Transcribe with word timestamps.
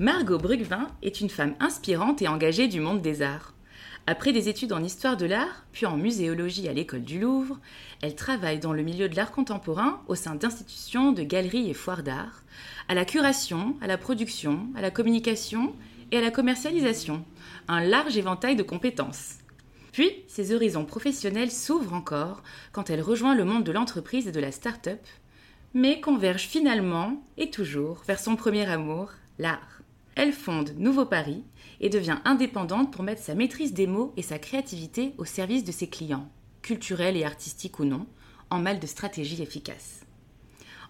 Margot 0.00 0.38
Brugvin 0.38 0.86
est 1.02 1.20
une 1.20 1.28
femme 1.28 1.56
inspirante 1.58 2.22
et 2.22 2.28
engagée 2.28 2.68
du 2.68 2.78
monde 2.78 3.02
des 3.02 3.20
arts. 3.20 3.54
Après 4.06 4.32
des 4.32 4.48
études 4.48 4.72
en 4.72 4.84
histoire 4.84 5.16
de 5.16 5.26
l'art, 5.26 5.64
puis 5.72 5.86
en 5.86 5.96
muséologie 5.96 6.68
à 6.68 6.72
l'école 6.72 7.02
du 7.02 7.18
Louvre, 7.18 7.58
elle 8.00 8.14
travaille 8.14 8.60
dans 8.60 8.72
le 8.72 8.84
milieu 8.84 9.08
de 9.08 9.16
l'art 9.16 9.32
contemporain 9.32 10.00
au 10.06 10.14
sein 10.14 10.36
d'institutions, 10.36 11.10
de 11.10 11.24
galeries 11.24 11.68
et 11.68 11.74
foires 11.74 12.04
d'art, 12.04 12.44
à 12.86 12.94
la 12.94 13.04
curation, 13.04 13.74
à 13.80 13.88
la 13.88 13.98
production, 13.98 14.68
à 14.76 14.82
la 14.82 14.92
communication 14.92 15.74
et 16.12 16.18
à 16.18 16.20
la 16.20 16.30
commercialisation. 16.30 17.24
Un 17.66 17.80
large 17.80 18.16
éventail 18.16 18.54
de 18.54 18.62
compétences. 18.62 19.38
Puis, 19.90 20.12
ses 20.28 20.54
horizons 20.54 20.84
professionnels 20.84 21.50
s'ouvrent 21.50 21.94
encore 21.94 22.44
quand 22.70 22.88
elle 22.88 23.02
rejoint 23.02 23.34
le 23.34 23.44
monde 23.44 23.64
de 23.64 23.72
l'entreprise 23.72 24.28
et 24.28 24.32
de 24.32 24.38
la 24.38 24.52
start-up, 24.52 25.00
mais 25.74 26.00
converge 26.00 26.42
finalement 26.42 27.20
et 27.36 27.50
toujours 27.50 28.04
vers 28.06 28.20
son 28.20 28.36
premier 28.36 28.64
amour, 28.70 29.10
l'art. 29.40 29.77
Elle 30.18 30.32
fonde 30.32 30.74
Nouveau 30.78 31.04
Paris 31.04 31.44
et 31.80 31.90
devient 31.90 32.18
indépendante 32.24 32.92
pour 32.92 33.04
mettre 33.04 33.22
sa 33.22 33.36
maîtrise 33.36 33.72
des 33.72 33.86
mots 33.86 34.12
et 34.16 34.22
sa 34.22 34.40
créativité 34.40 35.14
au 35.16 35.24
service 35.24 35.62
de 35.62 35.70
ses 35.70 35.86
clients, 35.86 36.28
culturels 36.60 37.16
et 37.16 37.22
artistiques 37.22 37.78
ou 37.78 37.84
non, 37.84 38.04
en 38.50 38.58
mal 38.58 38.80
de 38.80 38.86
stratégie 38.88 39.40
efficace. 39.40 40.00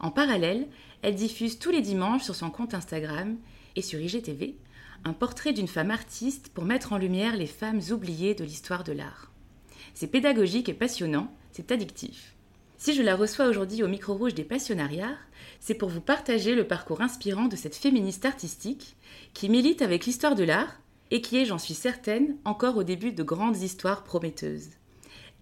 En 0.00 0.10
parallèle, 0.10 0.66
elle 1.02 1.14
diffuse 1.14 1.58
tous 1.58 1.70
les 1.70 1.82
dimanches 1.82 2.22
sur 2.22 2.34
son 2.34 2.48
compte 2.48 2.72
Instagram 2.72 3.36
et 3.76 3.82
sur 3.82 4.00
IGTV 4.00 4.56
un 5.04 5.12
portrait 5.12 5.52
d'une 5.52 5.68
femme 5.68 5.90
artiste 5.90 6.48
pour 6.54 6.64
mettre 6.64 6.94
en 6.94 6.98
lumière 6.98 7.36
les 7.36 7.46
femmes 7.46 7.82
oubliées 7.90 8.34
de 8.34 8.44
l'histoire 8.44 8.82
de 8.82 8.92
l'art. 8.92 9.30
C'est 9.92 10.06
pédagogique 10.06 10.70
et 10.70 10.74
passionnant, 10.74 11.30
c'est 11.52 11.70
addictif. 11.70 12.34
Si 12.78 12.94
je 12.94 13.02
la 13.02 13.16
reçois 13.16 13.48
aujourd'hui 13.48 13.82
au 13.82 13.88
micro 13.88 14.14
rouge 14.14 14.34
des 14.34 14.44
passionnariats, 14.44 15.18
c'est 15.60 15.74
pour 15.74 15.88
vous 15.88 16.00
partager 16.00 16.54
le 16.54 16.66
parcours 16.66 17.00
inspirant 17.00 17.46
de 17.46 17.56
cette 17.56 17.74
féministe 17.74 18.24
artistique 18.24 18.96
qui 19.34 19.48
milite 19.48 19.82
avec 19.82 20.06
l'histoire 20.06 20.34
de 20.34 20.44
l'art 20.44 20.80
et 21.10 21.20
qui 21.20 21.38
est, 21.38 21.44
j'en 21.44 21.58
suis 21.58 21.74
certaine, 21.74 22.36
encore 22.44 22.76
au 22.76 22.82
début 22.82 23.12
de 23.12 23.22
grandes 23.22 23.62
histoires 23.62 24.04
prometteuses. 24.04 24.68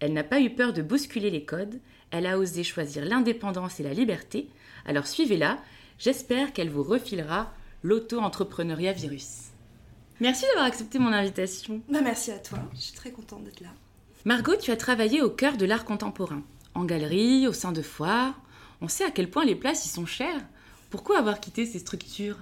Elle 0.00 0.12
n'a 0.12 0.24
pas 0.24 0.40
eu 0.40 0.50
peur 0.50 0.72
de 0.72 0.82
bousculer 0.82 1.30
les 1.30 1.44
codes, 1.44 1.80
elle 2.10 2.26
a 2.26 2.38
osé 2.38 2.62
choisir 2.62 3.04
l'indépendance 3.04 3.80
et 3.80 3.82
la 3.82 3.94
liberté, 3.94 4.48
alors 4.84 5.06
suivez-la, 5.06 5.58
j'espère 5.98 6.52
qu'elle 6.52 6.70
vous 6.70 6.82
refilera 6.82 7.52
l'auto-entrepreneuriat 7.82 8.92
virus. 8.92 9.46
Merci 10.20 10.44
d'avoir 10.46 10.66
accepté 10.66 10.98
mon 10.98 11.12
invitation. 11.12 11.82
Bah 11.88 12.00
merci 12.02 12.30
à 12.30 12.38
toi, 12.38 12.58
je 12.74 12.80
suis 12.80 12.94
très 12.94 13.10
contente 13.10 13.44
d'être 13.44 13.60
là. 13.60 13.70
Margot, 14.24 14.56
tu 14.56 14.70
as 14.70 14.76
travaillé 14.76 15.22
au 15.22 15.30
cœur 15.30 15.56
de 15.56 15.66
l'art 15.66 15.84
contemporain, 15.84 16.42
en 16.74 16.84
galerie, 16.84 17.46
au 17.46 17.52
sein 17.52 17.72
de 17.72 17.82
foires. 17.82 18.34
On 18.80 18.88
sait 18.88 19.04
à 19.04 19.10
quel 19.10 19.30
point 19.30 19.44
les 19.44 19.54
places 19.54 19.86
y 19.86 19.88
sont 19.88 20.06
chères. 20.06 20.44
Pourquoi 20.90 21.18
avoir 21.18 21.40
quitté 21.40 21.64
ces 21.66 21.78
structures? 21.78 22.38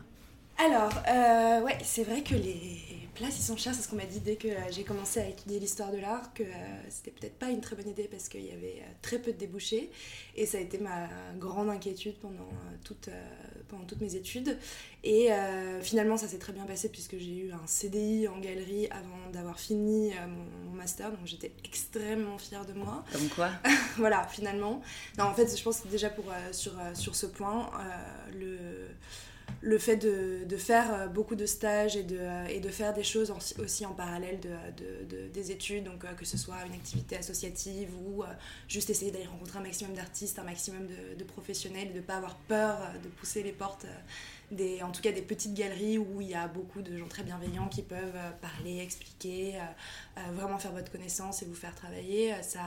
Alors, 0.57 0.93
euh, 1.09 1.61
ouais, 1.63 1.79
c'est 1.83 2.05
vrai 2.05 2.23
que 2.23 2.35
les 2.35 2.81
places 3.15 3.39
ils 3.39 3.43
sont 3.43 3.57
chères, 3.57 3.75
c'est 3.75 3.83
ce 3.83 3.89
qu'on 3.89 3.97
m'a 3.97 4.07
dit 4.07 4.21
dès 4.21 4.37
que 4.37 4.49
euh, 4.49 4.71
j'ai 4.71 4.85
commencé 4.85 5.21
à 5.21 5.29
étudier 5.29 5.59
l'histoire 5.59 5.91
de 5.91 5.99
l'art, 5.99 6.33
que 6.33 6.45
euh, 6.45 6.47
c'était 6.89 7.11
peut-être 7.11 7.39
pas 7.39 7.49
une 7.49 7.61
très 7.61 7.75
bonne 7.75 7.89
idée 7.89 8.09
parce 8.11 8.29
qu'il 8.29 8.45
y 8.45 8.53
avait 8.53 8.83
très 9.03 9.19
peu 9.19 9.33
de 9.33 9.39
débouchés. 9.39 9.91
Et 10.37 10.47
ça 10.47 10.59
a 10.59 10.61
été 10.61 10.79
ma 10.79 11.09
grande 11.39 11.71
inquiétude 11.71 12.15
pendant, 12.21 12.49
toute, 12.85 13.09
pendant 13.69 13.85
toutes 13.85 14.01
mes 14.01 14.15
études. 14.15 14.57
Et 15.03 15.29
finalement, 15.83 16.17
ça 16.17 16.27
s'est 16.27 16.39
très 16.39 16.53
bien 16.53 16.65
passé 16.65 16.89
puisque 16.89 17.19
j'ai 17.19 17.37
eu 17.37 17.53
un 17.53 17.67
CDI 17.67 18.27
en 18.27 18.39
galerie 18.39 18.89
avant 18.91 19.31
d'avoir 19.33 19.61
fini 19.61 20.13
mon, 20.13 20.71
mon, 20.71 20.77
master, 20.77 21.11
donc 21.13 21.21
j'étais 21.25 21.53
extrêmement 21.65 22.39
fière 22.39 22.65
de 22.65 22.73
moi. 22.73 23.05
Comme 23.13 23.29
quoi 23.29 23.51
Voilà, 23.97 24.27
finalement. 24.27 24.83
Non, 25.19 25.25
en 25.25 25.35
fait, 25.35 25.57
je 25.57 25.63
pense 25.63 25.81
que 25.81 25.89
déjà 25.89 26.11
pour, 26.11 26.25
sur, 26.51 26.73
sur 26.95 27.15
ce 27.15 27.27
point, 27.27 27.71
le 28.33 28.89
le 29.65 29.79
fait 29.79 29.97
de, 29.97 30.57
faire 30.59 30.93
euh, 30.93 31.07
beaucoup 31.09 31.35
de 31.35 31.47
stages 31.47 31.97
et 31.97 32.03
de, 32.03 32.19
euh, 32.19 32.47
et 32.47 32.61
de 32.61 32.69
faire 32.69 32.93
des 32.93 33.03
choses 33.03 33.33
aussi 33.59 33.87
en 33.87 33.93
parallèle 33.93 34.39
de, 34.39 35.29
des 35.33 35.51
études, 35.51 35.85
donc 35.85 36.05
euh, 36.05 36.13
que 36.13 36.27
ce 36.27 36.37
soit 36.37 36.57
une 36.67 36.75
activité 36.75 37.17
associative 37.17 37.89
ou 38.07 38.23
juste 38.69 38.91
essayer 38.91 39.11
d'aller 39.11 39.27
rencontrer 39.27 39.59
un 39.59 39.63
maximum 39.63 39.95
d'artistes, 39.95 40.39
un 40.39 40.45
maximum 40.45 40.87
de, 41.19 41.25
professionnels, 41.25 41.93
de 41.93 41.97
ne 41.97 42.03
pas 42.03 42.17
avoir 42.17 42.37
peur 42.37 42.79
de 43.03 43.09
pousser 43.09 43.43
les 43.43 43.53
portes, 43.53 43.87
des, 44.51 44.83
en 44.83 44.93
tout 44.93 45.01
cas 45.01 45.13
des 45.13 45.23
petites 45.23 45.55
galeries 45.55 45.97
où 45.97 46.21
il 46.21 46.29
y 46.29 46.35
a 46.35 46.47
beaucoup 46.47 46.83
de 46.83 46.97
gens 46.97 47.09
très 47.09 47.23
bienveillants 47.23 47.69
qui 47.69 47.83
peuvent 47.83 48.19
parler, 48.43 48.81
expliquer, 48.81 49.59
vraiment 50.35 50.59
faire 50.59 50.73
votre 50.73 50.93
connaissance 50.93 51.43
et 51.43 51.47
vous 51.47 51.55
faire 51.55 51.75
travailler. 51.75 52.35
Ça, 52.43 52.63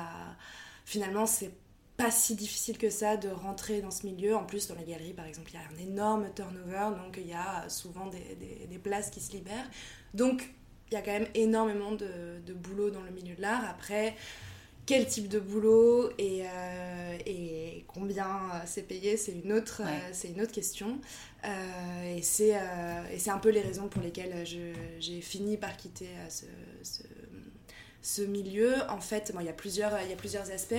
finalement, 0.86 1.26
c'est 1.26 1.52
pas 1.98 2.12
si 2.12 2.36
difficile 2.36 2.78
que 2.78 2.92
ça 2.92 3.18
de 3.18 3.28
rentrer 3.28 3.82
dans 3.82 3.92
ce 3.92 4.06
milieu. 4.06 4.36
En 4.36 4.46
plus, 4.46 4.68
dans 4.68 4.76
les 4.76 4.86
galeries, 4.86 5.14
par 5.14 5.26
exemple, 5.26 5.50
il 5.52 5.56
y 5.56 5.58
a 5.58 5.62
un 5.62 5.92
énorme 5.92 6.28
turnover, 6.36 6.96
donc 7.04 7.18
il 7.18 7.28
y 7.28 7.34
a 7.34 7.68
souvent 7.70 8.06
des, 8.08 8.68
des, 8.70 8.78
places 8.78 9.10
qui 9.10 9.20
se 9.20 9.32
libèrent. 9.32 9.70
Donc, 10.14 10.48
il 10.90 10.94
y 10.94 10.98
a 10.98 11.02
quand 11.02 11.12
même 11.12 11.28
énormément 11.34 11.92
de, 11.92 12.40
de 12.46 12.54
boulot 12.54 12.92
dans 12.92 13.02
le 13.02 13.10
milieu 13.10 13.36
de 13.36 13.42
l'art. 13.42 13.68
Après, 13.68 14.16
quel 14.86 15.08
type 15.08 15.28
de 15.28 15.40
boulot 15.40 16.12
et, 16.20 16.44
euh, 16.44 17.18
et 17.26 17.84
combien 17.88 18.40
c'est 18.66 18.88
payé, 18.88 19.18
c'est 19.18 19.34
une, 19.34 19.52
autre, 19.52 19.82
c'est 20.14 20.30
une 20.30 20.40
autre 20.40 20.54
question. 20.54 21.00
Euh, 21.46 22.16
et 22.16 22.22
c'est 22.22 22.54
un 22.56 23.40
peu 23.40 23.50
les 23.50 23.62
raisons 23.62 23.88
pour 23.88 24.04
lesquelles 24.04 24.46
j'ai 25.00 25.22
fini 25.22 25.58
par 25.58 25.76
quitter 25.76 26.10
ce, 26.30 26.46
ce 26.84 27.04
ce 28.08 28.22
milieu, 28.22 28.74
en 28.88 29.02
fait, 29.02 29.34
il, 29.38 29.46
y 29.46 29.50
a 29.50 29.54
plusieurs, 29.54 30.02
il 30.02 30.10
y 30.10 30.14
a 30.14 30.16
plusieurs 30.16 30.50
aspects. 30.52 30.76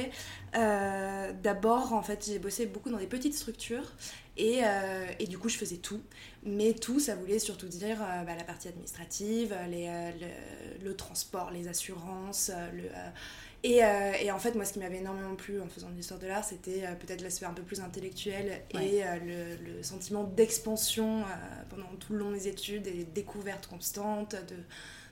Euh, 0.56 1.30
d'abord, 1.42 1.92
en 1.92 2.02
fait, 2.02 2.24
j'ai 2.26 2.38
bossé 2.38 2.64
beaucoup 2.64 2.88
dans 2.88 2.96
des 2.96 3.06
petites 3.06 3.34
structures 3.34 3.92
et, 4.38 4.60
euh, 4.64 5.04
et, 5.18 5.26
du 5.26 5.36
coup, 5.36 5.50
je 5.50 5.58
faisais 5.58 5.76
tout. 5.76 6.00
Mais 6.42 6.72
tout, 6.72 7.00
ça 7.00 7.16
voulait 7.16 7.38
surtout 7.38 7.68
dire 7.68 8.00
euh, 8.00 8.22
bah, 8.24 8.34
la 8.34 8.44
partie 8.44 8.68
administrative, 8.68 9.54
les, 9.68 9.90
le, 10.82 10.96
transport, 10.96 11.50
les 11.50 11.68
assurances. 11.68 12.50
Le, 12.72 12.84
et, 13.62 13.82
et, 14.22 14.32
en 14.32 14.38
fait, 14.38 14.54
moi, 14.54 14.64
ce 14.64 14.72
qui 14.72 14.78
m'avait 14.78 14.96
énormément 14.96 15.34
plu 15.34 15.60
en 15.60 15.68
faisant 15.68 15.90
de 15.90 15.96
l'histoire 15.96 16.18
de 16.18 16.28
l'art, 16.28 16.44
c'était 16.44 16.84
peut-être 16.98 17.20
l'aspect 17.20 17.44
un 17.44 17.52
peu 17.52 17.62
plus 17.62 17.80
intellectuel 17.80 18.62
et 18.72 19.02
le, 19.26 19.76
le, 19.76 19.82
sentiment 19.82 20.24
d'expansion 20.24 21.24
pendant 21.68 21.88
tout 22.00 22.14
le 22.14 22.20
long 22.20 22.30
des 22.30 22.48
études 22.48 22.86
et 22.86 23.04
découvertes 23.04 23.66
constantes, 23.66 24.34
de 24.34 24.56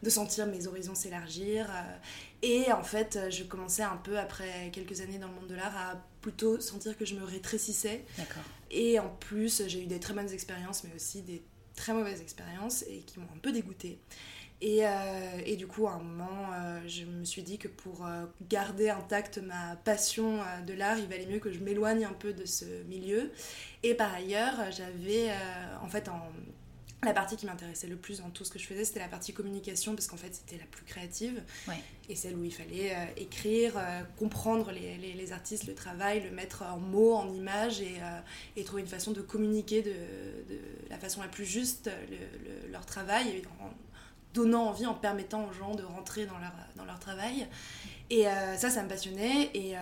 de 0.03 0.11
sentir 0.11 0.47
mes 0.47 0.67
horizons 0.67 0.95
s'élargir. 0.95 1.69
Euh, 1.71 1.97
et 2.43 2.73
en 2.73 2.83
fait, 2.83 3.19
je 3.31 3.45
commençais 3.45 3.83
un 3.83 3.97
peu, 3.97 4.19
après 4.19 4.71
quelques 4.73 5.01
années 5.01 5.19
dans 5.19 5.29
le 5.29 5.35
monde 5.35 5.49
de 5.49 5.55
l'art, 5.55 5.77
à 5.77 6.03
plutôt 6.21 6.61
sentir 6.61 6.97
que 6.97 7.05
je 7.05 7.15
me 7.15 7.25
rétrécissais. 7.25 8.05
Et 8.71 8.99
en 8.99 9.09
plus, 9.09 9.63
j'ai 9.67 9.83
eu 9.83 9.87
des 9.87 10.01
très 10.01 10.15
bonnes 10.15 10.31
expériences, 10.33 10.85
mais 10.85 10.95
aussi 10.95 11.23
des 11.23 11.43
très 11.75 11.93
mauvaises 11.93 12.21
expériences 12.21 12.83
et 12.89 13.01
qui 13.01 13.21
m'ont 13.21 13.29
un 13.35 13.39
peu 13.39 13.53
dégoûtée. 13.53 13.99
Et, 14.63 14.87
euh, 14.87 15.43
et, 15.45 15.57
du 15.57 15.67
coup, 15.67 15.87
à 15.87 15.93
un 15.93 15.99
moment, 15.99 16.51
euh, 16.55 16.81
je 16.87 17.05
me 17.05 17.25
suis 17.25 17.43
dit 17.43 17.59
que 17.59 17.69
pour 17.69 18.09
garder 18.49 18.89
intacte 18.89 19.39
ma 19.39 19.77
passion 19.77 20.41
de 20.67 20.73
l'art, 20.73 20.99
il 20.99 21.07
valait 21.09 21.27
mieux 21.27 21.41
que 21.41 21.53
je 21.53 21.59
m'éloigne 21.59 22.05
un 22.05 22.15
peu 22.15 22.33
de 22.33 22.47
ce 22.47 22.83
milieu. 22.85 23.31
Et 23.83 23.95
par 23.95 24.15
ailleurs, 24.15 24.55
j'avais, 24.71 25.31
en 25.83 25.89
fait, 25.89 26.09
en 26.09 26.23
la 27.05 27.13
partie 27.13 27.37
qui 27.37 27.47
m'intéressait 27.47 27.87
le 27.87 27.97
plus 27.97 28.21
dans 28.21 28.31
tout 28.31 28.45
ce 28.45 28.51
que 28.51 28.59
je 28.59 28.67
faisais, 28.67 28.85
c'était 28.85 29.01
la 29.01 29.09
partie 29.09 29.33
communication, 29.33 29.95
parce 29.95 30.07
qu'en 30.07 30.17
fait, 30.17 30.35
c'était 30.35 30.57
la 30.57 30.65
plus 30.65 30.85
créative. 30.85 31.43
Et 32.09 32.17
celle 32.17 32.37
où 32.37 32.45
il 32.45 32.53
fallait 32.53 32.95
euh, 32.95 33.05
écrire, 33.17 33.75
euh, 33.77 34.03
comprendre 34.19 34.71
les, 34.73 34.97
les, 34.97 35.33
artistes, 35.33 35.67
le 35.67 35.75
travail, 35.75 36.23
le 36.23 36.31
mettre 36.31 36.63
en 36.63 36.79
mots, 36.79 37.15
en 37.15 37.33
images, 37.33 37.81
et, 37.81 37.97
euh, 38.01 38.21
et 38.57 38.65
trouver 38.65 38.83
une 38.83 38.89
façon 38.89 39.13
de 39.13 39.21
communiquer 39.21 39.83
de, 39.83 39.91
de, 39.91 40.61
la 40.89 40.99
façon 40.99 41.21
la 41.21 41.29
plus 41.29 41.45
juste 41.45 41.91
leur 42.71 42.87
travail, 42.87 43.43
en 43.61 43.71
donnant 44.37 44.69
envie, 44.69 44.87
en 44.87 44.95
permettant 44.95 45.47
aux 45.49 45.53
gens 45.53 45.75
de 45.75 45.83
rentrer 45.83 46.27
dans 46.27 46.39
leur, 46.39 46.53
dans 46.77 46.85
leur 46.85 47.01
travail. 47.01 47.49
Et 48.09 48.29
euh, 48.29 48.57
ça, 48.57 48.71
ça 48.71 48.83
me 48.83 48.89
passionnait. 48.89 49.51
Et 49.55 49.77
euh, 49.77 49.81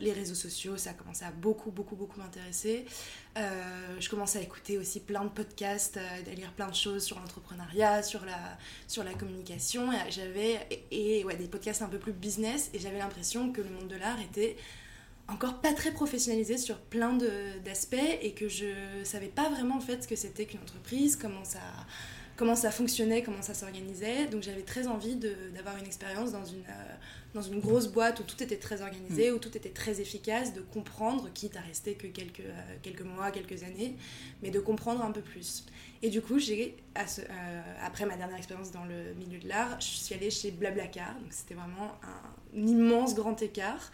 les 0.00 0.12
réseaux 0.12 0.34
sociaux, 0.34 0.76
ça 0.76 0.90
a 0.90 0.92
commencé 0.94 1.24
à 1.24 1.30
beaucoup, 1.30 1.70
beaucoup, 1.70 1.94
beaucoup 1.94 2.18
m'intéresser. 2.18 2.86
Euh, 3.36 3.96
je 4.00 4.08
commençais 4.08 4.38
à 4.38 4.42
écouter 4.42 4.78
aussi 4.78 5.00
plein 5.00 5.24
de 5.24 5.28
podcasts, 5.28 5.98
à 5.98 6.34
lire 6.34 6.52
plein 6.52 6.68
de 6.68 6.74
choses 6.74 7.04
sur 7.04 7.20
l'entrepreneuriat, 7.20 8.02
sur 8.02 8.24
la, 8.24 8.58
sur 8.88 9.04
la 9.04 9.12
communication. 9.14 9.92
Et 9.92 10.10
j'avais 10.10 10.66
et, 10.90 11.24
des 11.38 11.48
podcasts 11.48 11.82
un 11.82 11.88
peu 11.88 11.98
plus 11.98 12.12
business. 12.12 12.70
Et 12.72 12.78
j'avais 12.78 12.98
l'impression 12.98 13.52
que 13.52 13.60
le 13.60 13.70
monde 13.70 13.88
de 13.88 13.96
l'art 13.96 14.20
était 14.20 14.56
encore 15.28 15.60
pas 15.60 15.72
très 15.72 15.92
professionnalisé 15.92 16.58
sur 16.58 16.78
plein 16.78 17.16
d'aspects 17.64 17.96
et 18.20 18.32
que 18.32 18.48
je 18.48 18.66
savais 19.04 19.28
pas 19.28 19.48
vraiment 19.48 19.76
en 19.76 19.80
fait 19.80 20.02
ce 20.02 20.08
que 20.08 20.16
c'était 20.16 20.44
qu'une 20.44 20.60
entreprise, 20.60 21.16
comment 21.16 21.44
ça 21.44 21.60
comment 22.36 22.56
ça 22.56 22.70
fonctionnait, 22.70 23.22
comment 23.22 23.42
ça 23.42 23.54
s'organisait. 23.54 24.26
Donc 24.26 24.42
j'avais 24.42 24.62
très 24.62 24.86
envie 24.86 25.16
d'avoir 25.16 25.76
une 25.78 25.86
expérience 25.86 26.32
dans 26.32 26.44
une, 26.44 26.64
euh, 26.68 26.94
dans 27.34 27.42
une 27.42 27.60
grosse 27.60 27.88
boîte 27.88 28.20
où 28.20 28.22
tout 28.22 28.42
était 28.42 28.56
très 28.56 28.82
organisé, 28.82 29.30
mm. 29.30 29.34
où 29.34 29.38
tout 29.38 29.56
était 29.56 29.70
très 29.70 30.00
efficace, 30.00 30.52
de 30.52 30.60
comprendre, 30.60 31.28
quitte 31.32 31.56
à 31.56 31.60
rester 31.60 31.94
que 31.94 32.06
quelques, 32.06 32.40
euh, 32.40 32.76
quelques 32.82 33.02
mois, 33.02 33.30
quelques 33.30 33.62
années, 33.62 33.96
mais 34.42 34.50
de 34.50 34.60
comprendre 34.60 35.04
un 35.04 35.12
peu 35.12 35.22
plus. 35.22 35.64
Et 36.02 36.10
du 36.10 36.20
coup, 36.20 36.38
j'ai, 36.38 36.76
euh, 36.96 37.60
après 37.82 38.04
ma 38.04 38.16
dernière 38.16 38.36
expérience 38.36 38.72
dans 38.72 38.84
le 38.84 39.14
milieu 39.14 39.38
de 39.38 39.48
l'art, 39.48 39.80
je 39.80 39.86
suis 39.86 40.14
allée 40.14 40.30
chez 40.30 40.50
Blablacar, 40.50 41.14
donc 41.14 41.32
c'était 41.32 41.54
vraiment 41.54 41.92
un, 42.02 42.58
immense 42.58 43.14
grand 43.14 43.40
écart. 43.42 43.90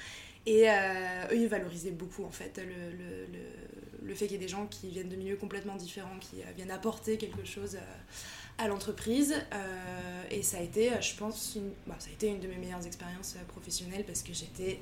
Et 0.46 0.64
eux, 0.64 1.36
ils 1.36 1.48
valorisaient 1.48 1.90
beaucoup 1.90 2.24
en 2.24 2.30
fait 2.30 2.58
le, 2.58 2.90
le, 2.96 3.26
le 3.26 3.38
fait 4.14 4.26
qu'il 4.26 4.32
y 4.32 4.40
ait 4.40 4.46
des 4.46 4.48
gens 4.48 4.66
qui 4.66 4.88
viennent 4.88 5.08
de 5.08 5.16
milieux 5.16 5.36
complètement 5.36 5.76
différents, 5.76 6.18
qui 6.20 6.36
viennent 6.56 6.70
apporter 6.70 7.18
quelque 7.18 7.44
chose 7.44 7.76
à 8.60 8.68
l'entreprise. 8.68 9.34
Euh, 9.52 10.22
et 10.30 10.42
ça 10.42 10.58
a 10.58 10.60
été, 10.60 10.90
je 11.00 11.16
pense, 11.16 11.54
une, 11.56 11.70
bah, 11.86 11.96
ça 11.98 12.10
a 12.10 12.12
été 12.12 12.28
une 12.28 12.40
de 12.40 12.48
mes 12.48 12.56
meilleures 12.56 12.86
expériences 12.86 13.36
euh, 13.36 13.44
professionnelles 13.48 14.04
parce 14.06 14.22
que 14.22 14.32
j'étais 14.32 14.78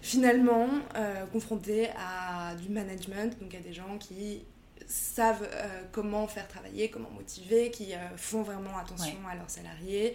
finalement 0.00 0.68
euh, 0.96 1.26
confrontée 1.26 1.88
à 1.98 2.54
du 2.54 2.70
management, 2.70 3.38
donc 3.40 3.54
à 3.54 3.60
des 3.60 3.72
gens 3.72 3.98
qui 3.98 4.42
savent 4.86 5.46
euh, 5.52 5.82
comment 5.92 6.26
faire 6.26 6.48
travailler, 6.48 6.88
comment 6.88 7.10
motiver, 7.10 7.70
qui 7.70 7.92
font 8.16 8.42
vraiment 8.42 8.78
attention 8.78 9.18
à 9.30 9.36
leurs 9.36 9.50
salariés, 9.50 10.14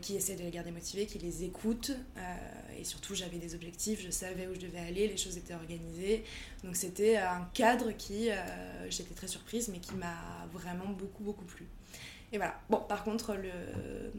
qui 0.00 0.16
essaient 0.16 0.36
de 0.36 0.42
les 0.42 0.50
garder 0.50 0.70
motivés, 0.70 1.06
qui 1.06 1.18
les 1.18 1.44
écoutent. 1.44 1.92
et 2.78 2.84
surtout, 2.84 3.14
j'avais 3.14 3.38
des 3.38 3.54
objectifs, 3.54 4.02
je 4.02 4.10
savais 4.10 4.46
où 4.46 4.54
je 4.54 4.60
devais 4.60 4.80
aller, 4.80 5.08
les 5.08 5.16
choses 5.16 5.36
étaient 5.36 5.54
organisées. 5.54 6.24
Donc 6.62 6.76
c'était 6.76 7.16
un 7.16 7.48
cadre 7.54 7.92
qui, 7.92 8.28
j'étais 8.90 9.14
très 9.14 9.28
surprise, 9.28 9.68
mais 9.68 9.78
qui 9.78 9.94
m'a 9.94 10.46
vraiment 10.52 10.90
beaucoup, 10.90 11.22
beaucoup 11.22 11.44
plu. 11.44 11.66
Et 12.34 12.36
voilà. 12.36 12.60
Bon, 12.68 12.80
par 12.80 13.04
contre, 13.04 13.34
le, 13.34 14.10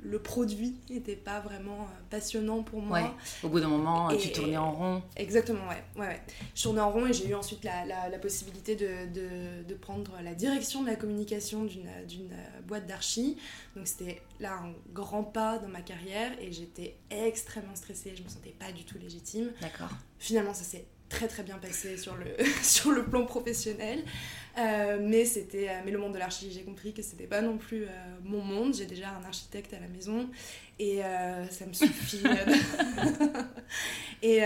le 0.00 0.18
produit 0.18 0.76
n'était 0.90 1.16
pas 1.16 1.40
vraiment 1.40 1.80
euh, 1.80 2.00
passionnant 2.10 2.62
pour 2.62 2.82
moi. 2.82 3.00
Ouais. 3.00 3.10
Au 3.42 3.48
bout 3.48 3.58
d'un 3.58 3.68
moment, 3.68 4.14
tu 4.14 4.30
tournais 4.32 4.58
en 4.58 4.70
rond. 4.70 5.02
Exactement, 5.16 5.66
ouais. 5.68 5.82
ouais, 5.96 6.08
ouais. 6.08 6.22
Je 6.54 6.62
tournais 6.62 6.82
en 6.82 6.90
rond 6.90 7.06
et 7.06 7.14
j'ai 7.14 7.26
eu 7.26 7.34
ensuite 7.34 7.64
la, 7.64 7.86
la, 7.86 8.18
possibilité 8.18 8.76
de, 8.76 9.10
de, 9.14 9.62
de, 9.66 9.74
prendre 9.74 10.12
la 10.22 10.34
direction 10.34 10.82
de 10.82 10.88
la 10.88 10.96
communication 10.96 11.64
d'une 11.64 11.86
euh, 11.86 12.60
boîte 12.66 12.86
d'archi. 12.86 13.38
Donc 13.76 13.88
c'était 13.88 14.20
là 14.40 14.58
un 14.62 14.74
grand 14.92 15.24
pas 15.24 15.56
dans 15.58 15.68
ma 15.68 15.80
carrière 15.80 16.32
et 16.42 16.52
j'étais 16.52 16.98
extrêmement 17.08 17.76
stressée. 17.76 18.12
Je 18.14 18.22
me 18.22 18.28
sentais 18.28 18.54
pas 18.58 18.72
du 18.72 18.84
tout 18.84 18.98
légitime. 18.98 19.52
D'accord. 19.62 19.88
Finalement, 20.18 20.52
ça 20.52 20.64
s'est 20.64 20.84
très 21.14 21.28
très 21.28 21.42
bien 21.42 21.58
passé 21.58 21.96
sur 21.96 22.16
le, 22.16 22.26
sur 22.62 22.90
le 22.90 23.04
plan 23.04 23.24
professionnel. 23.24 24.02
Euh, 24.56 24.98
mais, 25.00 25.24
euh, 25.36 25.80
mais 25.84 25.90
le 25.90 25.98
monde 25.98 26.12
de 26.12 26.18
l'archi, 26.18 26.50
j'ai 26.52 26.62
compris 26.62 26.92
que 26.92 27.02
c'était 27.02 27.26
pas 27.26 27.40
non 27.40 27.56
plus 27.56 27.84
euh, 27.84 27.88
mon 28.24 28.42
monde. 28.42 28.74
J'ai 28.74 28.86
déjà 28.86 29.10
un 29.10 29.24
architecte 29.24 29.72
à 29.74 29.80
la 29.80 29.88
maison 29.88 30.28
et 30.78 31.00
ça 31.50 31.66
me 31.66 31.72
suffit. 31.72 32.22
et, 34.22 34.42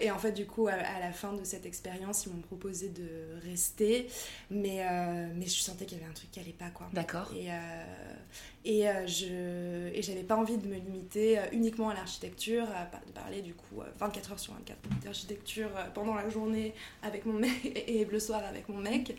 et, 0.00 0.10
en 0.10 0.18
fait, 0.18 0.32
du 0.32 0.46
coup, 0.46 0.68
à, 0.68 1.00
la 1.00 1.12
fin 1.12 1.32
de 1.32 1.44
cette 1.44 1.66
expérience, 1.66 2.26
ils 2.26 2.32
m'ont 2.32 2.40
proposé 2.40 2.88
de 2.88 3.38
rester, 3.48 4.08
mais, 4.50 4.84
mais 5.34 5.46
je 5.46 5.60
sentais 5.60 5.86
qu'il 5.86 5.98
y 5.98 6.00
avait 6.00 6.10
un 6.10 6.14
truc 6.14 6.30
qui 6.30 6.40
allait 6.40 6.52
pas. 6.52 6.70
Quoi. 6.70 6.88
D'accord. 6.92 7.32
Et, 7.36 7.48
et, 8.64 8.86
je, 9.06 9.88
et 9.94 10.02
j'avais 10.02 10.24
pas 10.24 10.36
envie 10.36 10.58
de 10.58 10.66
me 10.66 10.76
limiter 10.76 11.38
uniquement 11.52 11.90
à 11.90 11.94
l'architecture, 11.94 12.66
de 13.06 13.12
parler 13.12 13.42
du 13.42 13.54
coup 13.54 13.82
24 13.98 14.32
heures 14.32 14.40
sur 14.40 14.54
24 14.54 14.78
d'architecture 15.04 15.70
pendant 15.94 16.14
la 16.14 16.28
journée 16.28 16.74
avec 17.02 17.24
mon 17.24 17.32
mec 17.38 17.84
et 17.86 18.04
le 18.04 18.20
soir 18.20 18.42
avec 18.44 18.68
mon 18.68 18.78
mec. 18.78 19.16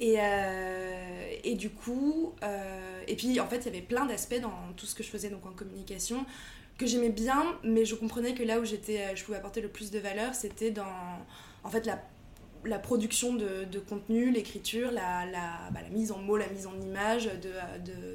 Et, 0.00 0.16
euh, 0.18 1.34
et 1.44 1.54
du 1.54 1.70
coup, 1.70 2.32
euh, 2.42 3.02
et 3.06 3.14
puis 3.14 3.38
en 3.38 3.46
fait, 3.46 3.58
il 3.58 3.66
y 3.66 3.68
avait 3.68 3.80
plein 3.80 4.06
d'aspects 4.06 4.40
dans 4.40 4.72
tout 4.76 4.86
ce 4.86 4.94
que 4.94 5.02
je 5.02 5.08
faisais 5.08 5.28
donc 5.30 5.46
en 5.46 5.52
communication 5.52 6.26
que 6.78 6.86
j'aimais 6.86 7.10
bien, 7.10 7.56
mais 7.62 7.84
je 7.84 7.94
comprenais 7.94 8.34
que 8.34 8.42
là 8.42 8.58
où 8.58 8.64
j'étais, 8.64 9.00
euh, 9.00 9.14
je 9.14 9.24
pouvais 9.24 9.38
apporter 9.38 9.60
le 9.60 9.68
plus 9.68 9.92
de 9.92 10.00
valeur, 10.00 10.34
c'était 10.34 10.72
dans 10.72 10.84
en 11.62 11.70
fait 11.70 11.86
la, 11.86 12.02
la 12.64 12.80
production 12.80 13.34
de, 13.34 13.78
contenu, 13.88 14.32
l'écriture, 14.32 14.90
la, 14.90 15.26
bah, 15.70 15.80
la, 15.80 15.90
mise 15.90 16.10
en 16.10 16.18
mots, 16.18 16.36
la 16.36 16.48
mise 16.48 16.66
en 16.66 16.80
image 16.80 17.30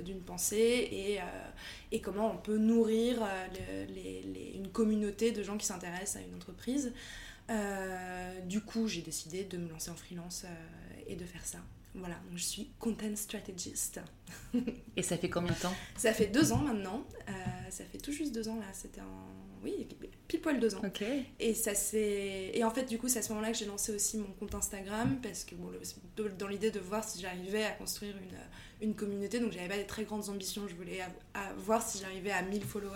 d'une 0.03 0.19
pensée 0.19 0.89
et, 0.91 1.19
et, 1.93 2.01
comment 2.01 2.31
on 2.33 2.37
peut 2.37 2.57
nourrir 2.57 3.25
une 4.55 4.67
communauté 4.69 5.31
de 5.31 5.41
gens 5.43 5.57
qui 5.57 5.65
s'intéressent 5.65 6.17
à 6.17 6.25
une 6.27 6.35
entreprise. 6.35 6.91
du 8.45 8.61
coup, 8.61 8.87
j'ai 8.87 9.01
décidé 9.01 9.43
de 9.45 9.57
me 9.57 9.69
lancer 9.69 9.91
en 9.91 9.95
freelance 9.95 10.45
et 11.09 11.15
de 11.15 11.25
faire 11.25 11.45
ça. 11.45 11.59
Voilà, 11.95 12.15
donc 12.29 12.37
je 12.37 12.43
suis 12.43 12.69
content 12.79 13.15
strategist. 13.15 13.99
et 14.95 15.01
ça 15.01 15.17
fait 15.17 15.29
combien 15.29 15.51
de 15.51 15.59
temps? 15.59 15.73
Ça 15.97 16.13
fait 16.13 16.27
deux 16.27 16.51
ans 16.51 16.59
maintenant. 16.59 17.03
Euh, 17.27 17.31
ça 17.69 17.83
fait 17.83 17.97
tout 17.97 18.11
juste 18.11 18.33
deux 18.33 18.47
ans 18.47 18.57
là. 18.57 18.67
C'était 18.73 19.01
en. 19.01 19.27
Oui, 19.63 19.87
pile 20.27 20.39
poil 20.39 20.59
deux 20.59 20.75
ans. 20.75 20.81
Ok. 20.85 21.03
Et 21.39 21.53
ça 21.53 21.73
c'est. 21.73 22.51
Et 22.53 22.63
en 22.63 22.69
fait, 22.69 22.85
du 22.85 22.99
coup, 22.99 23.09
c'est 23.09 23.19
à 23.19 23.21
ce 23.21 23.29
moment-là 23.29 23.51
que 23.51 23.57
j'ai 23.57 23.65
lancé 23.65 23.93
aussi 23.93 24.17
mon 24.17 24.31
compte 24.33 24.53
Instagram 24.53 25.19
parce 25.21 25.43
que, 25.43 25.55
bon, 25.55 25.71
dans 26.37 26.47
l'idée 26.47 26.71
de 26.71 26.79
voir 26.79 27.03
si 27.03 27.19
j'arrivais 27.19 27.65
à 27.65 27.71
construire 27.71 28.15
une, 28.17 28.87
une 28.87 28.95
communauté. 28.95 29.39
Donc, 29.39 29.51
j'avais 29.51 29.67
pas 29.67 29.77
des 29.77 29.87
très 29.87 30.03
grandes 30.03 30.29
ambitions. 30.29 30.67
Je 30.67 30.75
voulais 30.75 31.01
voir 31.57 31.81
si 31.85 31.97
j'arrivais 31.97 32.31
à 32.31 32.43
1000 32.43 32.63
followers. 32.63 32.93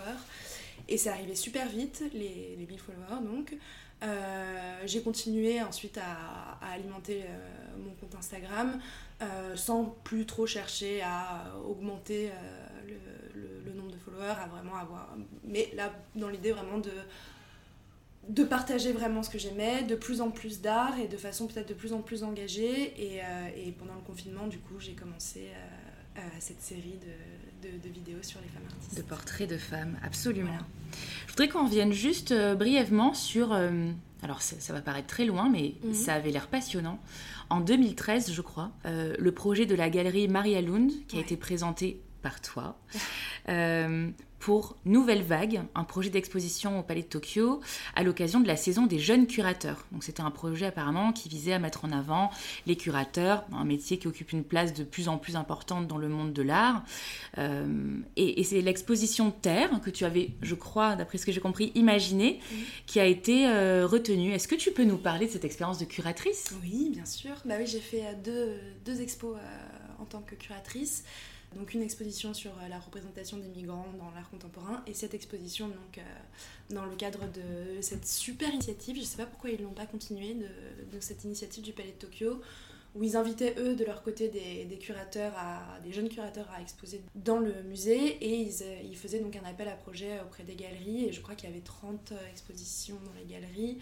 Et 0.88 0.98
c'est 0.98 1.10
arrivé 1.10 1.34
super 1.34 1.68
vite, 1.68 2.04
les, 2.12 2.56
les 2.58 2.66
1000 2.66 2.78
followers 2.78 3.24
donc. 3.24 3.56
Euh, 4.04 4.82
j'ai 4.84 5.02
continué 5.02 5.62
ensuite 5.62 5.98
à, 5.98 6.58
alimenter 6.72 7.22
euh, 7.22 7.78
mon 7.82 7.92
compte 7.94 8.14
Instagram 8.16 8.78
euh, 9.22 9.56
sans 9.56 9.84
plus 10.04 10.26
trop 10.26 10.46
chercher 10.46 11.00
à 11.02 11.54
augmenter 11.66 12.30
le, 12.86 13.72
nombre 13.72 13.92
de 13.92 13.98
followers, 13.98 14.36
à 14.42 14.46
vraiment 14.46 14.76
avoir. 14.76 15.14
Mais 15.44 15.70
là, 15.74 15.92
dans 16.14 16.28
l'idée 16.28 16.52
vraiment 16.52 16.78
de, 16.78 16.90
de 18.28 18.44
partager 18.44 18.92
vraiment 18.92 19.22
ce 19.22 19.30
que 19.30 19.38
j'aimais, 19.38 19.82
de 19.82 19.94
plus 19.94 20.20
en 20.20 20.30
plus 20.30 20.60
d'art 20.60 20.98
et 20.98 21.08
de 21.08 21.16
façon 21.16 21.46
peut-être 21.46 21.68
de 21.68 21.74
plus 21.74 21.92
en 21.92 22.02
plus 22.02 22.22
engagée. 22.24 22.94
Et, 23.02 23.20
et 23.56 23.72
pendant 23.72 23.94
le 23.94 24.02
confinement, 24.02 24.46
du 24.46 24.58
coup, 24.58 24.78
j'ai 24.78 24.94
commencé 24.94 25.48
cette 26.38 26.60
série 26.60 26.98
de, 27.00 27.12
de, 27.82 27.88
vidéos 27.88 28.22
sur 28.22 28.40
les 28.40 28.48
femmes 28.48 28.64
artistes. 28.70 28.96
De 28.96 29.02
portraits 29.02 29.48
de 29.48 29.56
femmes, 29.56 29.96
absolument. 30.02 30.58
Je 31.26 31.32
voudrais 31.32 31.48
qu'on 31.48 31.66
revienne 31.66 31.92
juste 31.92 32.32
euh, 32.32 32.54
brièvement 32.54 33.14
sur... 33.14 33.52
Euh, 33.52 33.90
alors 34.22 34.40
ça, 34.40 34.72
va 34.72 34.80
paraître 34.80 35.08
très 35.08 35.24
loin, 35.24 35.50
mais 35.50 35.74
mhm. 35.82 35.94
ça 35.94 36.14
avait 36.14 36.30
l'air 36.30 36.48
passionnant. 36.48 36.98
En 37.50 37.60
2013, 37.60 38.32
je 38.32 38.40
crois, 38.40 38.70
euh, 38.86 39.14
le 39.18 39.32
projet 39.32 39.66
de 39.66 39.74
la 39.74 39.90
galerie 39.90 40.28
Maria 40.28 40.62
Lund, 40.62 40.90
qui 41.08 41.18
a 41.18 41.20
été 41.20 41.36
présenté 41.36 42.00
par 42.22 42.40
toi, 42.40 42.78
pour 44.44 44.76
Nouvelle 44.84 45.22
Vague, 45.22 45.62
un 45.74 45.84
projet 45.84 46.10
d'exposition 46.10 46.78
au 46.78 46.82
Palais 46.82 47.00
de 47.00 47.06
Tokyo 47.06 47.62
à 47.94 48.02
l'occasion 48.02 48.40
de 48.40 48.46
la 48.46 48.56
saison 48.56 48.84
des 48.84 48.98
jeunes 48.98 49.26
curateurs. 49.26 49.86
Donc 49.90 50.04
c'était 50.04 50.20
un 50.20 50.30
projet 50.30 50.66
apparemment 50.66 51.14
qui 51.14 51.30
visait 51.30 51.54
à 51.54 51.58
mettre 51.58 51.86
en 51.86 51.92
avant 51.92 52.30
les 52.66 52.76
curateurs, 52.76 53.46
un 53.54 53.64
métier 53.64 53.98
qui 53.98 54.06
occupe 54.06 54.32
une 54.32 54.44
place 54.44 54.74
de 54.74 54.84
plus 54.84 55.08
en 55.08 55.16
plus 55.16 55.36
importante 55.36 55.88
dans 55.88 55.96
le 55.96 56.10
monde 56.10 56.34
de 56.34 56.42
l'art. 56.42 56.84
Euh, 57.38 57.96
et, 58.16 58.44
c'est 58.44 58.60
l'exposition 58.60 59.30
Terre 59.30 59.80
que 59.82 59.88
tu 59.88 60.04
avais, 60.04 60.32
je 60.42 60.54
crois, 60.54 60.94
d'après 60.94 61.16
ce 61.16 61.24
que 61.24 61.32
j'ai 61.32 61.40
compris, 61.40 61.72
imaginée, 61.74 62.38
qui 62.84 63.00
a 63.00 63.06
été 63.06 63.48
euh, 63.48 63.86
retenue. 63.86 64.32
Est-ce 64.32 64.46
que 64.46 64.56
tu 64.56 64.72
peux 64.72 64.84
nous 64.84 64.98
parler 64.98 65.24
de 65.26 65.32
cette 65.32 65.46
expérience 65.46 65.78
de 65.78 65.86
curatrice? 65.86 66.54
Oui, 66.62 66.90
bien 66.90 67.06
sûr. 67.06 67.32
Bah 67.46 67.54
oui, 67.58 67.66
j'ai 67.66 67.80
fait 67.80 68.02
euh, 68.02 68.12
deux, 68.22 68.60
deux 68.84 69.00
expos 69.00 69.38
en 69.98 70.04
tant 70.04 70.20
que 70.20 70.34
curatrice 70.34 71.02
donc 71.54 71.74
une 71.74 71.82
exposition 71.82 72.34
sur 72.34 72.50
euh, 72.50 72.68
la 72.68 72.78
représentation 72.78 73.38
des 73.38 73.48
migrants 73.48 73.86
dans 73.98 74.10
l'art 74.10 74.28
contemporain. 74.30 74.82
Et 74.86 74.94
cette 74.94 75.14
exposition 75.14 75.68
donc 75.68 75.98
euh, 75.98 76.02
dans 76.70 76.84
le 76.84 76.96
cadre 76.96 77.20
de 77.32 77.80
cette 77.80 78.06
super 78.06 78.52
initiative, 78.52 78.96
je 78.96 79.00
ne 79.00 79.06
sais 79.06 79.16
pas 79.16 79.26
pourquoi 79.26 79.50
ils 79.50 79.62
l'ont 79.62 79.72
pas 79.72 79.86
continué, 79.86 80.34
de, 80.34 81.00
cette 81.00 81.24
initiative 81.24 81.62
du 81.62 81.72
Palais 81.72 81.92
de 81.92 82.06
Tokyo 82.06 82.40
où 82.94 83.02
ils 83.02 83.16
invitaient 83.16 83.56
eux 83.58 83.74
de 83.74 83.84
leur 83.84 84.04
côté 84.04 84.28
des, 84.28 84.78
curateurs, 84.78 85.32
à, 85.36 85.80
des 85.82 85.92
jeunes 85.92 86.08
curateurs 86.08 86.48
à 86.56 86.60
exposer 86.60 87.00
dans 87.16 87.40
le 87.40 87.52
musée. 87.64 88.18
Et 88.24 88.36
ils, 88.36 88.62
euh, 88.62 88.80
ils, 88.84 88.96
faisaient 88.96 89.18
donc 89.18 89.34
un 89.34 89.44
appel 89.44 89.66
à 89.66 89.74
projet 89.74 90.20
auprès 90.20 90.44
des 90.44 90.54
galeries. 90.54 91.06
Et 91.06 91.12
je 91.12 91.20
crois 91.20 91.34
qu'il 91.34 91.48
y 91.48 91.52
avait 91.52 91.62
30 91.62 92.12
expositions 92.30 92.98
dans 93.04 93.12
les 93.18 93.26
galeries 93.26 93.78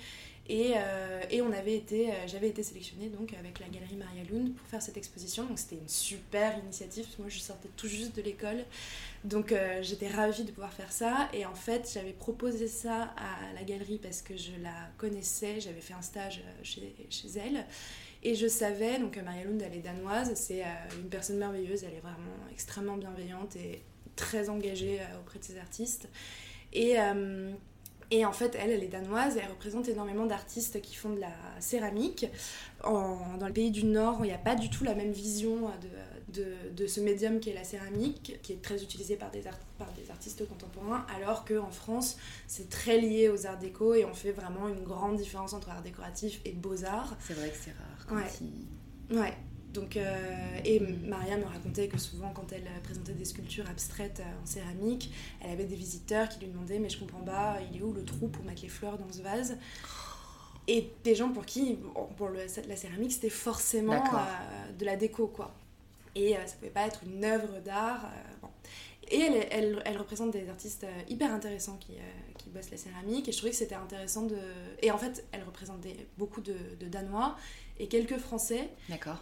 et, 0.49 0.73
euh, 0.77 1.23
et, 1.31 1.41
on 1.41 1.53
avait 1.53 1.77
été, 1.77 2.11
euh, 2.11 2.15
j'avais 2.27 2.49
été 2.49 2.65
sélectionnée 2.65 3.09
donc 3.09 3.33
avec 3.35 3.61
la 3.61 3.69
galerie 3.69 3.95
Maria 3.95 4.25
Lund 4.25 4.53
pour 4.53 4.67
faire 4.67 4.83
cette 4.83 4.97
exposition. 4.97 5.45
Donc 5.45 5.59
c'était 5.59 5.77
une 5.77 5.89
super 5.89 6.59
initiative. 6.59 7.07
Moi, 7.21 7.29
je 7.29 7.39
sortais 7.39 7.69
tout 7.77 7.87
juste 7.87 8.17
de 8.17 8.23
l'école, 8.23 8.65
donc 9.23 9.53
euh, 9.53 9.81
j'étais 9.83 10.09
ravie 10.09 10.43
de 10.43 10.51
pouvoir 10.51 10.73
faire 10.73 10.91
ça. 10.91 11.29
Et 11.33 11.47
en 11.47 11.55
fait, 11.55 11.89
j'avais 11.95 12.13
proposé 12.13 12.67
ça 12.67 13.15
à 13.17 13.53
la 13.55 13.63
galerie 13.63 13.99
parce 14.03 14.21
que 14.21 14.37
je 14.37 14.51
la 14.61 14.75
connaissais. 14.99 15.61
J'avais 15.61 15.81
fait 15.81 15.95
un 15.95 16.03
stage 16.03 16.43
chez, 16.65 16.93
chez 17.09 17.29
elle. 17.37 17.65
Et 18.25 18.35
je 18.35 18.49
savais, 18.49 18.99
donc 18.99 19.17
Maria 19.19 19.45
Lund, 19.45 19.63
elle 19.65 19.77
est 19.77 19.83
danoise, 19.83 20.33
c'est 20.35 20.63
une 20.97 21.09
personne 21.09 21.39
merveilleuse, 21.39 21.83
elle 21.83 21.95
est 21.95 22.01
vraiment 22.01 22.37
extrêmement 22.53 22.97
bienveillante 22.97 23.57
et 23.57 23.83
très 24.15 24.49
engagée 24.49 25.01
auprès 25.21 25.41
de 25.41 25.45
ses 25.45 25.59
artistes. 25.59 26.09
Et, 26.73 26.99
et 28.12 28.26
en 28.26 28.33
fait, 28.33 28.57
elle, 28.61 28.71
elle 28.71 28.85
est 28.85 28.88
danoise 28.88 29.38
et 29.38 29.40
elle 29.40 29.49
représente 29.49 29.88
énormément 29.88 30.26
d'artistes 30.26 30.83
qui 30.83 30.95
font 30.95 31.11
de 31.11 31.21
la 31.21 31.33
céramique. 31.61 32.26
dans 32.85 33.47
le 33.47 33.52
pays 33.52 33.71
du 33.71 33.85
Nord, 33.85 34.19
il 34.21 34.26
n'y 34.26 34.33
a 34.33 34.38
pas 34.38 34.54
du 34.54 34.69
tout 34.69 34.85
la 34.85 34.95
même 34.95 35.12
vision 35.12 35.71
de, 36.28 36.87
ce 36.87 37.00
médium 37.00 37.40
qui 37.40 37.49
est 37.49 37.54
la 37.54 37.64
céramique, 37.64 38.38
qui 38.42 38.52
est 38.52 38.62
très 38.62 38.83
utilisé 38.83 39.16
par 39.16 39.31
des, 39.31 39.40
par 39.78 39.90
des 39.92 40.11
artistes 40.11 40.47
contemporains, 40.47 41.07
alors 41.16 41.47
qu'en 41.47 41.71
France, 41.71 42.19
c'est 42.47 42.69
très 42.69 42.99
lié 42.99 43.31
aux 43.31 43.47
arts 43.47 43.59
déco 43.59 43.95
et 43.95 44.04
on 44.04 44.12
fait 44.12 44.33
vraiment 44.33 44.69
une 44.69 44.83
grande 44.85 45.16
différence 45.16 45.54
entre 45.54 45.71
art 45.71 45.83
décoratif 45.83 46.42
et 46.45 46.52
beaux-arts. 46.52 47.16
C'est 47.19 47.35
vrai 47.35 47.49
que 47.49 47.57
c'est 47.57 47.73
rare. 47.73 48.19
ouais. 49.11 49.19
ouais. 49.19 49.35
Donc, 49.73 49.97
euh, 49.97 50.59
et 50.64 50.81
Maria 50.81 51.37
me 51.38 51.45
racontait 51.45 51.88
que 51.88 51.99
souvent, 51.99 52.31
quand 52.35 52.52
elle 52.52 52.69
présentait 52.83 53.12
des 53.12 53.25
sculptures 53.25 53.69
abstraites 53.69 54.21
euh, 54.21 54.43
en 54.43 54.47
céramique, 54.47 55.12
elle 55.41 55.50
avait 55.50 55.64
des 55.64 55.76
visiteurs 55.76 56.29
qui 56.29 56.41
lui 56.41 56.49
demandaient 56.49 56.79
Mais 56.79 56.91
je 56.91 56.99
comprends 56.99 57.23
pas, 57.23 57.59
il 57.71 57.79
est 57.79 57.83
où 57.83 57.93
le 57.93 58.05
trou 58.05 58.29
pour 58.29 58.45
mettre 58.45 58.62
les 58.62 58.69
fleurs 58.69 58.99
dans 58.99 59.11
ce 59.11 59.23
vase? 59.23 59.57
Et 60.69 60.91
des 61.02 61.14
gens 61.14 61.31
pour 61.31 61.45
qui, 61.45 61.79
pour 62.17 62.29
le, 62.29 62.41
la 62.69 62.76
céramique, 62.76 63.12
c'était 63.12 63.31
forcément 63.31 64.05
euh, 64.14 64.73
de 64.79 64.85
la 64.85 64.97
déco, 64.97 65.26
quoi. 65.26 65.55
Et 66.14 66.35
ça 66.47 66.55
pouvait 66.57 66.71
pas 66.71 66.87
être 66.87 67.00
une 67.07 67.25
œuvre 67.25 67.61
d'art. 67.64 68.12
Et 69.11 69.21
elle, 69.21 69.47
elle, 69.50 69.83
elle, 69.85 69.97
représente 69.97 70.31
des 70.31 70.49
artistes 70.49 70.87
hyper 71.09 71.33
intéressants 71.33 71.79
qui, 71.79 71.95
qui 72.43 72.51
bossent 72.51 72.71
la 72.71 72.77
céramique. 72.77 73.29
Et 73.29 73.33
je 73.33 73.37
trouvais 73.37 73.51
que 73.51 73.57
c'était 73.57 73.75
intéressant 73.75 74.23
de. 74.23 74.37
Et 74.81 74.91
en 74.91 74.99
fait, 74.99 75.25
elle 75.33 75.45
représente 75.45 75.87
beaucoup 76.19 76.41
de, 76.41 76.57
de 76.81 76.87
Danois 76.87 77.37
et 77.79 77.89
quelques 77.89 78.19
Français 78.19 78.71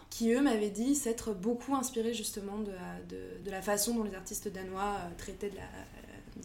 qui, 0.09 0.31
eux, 0.31 0.41
m'avaient 0.41 0.69
dit 0.69 0.95
s'être 0.95 1.33
beaucoup 1.33 1.75
inspirés 1.75 2.13
justement 2.13 2.59
de, 2.59 2.73
de, 3.09 3.43
de, 3.43 3.51
la 3.51 3.61
façon 3.61 3.95
dont 3.95 4.03
les 4.03 4.13
artistes 4.15 4.47
danois 4.49 4.97
euh, 4.99 5.09
traitaient 5.17 5.49
de, 5.49 5.55
la, 5.55 5.63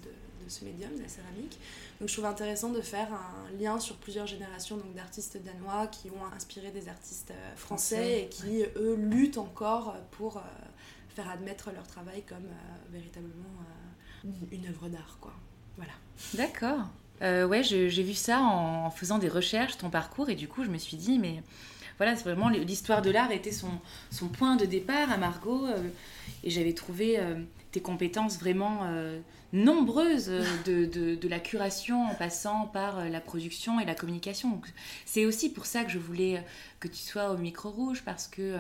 de, 0.02 0.48
ce 0.48 0.64
médium, 0.64 0.94
de 0.96 1.02
la 1.02 1.08
céramique. 1.08 1.58
Donc 2.00 2.08
je 2.08 2.14
trouve 2.14 2.26
intéressant 2.26 2.70
de 2.70 2.80
faire 2.80 3.12
un 3.12 3.50
lien 3.58 3.80
sur 3.80 3.96
plusieurs 3.96 4.26
générations 4.26 4.78
d'artistes 4.94 5.38
danois 5.42 5.88
qui 5.88 6.10
ont 6.10 6.24
inspiré 6.34 6.70
des 6.70 6.88
artistes 6.88 7.32
euh, 7.32 7.56
français, 7.56 8.22
et 8.22 8.28
qui, 8.28 8.62
eux, 8.76 8.94
luttent 8.94 9.38
encore 9.38 9.96
pour 10.12 10.36
euh, 10.36 10.40
faire 11.08 11.28
admettre 11.28 11.72
leur 11.72 11.86
travail 11.86 12.22
comme 12.22 12.48
véritablement 12.90 13.44
une 14.52 14.66
œuvre 14.66 14.88
d'art. 14.88 15.18
quoi. 15.20 15.32
Voilà. 15.76 15.92
D'accord. 16.34 16.78
ouais, 17.48 17.62
j'ai 17.62 18.02
vu 18.02 18.14
ça 18.14 18.40
en, 18.40 18.90
faisant 18.90 19.18
des 19.18 19.28
recherches, 19.28 19.78
ton 19.78 19.90
parcours, 19.90 20.30
et 20.30 20.34
du 20.34 20.48
coup, 20.48 20.64
je 20.64 20.70
me 20.70 20.78
suis 20.78 20.96
dit, 20.96 21.18
mais 21.18 21.42
voilà, 21.98 22.14
c'est 22.14 22.24
vraiment 22.24 22.48
l'histoire 22.48 23.02
de 23.02 23.10
l'art 23.10 23.32
était 23.32 23.52
son, 23.52 24.28
point 24.28 24.56
de 24.56 24.66
départ 24.66 25.10
à 25.10 25.16
Margot. 25.16 25.66
Euh, 25.66 25.88
et 26.44 26.50
j'avais 26.50 26.74
trouvé 26.74 27.18
euh, 27.18 27.36
tes 27.72 27.80
compétences 27.80 28.38
vraiment 28.38 28.80
euh, 28.84 29.18
nombreuses 29.52 30.30
de, 30.66 30.84
de, 30.84 31.28
la 31.28 31.40
curation 31.40 32.04
en 32.04 32.14
passant 32.14 32.66
par 32.66 33.08
la 33.08 33.20
production 33.20 33.80
et 33.80 33.86
la 33.86 33.94
communication. 33.94 34.60
C'est 35.06 35.24
aussi 35.24 35.50
pour 35.50 35.66
ça 35.66 35.84
que 35.84 35.90
je 35.90 35.98
voulais 35.98 36.44
que 36.80 36.88
tu 36.88 36.98
sois 36.98 37.30
au 37.30 37.38
micro 37.38 37.70
rouge 37.70 38.02
parce 38.04 38.28
que 38.28 38.58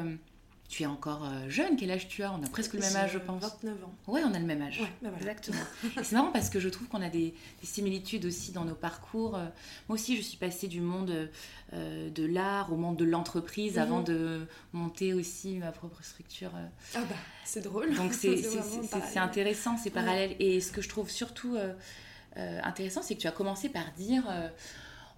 tu 0.68 0.82
es 0.82 0.86
encore 0.86 1.24
euh, 1.24 1.48
jeune, 1.48 1.76
quel 1.76 1.90
âge 1.90 2.08
tu 2.08 2.22
as? 2.22 2.32
On 2.32 2.42
a 2.42 2.48
presque 2.48 2.74
le 2.74 2.80
même 2.80 2.96
âge, 2.96 3.12
je 3.12 3.18
pense. 3.18 3.42
29 3.42 3.84
ans. 3.84 3.94
Ouais, 4.08 4.22
on 4.24 4.34
a 4.34 4.38
le 4.38 4.44
même 4.44 4.62
âge. 4.62 4.82
Bah 5.00 5.10
Exactement. 5.16 5.60
c'est 6.02 6.12
marrant 6.12 6.32
parce 6.32 6.50
que 6.50 6.58
je 6.58 6.68
trouve 6.68 6.88
qu'on 6.88 7.02
a 7.02 7.08
des, 7.08 7.34
similitudes 7.62 8.24
aussi 8.24 8.52
dans 8.52 8.64
nos 8.64 8.74
parcours. 8.74 9.36
Euh, 9.36 9.46
moi 9.88 9.94
aussi, 9.94 10.16
je 10.16 10.22
suis 10.22 10.38
passée 10.38 10.66
du 10.66 10.80
monde 10.80 11.30
euh, 11.72 12.10
de 12.10 12.24
l'art 12.24 12.72
au 12.72 12.76
monde 12.76 12.96
de 12.96 13.04
l'entreprise 13.04 13.78
avant 13.78 13.98
mhm. 13.98 14.04
de 14.04 14.46
monter 14.72 15.14
aussi 15.14 15.56
ma 15.58 15.72
propre 15.72 16.02
structure. 16.02 16.50
Ah 16.94 17.00
bah, 17.08 17.16
c'est 17.44 17.62
drôle. 17.62 17.94
Donc 17.94 18.12
c'est 18.12 18.36
intéressant, 19.16 19.76
c'est 19.76 19.90
parallèle. 19.90 20.34
Et 20.40 20.60
ce 20.60 20.72
que 20.72 20.82
je 20.82 20.88
trouve 20.88 21.10
surtout 21.10 21.56
intéressant, 22.36 23.02
c'est 23.02 23.14
que 23.14 23.20
tu 23.20 23.28
as 23.28 23.32
commencé 23.32 23.68
par 23.68 23.92
dire 23.96 24.24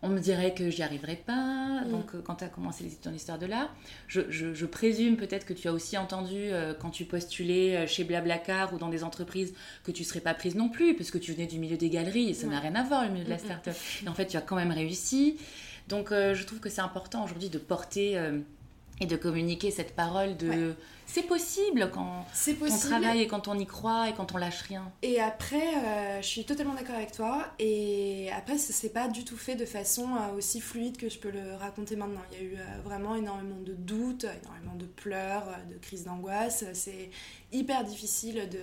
on 0.03 0.09
me 0.09 0.21
dirait 0.21 0.55
que 0.55 0.71
j'y 0.71 0.83
arriverais 0.83 1.17
pas. 1.17 1.83
Mm. 1.85 1.91
Donc, 1.91 2.15
euh, 2.15 2.23
quand 2.23 2.37
tu 2.37 2.45
as 2.45 2.49
commencé 2.49 2.85
les 2.85 2.93
études 2.93 3.09
en 3.09 3.15
histoire 3.15 3.39
de 3.39 3.47
l'art, 3.47 3.75
je, 4.07 4.67
présume 4.67 5.17
peut-être 5.17 5.47
que 5.47 5.53
tu 5.53 5.69
as 5.69 5.73
aussi 5.73 5.97
entendu 5.97 6.37
euh, 6.37 6.75
quand 6.79 6.91
tu 6.91 7.05
postulais 7.05 7.77
euh, 7.77 7.87
chez 7.87 8.05
Blablacar 8.05 8.73
ou 8.75 8.79
dans 8.79 8.89
des 8.89 9.03
entreprises 9.03 9.55
que 9.83 9.91
tu 9.91 10.05
serais 10.05 10.21
pas 10.21 10.35
prise 10.35 10.55
non 10.55 10.69
plus, 10.69 10.95
parce 10.95 11.11
que 11.11 11.19
tu 11.19 11.33
venais 11.33 11.47
du 11.47 11.59
milieu 11.59 11.77
des 11.77 11.91
galeries 11.91 12.31
et 12.31 12.35
ça 12.35 12.47
n'a 12.47 12.61
rien 12.61 12.75
à 12.75 12.85
voir 12.85 13.05
le 13.05 13.11
milieu 13.11 13.25
de 13.25 13.31
la 13.31 13.37
mm, 13.37 13.41
mm, 13.41 13.45
start-up. 13.45 13.77
Et 14.05 14.09
en 14.09 14.15
fait, 14.15 14.27
tu 14.27 14.37
as 14.37 14.41
quand 14.41 14.57
même 14.57 14.73
réussi. 14.73 15.39
Donc, 15.89 16.11
je 16.11 16.45
trouve 16.45 16.61
que 16.61 16.69
c'est 16.69 16.83
important 16.83 17.25
aujourd'hui 17.25 17.49
de 17.49 17.57
porter 17.57 18.21
et 19.01 19.07
de 19.07 19.17
communiquer 19.17 19.71
cette 19.71 19.95
parole 19.95 20.37
de 20.37 20.75
c'est 21.09 21.23
possible 21.23 21.91
quand 21.93 22.27
on 22.61 22.79
travaille 22.79 23.23
et 23.23 23.27
quand 23.27 23.49
on 23.49 23.59
y 23.59 23.65
croit 23.65 24.11
et 24.11 24.13
quand 24.13 24.35
on 24.35 24.37
lâche 24.37 24.61
rien. 24.61 24.93
Et 25.01 25.19
après, 25.19 25.57
euh, 25.57 26.21
je 26.21 26.27
suis 26.27 26.45
totalement 26.45 26.75
d'accord 26.75 26.97
avec 26.97 27.13
toi. 27.13 27.47
Et 27.59 28.29
après, 28.37 28.59
ce 28.59 28.87
n'est 28.87 28.93
pas 28.93 29.09
du 29.09 29.25
tout 29.25 29.39
fait 29.39 29.57
de 29.57 29.65
façon 29.65 30.05
euh, 30.05 30.37
aussi 30.37 30.61
fluide 30.61 30.99
que 30.99 31.09
je 31.09 31.19
peux 31.19 31.31
le 31.31 31.55
raconter 31.55 31.97
maintenant. 31.97 32.21
Il 32.31 32.39
y 32.39 32.41
a 32.41 32.45
eu 32.45 32.57
euh, 32.57 32.81
vraiment 32.85 33.17
énormément 33.17 33.59
de 33.65 33.73
doutes, 33.73 34.27
énormément 34.43 34.75
de 34.75 34.85
pleurs, 34.85 35.47
de 35.71 35.79
crises 35.79 36.05
d'angoisse. 36.05 36.65
C'est 36.75 37.09
hyper 37.53 37.85
difficile 37.85 38.47
de 38.51 38.59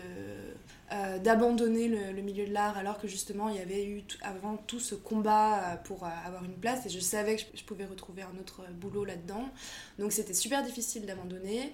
euh, 0.91 1.17
d'abandonner 1.17 1.87
le, 1.87 2.21
milieu 2.21 2.45
de 2.45 2.53
l'art 2.53 2.77
alors 2.77 2.99
que 2.99 3.07
justement 3.07 3.49
il 3.49 3.55
y 3.55 3.59
avait 3.59 3.85
eu 3.85 4.03
avant 4.21 4.55
tout 4.55 4.79
ce 4.79 4.93
combat 4.93 5.73
euh, 5.73 5.75
pour 5.77 6.03
euh, 6.03 6.09
avoir 6.27 6.43
une 6.43 6.57
place 6.57 6.85
et 6.85 6.89
je 6.89 6.99
savais 6.99 7.37
que 7.37 7.41
je, 7.55 7.63
pouvais 7.63 7.85
retrouver 7.85 8.21
un 8.21 8.39
autre 8.39 8.61
boulot 8.71 9.03
là-dedans. 9.03 9.49
Donc 9.97 10.11
c'était 10.11 10.35
super 10.35 10.63
difficile 10.63 11.07
d'abandonner. 11.07 11.73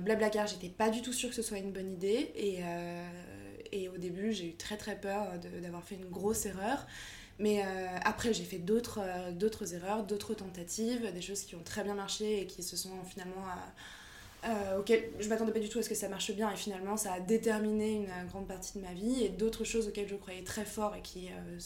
Blablacar, 0.00 0.48
j'étais 0.48 0.68
pas 0.68 0.90
du 0.90 1.00
tout 1.00 1.12
sûre 1.12 1.28
que 1.28 1.36
ce 1.36 1.42
soit 1.42 1.58
une 1.58 1.70
bonne 1.70 1.92
idée 1.92 2.32
et, 2.34 2.58
et 3.70 3.88
au 3.88 3.96
début 3.96 4.32
j'ai 4.32 4.48
eu 4.48 4.54
très 4.54 4.76
très 4.76 4.96
peur 4.96 5.28
d'avoir 5.62 5.84
fait 5.84 5.94
une 5.94 6.10
grosse 6.10 6.44
erreur. 6.44 6.86
Mais 7.38 7.64
après, 8.04 8.34
j'ai 8.34 8.44
fait 8.44 8.58
d'autres 8.58 9.00
erreurs, 9.74 10.04
d'autres 10.04 10.34
tentatives, 10.34 11.12
des 11.12 11.22
choses 11.22 11.42
qui 11.42 11.54
ont 11.54 11.62
très 11.64 11.82
bien 11.82 11.94
marché 11.94 12.40
et 12.42 12.46
qui 12.46 12.62
se 12.62 12.76
sont 12.76 13.02
finalement 13.04 13.44
euh, 14.44 14.78
auquel 14.78 15.10
je 15.20 15.28
m'attendais 15.28 15.52
pas 15.52 15.60
du 15.60 15.68
tout 15.68 15.78
à 15.78 15.82
ce 15.82 15.88
que 15.88 15.94
ça 15.94 16.08
marche 16.08 16.32
bien 16.32 16.50
et 16.50 16.56
finalement 16.56 16.96
ça 16.96 17.12
a 17.12 17.20
déterminé 17.20 17.92
une 17.94 18.28
grande 18.28 18.48
partie 18.48 18.78
de 18.78 18.82
ma 18.82 18.92
vie 18.92 19.22
et 19.24 19.28
d'autres 19.28 19.64
choses 19.64 19.88
auxquelles 19.88 20.08
je 20.08 20.16
croyais 20.16 20.42
très 20.42 20.64
fort 20.64 20.96
et 20.96 21.00
qui 21.00 21.28
euh, 21.28 21.58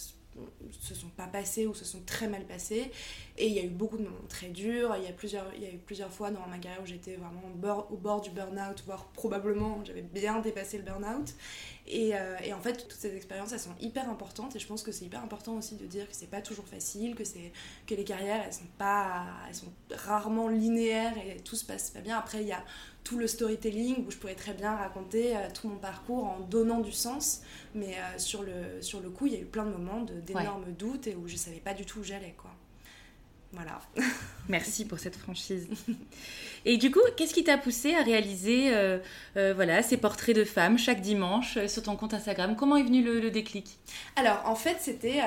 se 0.80 0.94
sont 0.94 1.08
pas 1.08 1.26
passées 1.26 1.66
ou 1.66 1.74
se 1.74 1.84
sont 1.84 2.00
très 2.04 2.28
mal 2.28 2.44
passées. 2.44 2.90
Et 3.38 3.46
il 3.46 3.52
y 3.52 3.58
a 3.58 3.62
eu 3.62 3.68
beaucoup 3.68 3.96
de 3.96 4.02
moments 4.02 4.16
très 4.28 4.48
durs. 4.48 4.94
Il 4.96 5.04
y 5.04 5.08
a 5.08 5.12
plusieurs 5.12 5.46
il 5.54 5.62
y 5.62 5.66
a 5.66 5.70
eu 5.70 5.78
plusieurs 5.78 6.10
fois 6.10 6.30
dans 6.30 6.46
ma 6.46 6.58
carrière 6.58 6.82
où 6.82 6.86
j'étais 6.86 7.16
vraiment 7.16 7.42
au 7.90 7.96
bord, 7.96 8.20
du 8.20 8.30
burn-out 8.30 8.82
voire 8.86 9.06
probablement 9.06 9.82
j'avais 9.84 10.02
bien 10.02 10.40
dépassé 10.40 10.78
le 10.78 10.84
burn-out. 10.84 11.34
Et, 11.88 12.16
euh, 12.16 12.36
et, 12.42 12.52
en 12.52 12.60
fait 12.60 12.88
toutes 12.88 12.98
ces 12.98 13.14
expériences 13.14 13.52
elles 13.52 13.60
sont 13.60 13.76
hyper 13.80 14.08
importantes. 14.10 14.56
Et 14.56 14.58
je 14.58 14.66
pense 14.66 14.82
que 14.82 14.92
c'est 14.92 15.04
hyper 15.04 15.22
important 15.22 15.54
aussi 15.54 15.76
de 15.76 15.86
dire 15.86 16.08
que 16.08 16.14
c'est 16.14 16.30
pas 16.30 16.42
toujours 16.42 16.66
facile 16.66 17.14
que 17.14 17.22
que 17.86 17.94
les 17.94 18.04
carrières 18.04 18.42
elles 18.44 18.52
sont 18.52 18.64
pas 18.78 19.26
elles 19.48 19.54
sont 19.54 19.72
rarement 19.90 20.48
linéaires 20.48 21.14
et 21.18 21.40
tout 21.40 21.56
se 21.56 21.64
passe 21.64 21.90
pas 21.90 22.00
bien. 22.00 22.18
Après 22.18 22.42
il 22.42 22.48
y 22.48 22.52
a 22.52 22.64
tout 23.06 23.18
le 23.18 23.28
storytelling 23.28 24.04
où 24.04 24.10
je 24.10 24.16
pourrais 24.16 24.34
très 24.34 24.52
bien 24.52 24.74
raconter 24.74 25.36
euh, 25.36 25.48
tout 25.54 25.68
mon 25.68 25.76
parcours 25.76 26.24
en 26.24 26.40
donnant 26.40 26.80
du 26.80 26.90
sens. 26.90 27.42
Mais 27.72 27.94
euh, 27.94 28.18
sur, 28.18 28.42
le, 28.42 28.82
sur 28.82 28.98
le 28.98 29.10
coup, 29.10 29.26
il 29.26 29.32
y 29.32 29.36
a 29.36 29.38
eu 29.38 29.44
plein 29.44 29.64
de 29.64 29.70
moments 29.70 30.04
d'énormes 30.26 30.72
doutes 30.72 31.06
et 31.06 31.14
où 31.14 31.28
je 31.28 31.36
savais 31.36 31.60
pas 31.60 31.72
du 31.72 31.86
tout 31.86 32.00
où 32.00 32.02
j'allais. 32.02 32.34
quoi. 32.36 32.50
Voilà. 33.52 33.80
Merci 34.48 34.84
pour 34.84 34.98
cette 34.98 35.16
franchise. 35.16 35.68
Et 36.64 36.78
du 36.78 36.90
coup, 36.90 37.00
qu'est-ce 37.16 37.32
qui 37.32 37.44
t'a 37.44 37.58
poussé 37.58 37.94
à 37.94 38.02
réaliser 38.02 38.74
euh, 38.74 38.98
euh, 39.36 39.54
voilà, 39.54 39.82
ces 39.82 39.96
portraits 39.96 40.34
de 40.34 40.44
femmes 40.44 40.78
chaque 40.78 41.00
dimanche 41.00 41.56
euh, 41.56 41.68
sur 41.68 41.82
ton 41.84 41.94
compte 41.94 42.12
Instagram? 42.12 42.56
Comment 42.56 42.76
est 42.76 42.82
venu 42.82 43.02
le, 43.02 43.30
déclic? 43.30 43.78
Alors, 44.16 44.42
en 44.44 44.56
fait, 44.56 44.78
c'était 44.80 45.20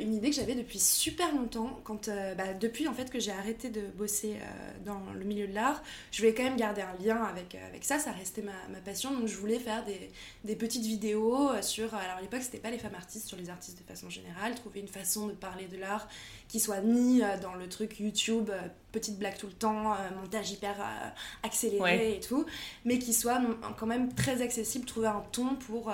une 0.00 0.14
idée 0.14 0.30
que 0.30 0.36
j'avais 0.36 0.54
depuis 0.54 0.78
super 0.78 1.32
longtemps. 1.34 1.80
Quand, 1.84 2.08
bah, 2.36 2.54
depuis 2.60 2.86
en 2.86 2.94
fait, 2.94 3.10
que 3.10 3.18
j'ai 3.18 3.32
arrêté 3.32 3.68
de 3.68 3.80
bosser 3.96 4.36
dans 4.84 5.00
le 5.16 5.24
milieu 5.24 5.46
de 5.46 5.54
l'art, 5.54 5.82
je 6.12 6.18
voulais 6.22 6.34
quand 6.34 6.42
même 6.42 6.56
garder 6.56 6.82
un 6.82 7.04
lien 7.04 7.22
avec, 7.24 7.56
avec 7.68 7.84
ça. 7.84 7.98
Ça 7.98 8.12
restait 8.12 8.42
ma, 8.42 8.52
ma 8.72 8.78
passion. 8.78 9.12
Donc, 9.12 9.26
je 9.26 9.36
voulais 9.36 9.58
faire 9.58 9.84
des, 9.84 10.10
des 10.44 10.56
petites 10.56 10.84
vidéos 10.84 11.50
sur. 11.62 11.94
Alors, 11.94 12.18
à 12.18 12.20
l'époque, 12.20 12.42
c'était 12.42 12.58
pas 12.58 12.70
les 12.70 12.78
femmes 12.78 12.94
artistes, 12.94 13.26
sur 13.26 13.36
les 13.36 13.50
artistes 13.50 13.78
de 13.78 13.84
façon 13.84 14.10
générale. 14.10 14.54
Trouver 14.54 14.80
une 14.80 14.88
façon 14.88 15.26
de 15.26 15.32
parler 15.32 15.66
de 15.66 15.78
l'art 15.78 16.08
qui 16.48 16.60
soit 16.60 16.80
ni 16.80 17.22
dans 17.42 17.55
le 17.56 17.68
truc 17.68 17.98
YouTube 18.00 18.50
petite 18.96 19.18
blague 19.18 19.36
tout 19.36 19.46
le 19.46 19.52
temps, 19.52 19.92
euh, 19.92 19.96
montage 20.20 20.50
hyper 20.50 20.74
euh, 20.80 21.08
accéléré 21.42 22.16
et 22.16 22.20
tout, 22.20 22.46
mais 22.84 22.98
qui 22.98 23.12
soit 23.12 23.40
quand 23.78 23.86
même 23.86 24.12
très 24.14 24.40
accessible, 24.40 24.86
trouver 24.86 25.08
un 25.08 25.22
ton 25.32 25.54
pour, 25.54 25.90
euh, 25.90 25.92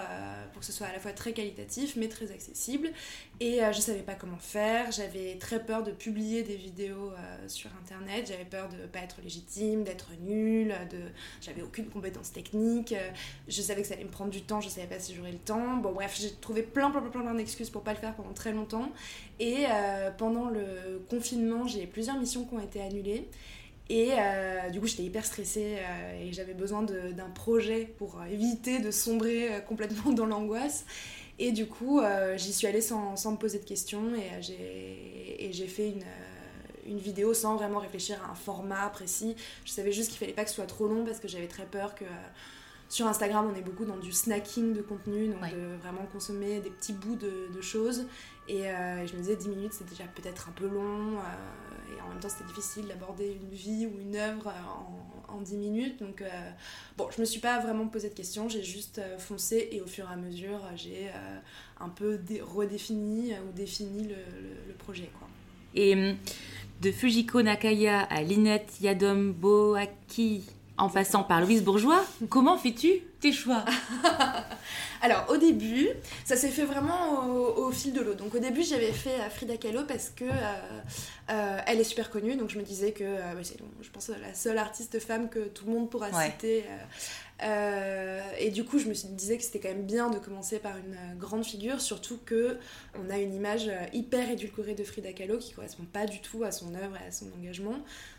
pour 0.53 0.61
que 0.61 0.67
ce 0.67 0.73
soit 0.73 0.87
à 0.87 0.93
la 0.93 1.01
fois 1.01 1.13
très 1.13 1.33
qualitatif 1.33 1.97
mais 1.97 2.09
très 2.09 2.31
accessible. 2.31 2.91
Et 3.41 3.59
je 3.73 3.81
savais 3.81 4.03
pas 4.03 4.15
comment 4.15 4.39
faire, 4.39 4.93
j'avais 4.93 5.37
très 5.37 5.65
peur 5.65 5.83
de 5.83 5.91
publier 5.91 6.45
des 6.45 6.55
vidéos 6.55 7.11
sur 7.49 7.71
internet, 7.83 8.27
j'avais 8.29 8.45
peur 8.45 8.69
de 8.69 8.87
pas 8.87 9.01
être 9.01 9.17
légitime, 9.21 9.83
d'être 9.83 10.11
nulle, 10.21 10.73
de... 10.93 10.99
j'avais 11.41 11.63
aucune 11.63 11.87
compétence 11.87 12.31
technique, 12.31 12.95
je 13.49 13.61
savais 13.61 13.83
que 13.83 13.89
ça 13.89 13.95
allait 13.95 14.05
me 14.05 14.11
prendre 14.11 14.31
du 14.31 14.43
temps, 14.43 14.61
je 14.61 14.69
savais 14.69 14.87
pas 14.87 15.01
si 15.01 15.17
j'aurais 15.17 15.33
le 15.33 15.39
temps. 15.39 15.79
Bon 15.79 15.91
bref, 15.91 16.17
j'ai 16.21 16.31
trouvé 16.31 16.63
plein 16.63 16.93
plein 16.93 17.01
plein 17.01 17.23
plein 17.23 17.35
d'excuses 17.35 17.71
pour 17.71 17.83
pas 17.83 17.95
le 17.95 17.99
faire 17.99 18.15
pendant 18.15 18.33
très 18.33 18.53
longtemps. 18.53 18.93
Et 19.41 19.65
pendant 20.19 20.49
le 20.49 21.03
confinement, 21.11 21.52
j'ai 21.67 21.87
plusieurs 21.87 22.19
missions 22.19 22.45
qui 22.45 22.55
ont 22.55 22.61
été 22.61 22.81
annulée. 22.81 23.29
Et 23.89 24.11
euh, 24.13 24.71
du 24.71 24.81
coup, 24.81 24.87
j'étais 24.87 25.03
hyper 25.03 25.25
stressée 25.25 25.77
euh, 25.79 26.23
et 26.23 26.33
j'avais 26.33 26.55
besoin 26.55 26.83
d'un 26.83 27.31
projet 27.35 27.93
pour 27.99 28.19
euh, 28.21 28.25
éviter 28.27 28.79
de 28.79 28.91
sombrer 28.91 29.63
complètement 29.69 30.13
dans 30.13 30.27
l'angoisse. 30.27 30.85
Et 31.39 31.51
du 31.51 31.67
coup, 31.67 32.01
j'y 32.37 32.53
suis 32.53 32.67
allée 32.67 32.83
sans, 32.83 33.17
sans, 33.17 33.33
me 33.33 33.37
poser 33.37 33.59
de 33.59 33.65
questions 33.65 34.15
et 34.15 35.53
j'ai 35.53 35.67
fait 35.67 35.89
une, 35.89 36.05
une 36.87 36.99
vidéo 36.99 37.35
sans 37.35 37.57
vraiment 37.57 37.79
réfléchir 37.79 38.23
à 38.25 38.31
un 38.31 38.35
format 38.35 38.89
précis. 38.91 39.35
Je 39.65 39.73
savais 39.73 39.93
juste 39.93 40.11
qu'il 40.11 40.19
fallait 40.19 40.35
pas 40.35 40.45
que 40.45 40.51
ce 40.51 40.57
soit 40.57 40.67
trop 40.67 40.87
long 40.87 41.05
parce 41.05 41.19
que 41.19 41.27
j'avais 41.27 41.49
très 41.49 41.65
peur 41.65 41.95
que 41.97 42.05
sur 42.93 43.07
Instagram, 43.07 43.51
on 43.51 43.59
est 43.59 43.63
beaucoup 43.63 43.87
dans 43.87 43.97
du 43.97 44.13
snacking 44.13 44.75
de 44.75 44.83
contenu, 44.83 45.29
donc 45.29 45.41
de 45.41 45.77
vraiment 45.81 46.05
consommer 46.13 46.61
des 46.61 46.69
petits 46.69 46.93
bouts 46.93 47.17
de, 47.17 47.61
choses. 47.63 48.05
Et 48.49 48.67
euh, 48.67 49.07
je 49.07 49.15
me 49.15 49.21
disais 49.21 49.37
10 49.37 49.49
minutes, 49.49 49.73
c'est 49.73 49.89
déjà 49.89 50.05
peut-être 50.05 50.49
un 50.49 50.53
peu 50.53 50.67
long. 50.67 51.17
Euh, 51.17 51.97
et 51.97 52.01
en 52.01 52.09
même 52.09 52.19
temps, 52.21 52.29
c'était 52.29 52.45
difficile 52.45 52.87
d'aborder 52.89 53.39
une 53.41 53.57
vie 53.57 53.87
ou 53.87 54.01
une 54.01 54.17
œuvre 54.17 54.53
en, 55.29 55.35
en 55.37 55.41
10 55.41 55.57
minutes. 55.57 56.01
Donc, 56.01 56.23
euh, 56.23 56.29
bon, 56.97 57.09
je 57.15 57.21
me 57.21 57.25
suis 57.25 57.41
pas 57.41 57.61
vraiment 57.61 57.87
posé 57.87 58.09
de 58.09 58.15
questions, 58.15 58.49
j'ai 58.49 58.63
juste 58.63 59.01
foncé 59.19 59.69
et 59.71 59.81
au 59.81 59.87
fur 59.87 60.09
et 60.11 60.13
à 60.13 60.17
mesure, 60.17 60.61
j'ai 60.75 61.11
un 61.81 61.89
peu 61.89 62.19
redéfini 62.43 63.33
ou 63.35 63.53
défini 63.53 64.09
le, 64.09 64.75
projet. 64.75 65.11
Quoi. 65.19 65.29
Et 65.75 65.95
hum, 65.95 66.17
de 66.81 66.91
Fujiko 66.91 67.43
Nakaya 67.43 68.01
à 68.01 68.23
Linette 68.23 68.81
Yadom 68.81 69.33
Boaki 69.33 70.45
en 70.77 70.89
passant 70.89 71.23
par 71.23 71.41
Louise 71.41 71.63
Bourgeois, 71.63 72.05
comment 72.29 72.59
fais-tu? 72.59 73.03
Tes 73.23 73.33
choix 73.33 73.65
Alors 75.03 75.27
au 75.31 75.37
début, 75.37 75.89
ça 76.25 76.37
s'est 76.37 76.51
fait 76.51 76.65
vraiment 76.65 77.27
au, 77.27 77.71
fil 77.73 77.93
de 77.93 78.01
l'eau. 78.01 78.15
Donc 78.15 78.35
au 78.35 78.39
début 78.39 78.63
j'avais 78.63 78.93
fait 78.93 79.21
euh, 79.21 79.31
Frida 79.31 79.57
Kahlo 79.57 79.85
parce 79.85 80.11
que 80.11 80.25
euh, 80.25 80.81
euh, 81.31 81.59
elle 81.67 81.81
est 81.81 81.85
super 81.85 82.11
connue, 82.11 82.37
donc 82.37 82.51
je 82.51 82.59
me 82.59 82.63
disais 82.63 82.93
que 82.93 83.05
c'est, 83.43 83.57
je 83.81 83.91
pense 83.91 84.09
la 84.09 84.35
seule 84.35 84.59
artiste 84.59 84.99
femme 85.01 85.29
que 85.29 85.49
tout 85.49 85.67
le 85.67 85.73
monde 85.73 85.91
pourra 85.91 86.09
citer. 86.25 86.65
et 88.39 88.51
du 88.51 88.65
coup 88.65 88.79
je 88.79 88.87
me 88.89 88.95
disais 88.95 89.39
que 89.39 89.43
c'était 89.43 89.61
quand 89.61 89.71
même 89.71 89.87
bien 89.87 90.11
de 90.11 90.19
commencer 90.19 90.59
par 90.59 90.77
une 90.77 91.19
grande 91.19 91.45
figure, 91.45 91.81
surtout 91.81 92.19
que 92.25 92.59
on 93.01 93.11
a 93.11 93.19
une 93.19 93.35
image 93.35 93.71
hyper 93.93 94.31
édulcorée 94.31 94.75
de 94.75 94.85
Frida 94.85 95.13
Kahlo 95.13 95.39
qui 95.39 95.53
correspond 95.53 95.85
pas 95.85 96.07
du 96.07 96.21
tout 96.21 96.45
à 96.45 96.53
son 96.53 96.75
œuvre 96.75 96.97
et 97.03 97.09
à 97.09 97.13
son 97.13 97.27
engagement. 97.39 97.79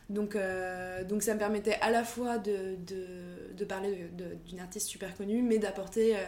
Donc, 0.09 0.35
euh, 0.35 1.03
donc 1.03 1.23
ça 1.23 1.33
me 1.33 1.39
permettait 1.39 1.77
à 1.81 1.89
la 1.89 2.03
fois 2.03 2.37
de, 2.37 2.75
de, 3.55 3.65
parler 3.65 4.09
d'une 4.45 4.59
artiste 4.59 4.89
super 4.93 5.15
connue, 5.15 5.41
mais 5.41 5.57
d'apporter 5.57 6.15
euh, 6.15 6.19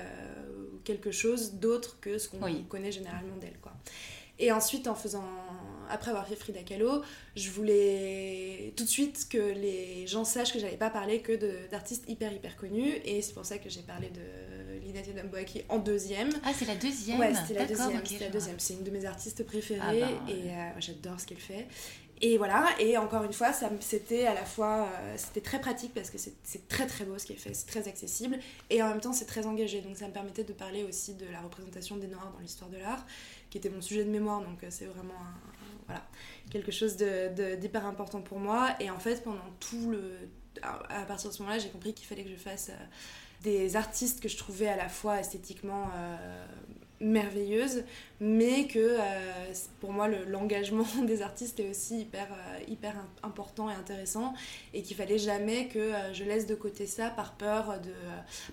quelque 0.84 1.12
chose 1.12 1.54
d'autre 1.54 2.00
que 2.02 2.18
ce 2.18 2.28
qu'on 2.28 2.40
connaît 2.64 2.92
généralement 2.92 3.38
d'elle. 3.38 3.60
Quoi. 3.62 3.74
Et 4.40 4.52
ensuite, 4.52 4.88
en 4.88 4.96
faisant, 4.96 5.24
après 5.90 6.10
avoir 6.10 6.28
fait 6.28 6.36
Frida 6.36 6.64
Kahlo, 6.64 7.04
je 7.36 7.52
voulais 7.52 8.74
tout 8.76 8.84
de 8.84 8.90
suite 8.90 9.28
que 9.30 9.38
les 9.38 10.08
gens 10.08 10.26
sachent 10.26 10.52
que 10.52 10.60
j'avais 10.60 10.78
pas 10.78 10.90
parlé 10.90 11.22
que 11.22 11.70
d'artistes 11.70 12.10
hyper 12.10 12.34
hyper 12.34 12.58
connus, 12.58 12.94
et 13.06 13.22
c'est 13.22 13.34
pour 13.34 13.46
ça 13.46 13.60
que 13.60 13.70
j'ai 13.70 13.82
parlé 13.82 14.10
de 14.10 14.80
Lina 14.84 15.02
Damboaki 15.02 15.64
en 15.70 15.78
deuxième. 15.78 16.30
Ah, 16.44 16.52
c'est 16.58 16.66
la 16.66 16.76
deuxième 16.76 17.20
Ouais, 17.20 17.34
c'était 17.34 17.60
la 17.60 18.30
deuxième. 18.30 18.60
c'est 18.60 18.74
une 18.74 18.84
de 18.84 18.92
mes 18.92 19.06
artistes 19.06 19.46
préférées, 19.46 20.02
ah 20.04 20.08
bah, 20.08 20.32
et 20.34 20.50
euh, 20.50 20.70
j'adore 20.80 21.20
ce 21.20 21.28
qu'elle 21.28 21.38
fait. 21.38 21.68
Et 22.22 22.38
voilà, 22.38 22.66
et 22.80 22.98
encore 22.98 23.24
une 23.24 23.34
fois, 23.34 23.52
c'était 23.82 24.26
à 24.26 24.34
la 24.34 24.46
fois, 24.46 24.88
euh, 25.02 25.18
très 25.44 25.60
pratique 25.60 25.94
parce 25.94 26.10
que 26.10 26.18
c'est 26.18 26.68
très 26.70 26.88
très 26.88 27.04
beau 27.04 27.18
ce 27.18 27.26
qui 27.26 27.34
est 27.34 27.38
fait, 27.38 27.54
c'est 27.54 27.68
très 27.68 27.90
accessible, 27.90 28.40
et 28.70 28.82
en 28.82 28.88
même 28.88 29.02
temps 29.02 29.12
c'est 29.12 29.26
très 29.26 29.46
engagé, 29.46 29.82
donc 29.82 29.98
ça 29.98 30.08
me 30.08 30.14
permettait 30.14 30.46
de 30.46 30.54
parler 30.54 30.84
aussi 30.84 31.14
de 31.16 31.26
la 31.30 31.42
représentation 31.42 31.98
des 31.98 32.08
Noirs 32.08 32.32
dans 32.34 32.40
l'histoire 32.40 32.70
de 32.70 32.78
l'art, 32.78 33.06
qui 33.50 33.58
était 33.58 33.70
mon 33.70 33.82
sujet 33.82 34.06
de 34.06 34.10
mémoire, 34.10 34.42
donc 34.42 34.64
euh, 34.64 34.68
c'est 34.70 34.86
vraiment 34.86 35.14
voilà, 35.88 36.08
quelque 36.52 36.72
chose 36.72 36.96
d'hyper 36.96 37.86
important 37.86 38.22
pour 38.22 38.40
moi, 38.40 38.76
et 38.80 38.90
en 38.90 39.00
fait 39.00 39.22
pendant 39.24 39.50
tout 39.60 39.92
le... 39.92 40.30
À 40.64 41.04
partir 41.04 41.30
de 41.32 41.36
ce 41.36 41.42
moment-là, 41.42 41.60
j'ai 41.60 41.68
compris 41.68 41.94
qu'il 41.94 42.08
fallait 42.08 42.24
que 42.24 42.30
je 42.30 42.38
fasse 42.38 42.70
euh, 42.70 42.86
des 43.44 43.76
artistes 43.76 44.22
que 44.22 44.30
je 44.30 44.38
trouvais 44.38 44.70
à 44.70 44.78
la 44.78 44.88
fois 44.88 45.20
esthétiquement 45.20 45.90
merveilleuse, 47.02 47.84
mais 48.22 48.68
que 48.68 48.80
euh, 48.80 49.54
pour 49.82 49.92
moi 49.92 50.08
l'engagement 50.08 50.86
des 51.06 51.22
artistes 51.22 51.60
est 51.60 51.70
aussi 51.70 52.02
hyper, 52.02 52.28
euh, 52.32 52.60
hyper 52.68 52.96
important 53.24 53.70
et 53.70 53.74
intéressant 53.74 54.34
et 54.74 54.82
qu'il 54.82 54.96
fallait 54.96 55.18
jamais 55.18 55.68
que 55.68 55.80
euh, 55.80 56.14
je 56.14 56.24
laisse 56.24 56.48
de 56.48 56.56
côté 56.56 56.86
ça 56.86 57.10
par 57.10 57.34
peur 57.34 57.80
de 57.82 57.92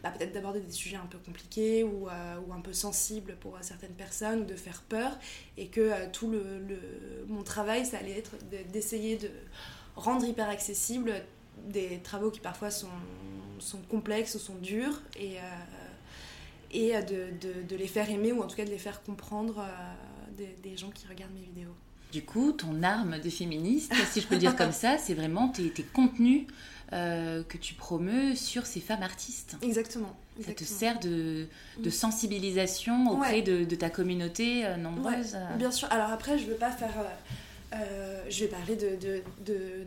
bah, 0.03 0.11
peut-être 0.11 0.33
d'aborder 0.33 0.61
des 0.61 0.73
sujets 0.73 0.97
un 0.97 1.07
peu 1.07 1.19
compliqués 1.19 1.85
ou, 1.85 2.09
ou, 2.09 2.53
un 2.53 2.61
peu 2.61 2.73
sensibles 2.73 3.37
pour 3.41 3.57
certaines 3.61 3.95
personnes 3.95 4.41
ou 4.41 4.45
de 4.45 4.57
faire 4.57 4.83
peur 4.83 5.17
et 5.57 5.69
que 5.69 5.91
tout 6.13 6.31
le, 6.31 6.43
mon 7.29 7.43
travail 7.43 7.87
ça 7.87 7.99
allait 7.99 8.19
être 8.19 8.37
d'essayer 8.73 9.17
de 9.17 9.31
rendre 9.95 10.27
hyper 10.27 10.49
accessible 10.49 11.15
des 11.69 12.01
travaux 12.03 12.31
qui 12.31 12.41
parfois 12.41 12.71
sont, 12.71 12.89
sont 13.59 13.81
complexes 13.89 14.35
ou 14.35 14.39
sont 14.39 14.57
durs 14.57 15.01
et 15.17 15.37
et 16.73 16.97
euh, 16.97 17.03
de, 17.03 17.27
de, 17.41 17.63
de, 17.69 17.77
les 17.77 17.87
faire 17.87 18.11
aimer 18.11 18.33
ou 18.33 18.43
en 18.43 18.47
tout 18.47 18.57
cas 18.57 18.65
de 18.65 18.71
les 18.71 18.79
faire 18.79 19.03
comprendre 19.03 19.59
euh, 19.59 20.37
des, 20.37 20.57
des, 20.63 20.77
gens 20.77 20.91
qui 20.91 21.07
regardent 21.07 21.35
mes 21.35 21.43
vidéos. 21.43 21.75
Du 22.13 22.23
coup, 22.23 22.53
ton 22.53 22.83
arme 22.83 23.19
de 23.21 23.31
féministe, 23.31 23.93
si 24.11 24.21
je 24.21 24.27
peux 24.27 24.37
dire 24.37 24.55
comme 24.57 24.73
ça, 24.73 24.99
c'est 24.99 25.15
vraiment 25.15 25.49
tes, 25.49 25.71
tes 25.71 25.83
contenus 25.83 26.47
euh, 26.93 27.43
que 27.45 27.57
tu 27.57 27.73
promeus 27.73 28.37
sur 28.37 28.67
ces 28.67 28.81
femmes 28.81 29.03
artistes. 29.03 29.57
Exactement. 29.63 30.15
Ça 30.45 30.53
te 30.53 30.65
sert 30.65 30.99
de, 31.01 31.47
de 31.79 31.91
sensibilisation 31.91 33.11
auprès 33.11 33.43
de, 33.43 33.65
de, 33.65 33.77
ta 33.77 33.91
communauté 33.91 34.67
nombreuse 34.79 35.37
Bien 35.57 35.71
sûr. 35.71 35.89
Alors 35.91 36.11
après, 36.11 36.39
je 36.39 36.45
ne 36.45 36.51
veux 36.51 36.57
pas 36.57 36.71
faire 36.71 36.93
euh, 37.75 38.25
je 38.29 38.45
vais 38.45 38.51
parler 38.51 38.77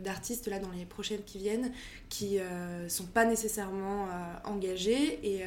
d'artistes 0.00 0.46
de, 0.46 0.50
là 0.50 0.58
dans 0.58 0.70
les 0.70 0.84
prochaines 0.84 1.22
qui 1.24 1.38
viennent 1.38 1.72
qui 2.08 2.34
ne 2.36 2.40
euh, 2.40 2.88
sont 2.88 3.06
pas 3.06 3.24
nécessairement 3.24 4.06
euh, 4.06 4.08
engagés 4.44 5.20
et, 5.22 5.42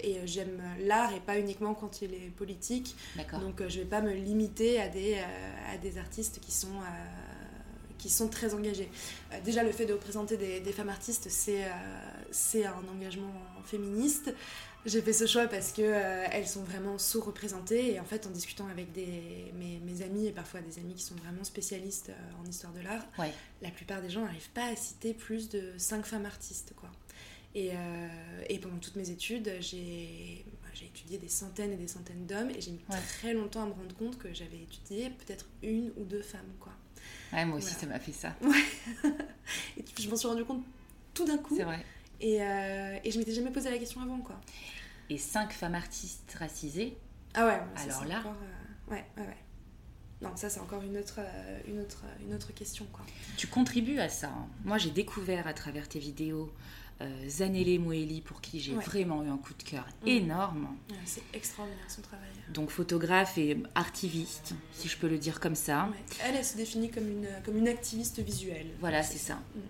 et 0.00 0.26
j'aime 0.26 0.60
l'art 0.80 1.12
et 1.14 1.20
pas 1.20 1.38
uniquement 1.38 1.74
quand 1.74 2.02
il 2.02 2.14
est 2.14 2.30
politique. 2.36 2.96
Donc 3.40 3.60
je 3.68 3.78
ne 3.78 3.82
vais 3.82 3.88
pas 3.88 4.00
me 4.00 4.12
limiter 4.12 4.80
à 4.80 4.88
des, 4.88 5.18
à 5.72 5.76
des 5.78 5.98
artistes 5.98 6.40
qui 6.40 6.52
sont, 6.52 6.80
qui 7.98 8.10
sont 8.10 8.28
très 8.28 8.54
engagés. 8.54 8.90
déjà 9.44 9.62
le 9.62 9.72
fait 9.72 9.86
de 9.86 9.92
représenter 9.92 10.36
des, 10.36 10.60
des 10.60 10.72
femmes 10.72 10.88
artistes 10.88 11.28
c'est 11.30 12.64
un 12.64 12.88
engagement 12.92 13.32
féministe. 13.64 14.32
J'ai 14.86 15.02
fait 15.02 15.12
ce 15.12 15.26
choix 15.26 15.48
parce 15.48 15.72
que 15.72 15.82
euh, 15.82 16.26
elles 16.30 16.46
sont 16.46 16.62
vraiment 16.62 16.96
sous-représentées 16.96 17.94
et 17.94 18.00
en 18.00 18.04
fait 18.04 18.24
en 18.24 18.30
discutant 18.30 18.68
avec 18.68 18.92
des, 18.92 19.52
mes, 19.58 19.80
mes, 19.84 20.02
amis 20.02 20.28
et 20.28 20.30
parfois 20.30 20.60
des 20.60 20.78
amis 20.78 20.94
qui 20.94 21.02
sont 21.02 21.16
vraiment 21.16 21.42
spécialistes 21.42 22.10
euh, 22.10 22.40
en 22.40 22.48
histoire 22.48 22.72
de 22.72 22.80
l'art, 22.80 23.04
la 23.62 23.70
plupart 23.70 24.00
des 24.00 24.10
gens 24.10 24.20
n'arrivent 24.20 24.50
pas 24.50 24.66
à 24.66 24.76
citer 24.76 25.12
plus 25.12 25.48
de 25.48 25.72
5 25.76 26.06
femmes 26.06 26.24
artistes 26.24 26.72
quoi. 26.76 26.88
Et, 27.56 27.70
euh, 27.72 28.08
et 28.48 28.60
pendant 28.60 28.76
toutes 28.76 28.94
mes 28.94 29.10
études, 29.10 29.50
j'ai 29.60 30.44
étudié 30.80 31.18
des 31.18 31.28
centaines 31.28 31.72
et 31.72 31.76
des 31.76 31.88
centaines 31.88 32.24
d'hommes 32.26 32.50
et 32.50 32.60
j'ai 32.60 32.70
mis 32.70 32.80
très 33.18 33.34
longtemps 33.34 33.64
à 33.64 33.66
me 33.66 33.72
rendre 33.72 33.96
compte 33.96 34.18
que 34.18 34.32
j'avais 34.32 34.58
étudié 34.58 35.10
peut-être 35.10 35.46
une 35.64 35.90
ou 35.96 36.04
deux 36.04 36.22
femmes 36.22 36.52
quoi. 36.60 36.72
Ouais, 37.32 37.44
moi 37.44 37.58
aussi 37.58 37.74
ça 37.74 37.86
m'a 37.86 37.98
fait 37.98 38.12
ça. 38.12 38.36
Ouais. 38.40 39.10
et 39.78 39.84
je 40.00 40.08
m'en 40.08 40.16
suis 40.16 40.28
rendu 40.28 40.44
compte 40.44 40.62
tout 41.12 41.24
d'un 41.24 41.38
coup. 41.38 41.56
C'est 41.56 41.64
vrai. 41.64 41.84
Et, 42.20 42.36
et 42.36 43.10
je 43.10 43.18
m'étais 43.18 43.32
jamais 43.32 43.50
posé 43.50 43.68
la 43.68 43.78
question 43.78 44.00
avant 44.00 44.18
quoi 44.18 44.40
et 45.10 45.18
cinq 45.18 45.52
femmes 45.52 45.74
artistes 45.74 46.36
racisées. 46.38 46.96
Ah 47.34 47.46
ouais, 47.46 47.60
alors 47.76 48.04
là. 48.04 48.22
Euh, 48.24 48.92
ouais, 48.92 49.04
ouais, 49.16 49.22
ouais. 49.22 49.36
Non, 50.22 50.34
ça 50.34 50.48
c'est 50.48 50.60
encore 50.60 50.82
une 50.82 50.96
autre, 50.96 51.16
euh, 51.18 51.60
une, 51.68 51.80
autre, 51.80 52.04
une 52.26 52.34
autre 52.34 52.52
question. 52.54 52.86
Quoi. 52.92 53.04
Tu 53.36 53.46
contribues 53.46 53.98
à 53.98 54.08
ça. 54.08 54.28
Hein. 54.28 54.46
Moi 54.64 54.78
j'ai 54.78 54.90
découvert 54.90 55.46
à 55.46 55.52
travers 55.52 55.88
tes 55.88 55.98
vidéos 55.98 56.50
euh, 57.02 57.28
Zanele 57.28 57.78
Moeli 57.78 58.22
pour 58.22 58.40
qui 58.40 58.58
j'ai 58.58 58.72
vraiment 58.72 59.22
eu 59.22 59.28
un 59.28 59.36
coup 59.36 59.52
de 59.52 59.62
cœur 59.62 59.86
mm. 60.02 60.08
énorme. 60.08 60.68
c'est 61.04 61.22
extraordinaire 61.34 61.90
son 61.90 62.00
travail. 62.00 62.30
Donc 62.48 62.70
photographe 62.70 63.36
et 63.36 63.62
artiviste, 63.74 64.54
si 64.72 64.88
je 64.88 64.96
peux 64.96 65.08
le 65.08 65.18
dire 65.18 65.38
comme 65.38 65.54
ça. 65.54 65.90
Elle, 66.24 66.36
elle 66.36 66.44
se 66.44 66.56
définit 66.56 66.90
comme 66.90 67.08
une, 67.08 67.28
comme 67.44 67.58
une 67.58 67.68
activiste 67.68 68.20
visuelle. 68.20 68.70
Voilà, 68.80 69.02
c'est 69.02 69.18
ça. 69.18 69.34
Mm. 69.34 69.60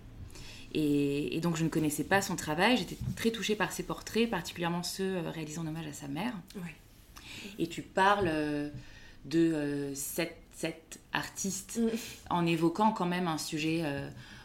Et, 0.79 1.41
donc 1.41 1.57
je 1.57 1.65
ne 1.65 1.71
connaissais 1.71 2.05
pas 2.05 2.21
son 2.21 2.37
travail, 2.37 2.77
j'étais 2.77 2.99
très 3.17 3.31
touchée 3.31 3.57
par 3.57 3.73
ses 3.73 3.83
portraits, 3.83 4.29
particulièrement 4.29 4.83
ceux 4.83 5.17
euh, 5.17 5.31
réalisant 5.31 5.63
en 5.63 5.69
hommage 5.69 5.87
à 5.87 5.93
sa 5.95 6.07
mère. 6.07 6.35
Et 7.59 7.67
tu 7.67 7.81
parles 7.81 8.29
euh, 8.29 8.69
de 9.25 9.91
cette, 9.95 10.37
euh, 10.65 10.71
artiste 11.15 11.81
mm. 11.81 11.89
en 12.29 12.45
évoquant 12.45 12.93
quand 12.93 13.07
même 13.07 13.27
un 13.27 13.39
sujet 13.39 13.85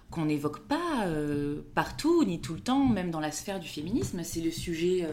qu'on 0.10 0.26
n'évoque 0.26 0.60
pas 0.60 1.06
partout, 1.76 2.24
ni 2.24 2.40
tout 2.40 2.54
le 2.54 2.62
temps, 2.62 2.86
même 2.86 3.12
dans 3.12 3.20
la 3.20 3.32
sphère 3.32 3.60
du 3.60 3.68
féminisme, 3.68 4.24
c'est 4.24 4.42
le 4.42 4.52
sujet 4.52 5.08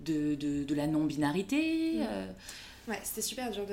de, 0.00 0.34
de, 0.34 0.74
la 0.74 0.88
non-binarité. 0.88 1.98
Mm. 1.98 2.90
Ouais, 2.90 2.98
c'était 3.04 3.22
super 3.22 3.52
dur 3.52 3.66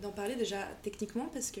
d'en 0.00 0.12
parler 0.12 0.36
déjà 0.36 0.58
techniquement 0.82 1.28
parce 1.32 1.50
que 1.50 1.60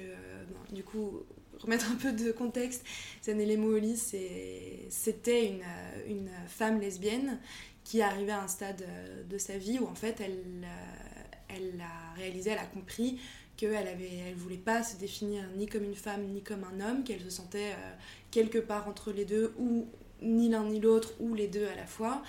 du 0.72 0.84
coup 0.84 1.22
remettre 1.60 1.90
un 1.90 1.96
peu 1.96 2.12
de 2.12 2.32
contexte, 2.32 2.84
Zanelle 3.24 3.58
Mooli, 3.58 3.96
c'était 3.96 5.46
une, 5.46 5.62
une, 6.08 6.30
femme 6.48 6.80
lesbienne 6.80 7.38
qui 7.86 8.02
arrivait 8.02 8.32
à 8.32 8.42
un 8.42 8.48
stade 8.48 8.82
euh, 8.82 9.22
de 9.22 9.38
sa 9.38 9.56
vie 9.56 9.78
où 9.78 9.86
en 9.86 9.94
fait 9.94 10.20
elle, 10.20 10.64
euh, 10.64 11.22
elle 11.48 11.80
a 11.80 12.14
réalisé, 12.16 12.50
elle 12.50 12.58
a 12.58 12.66
compris 12.66 13.20
qu'elle 13.56 13.86
avait, 13.86 14.10
elle 14.28 14.34
voulait 14.34 14.56
pas 14.56 14.82
se 14.82 14.96
définir 14.96 15.44
ni 15.56 15.66
comme 15.66 15.84
une 15.84 15.94
femme 15.94 16.26
ni 16.26 16.42
comme 16.42 16.64
un 16.64 16.80
homme, 16.80 17.04
qu'elle 17.04 17.20
se 17.20 17.30
sentait 17.30 17.72
euh, 17.72 17.92
quelque 18.32 18.58
part 18.58 18.88
entre 18.88 19.12
les 19.12 19.24
deux 19.24 19.54
ou 19.58 19.86
ni 20.20 20.48
l'un 20.48 20.64
ni 20.64 20.80
l'autre 20.80 21.12
ou 21.20 21.34
les 21.34 21.46
deux 21.46 21.66
à 21.66 21.74
la 21.76 21.86
fois, 21.86 22.22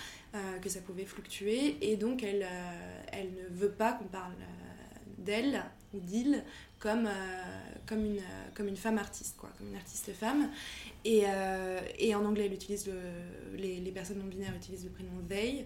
que 0.61 0.67
ça 0.67 0.81
pouvait 0.81 1.05
fluctuer. 1.05 1.77
Et 1.81 1.95
donc 1.95 2.21
elle, 2.21 2.45
elle 3.13 3.31
ne 3.33 3.47
veut 3.57 3.71
pas 3.71 3.93
qu'on 3.93 4.05
parle 4.05 4.33
d'elle 5.17 5.63
ou 5.93 5.99
d'il 6.01 6.43
comme, 6.79 7.09
comme, 7.85 8.05
une, 8.05 8.21
comme 8.53 8.67
une 8.67 8.77
femme 8.77 8.97
artiste, 8.97 9.35
quoi, 9.37 9.49
comme 9.57 9.67
une 9.67 9.75
artiste 9.75 10.13
femme. 10.13 10.49
Et, 11.05 11.23
et 11.97 12.15
en 12.15 12.25
anglais, 12.25 12.45
elle 12.45 12.53
utilise 12.53 12.89
les, 13.55 13.79
les, 13.79 13.91
personnes 13.91 14.19
non 14.19 14.25
binaires 14.25 14.55
utilisent 14.55 14.83
le 14.83 14.91
prénom 14.91 15.21
they. 15.27 15.65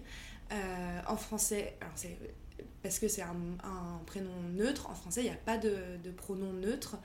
en 1.06 1.16
français, 1.16 1.76
parce 2.82 2.98
que 2.98 3.08
c'est 3.08 3.22
un, 3.22 3.36
un, 3.64 4.00
prénom 4.06 4.30
neutre, 4.54 4.88
en 4.90 4.94
français, 4.94 5.20
il 5.22 5.24
n'y 5.24 5.30
a 5.30 5.36
pas 5.36 5.58
de, 5.58 5.74
de, 6.02 6.10
pronom 6.10 6.52
neutre. 6.52 6.96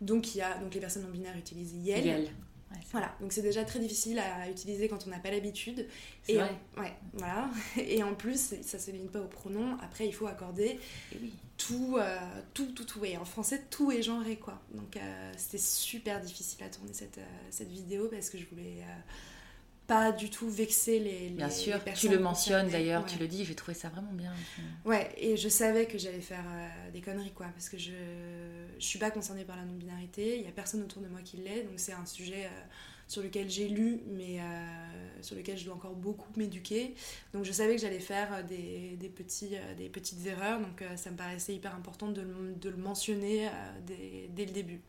Donc, 0.00 0.34
y 0.34 0.42
a, 0.42 0.58
donc 0.58 0.74
les 0.74 0.80
personnes 0.80 1.02
non 1.02 1.10
binaires 1.10 1.36
utilisent 1.36 1.74
yel 1.74 2.28
voilà, 2.90 3.14
donc 3.20 3.32
c'est 3.32 3.42
déjà 3.42 3.64
très 3.64 3.78
difficile 3.78 4.18
à 4.18 4.50
utiliser 4.50 4.88
quand 4.88 5.06
on 5.06 5.10
n'a 5.10 5.18
pas 5.18 5.30
l'habitude. 5.30 5.86
Et, 6.28 6.38
ouais, 6.38 6.96
voilà. 7.12 7.50
et 7.76 8.02
en 8.02 8.14
plus, 8.14 8.54
ça 8.62 8.76
ne 8.76 8.82
se 8.82 8.90
limite 8.90 9.12
pas 9.12 9.20
au 9.20 9.28
pronom. 9.28 9.76
Après, 9.82 10.06
il 10.06 10.12
faut 10.12 10.26
accorder 10.26 10.78
tout, 11.56 11.96
euh, 11.98 12.18
tout, 12.54 12.72
tout, 12.72 12.84
tout. 12.84 13.04
Et 13.04 13.16
en 13.16 13.24
français, 13.24 13.62
tout 13.70 13.90
est 13.92 14.02
genré, 14.02 14.36
quoi. 14.36 14.60
Donc 14.74 14.96
euh, 14.96 15.32
c'était 15.36 15.58
super 15.58 16.20
difficile 16.20 16.64
à 16.64 16.68
tourner 16.68 16.92
cette, 16.92 17.18
euh, 17.18 17.46
cette 17.50 17.70
vidéo 17.70 18.08
parce 18.08 18.30
que 18.30 18.38
je 18.38 18.46
voulais 18.46 18.84
pas 19.86 20.12
du 20.12 20.30
tout 20.30 20.48
vexer 20.48 20.98
les, 20.98 21.28
Bien 21.30 21.50
sûr, 21.50 21.78
tu 21.94 22.08
le 22.08 22.18
mentionnes 22.18 22.68
d'ailleurs, 22.68 23.06
tu 23.06 23.18
le 23.18 23.28
dis, 23.28 23.44
j'ai 23.44 23.54
trouvé 23.54 23.74
ça 23.74 23.88
vraiment 23.88 24.12
bien. 24.12 24.32
Ouais, 24.84 25.10
et 25.16 25.36
je 25.36 25.48
savais 25.48 25.86
que 25.86 25.98
j'allais 25.98 26.20
faire 26.20 26.44
euh, 26.46 26.90
des 26.90 27.00
conneries, 27.00 27.32
quoi, 27.32 27.46
parce 27.46 27.68
que 27.68 27.78
je, 27.78 27.92
je 28.78 28.84
suis 28.84 28.98
pas 28.98 29.10
concernée 29.10 29.44
par 29.44 29.56
la 29.56 29.64
non-binarité, 29.64 30.38
il 30.38 30.44
y 30.44 30.48
a 30.48 30.52
personne 30.52 30.82
autour 30.82 31.02
de 31.02 31.08
moi 31.08 31.20
qui 31.22 31.36
l'est, 31.36 31.62
donc 31.62 31.74
c'est 31.76 31.92
un 31.92 32.06
sujet 32.06 32.46
euh, 32.46 32.64
sur 33.06 33.22
lequel 33.22 33.48
j'ai 33.48 33.68
lu, 33.68 34.00
mais 34.08 34.40
euh, 34.40 35.22
sur 35.22 35.36
lequel 35.36 35.56
je 35.56 35.64
dois 35.64 35.74
encore 35.74 35.94
beaucoup 35.94 36.28
m'éduquer. 36.36 36.94
Donc 37.32 37.44
je 37.44 37.52
savais 37.52 37.76
que 37.76 37.80
j'allais 37.80 38.00
faire 38.00 38.44
des, 38.44 38.96
des, 38.96 39.08
petits, 39.08 39.56
des 39.76 39.88
petites 39.88 40.26
erreurs, 40.26 40.60
donc 40.60 40.82
ça 40.96 41.10
me 41.10 41.16
paraissait 41.16 41.54
hyper 41.54 41.74
important 41.74 42.08
de, 42.08 42.26
de 42.60 42.68
le 42.68 42.76
mentionner 42.76 43.48
dès, 43.86 44.28
dès 44.30 44.46
le 44.46 44.52
début. 44.52 44.80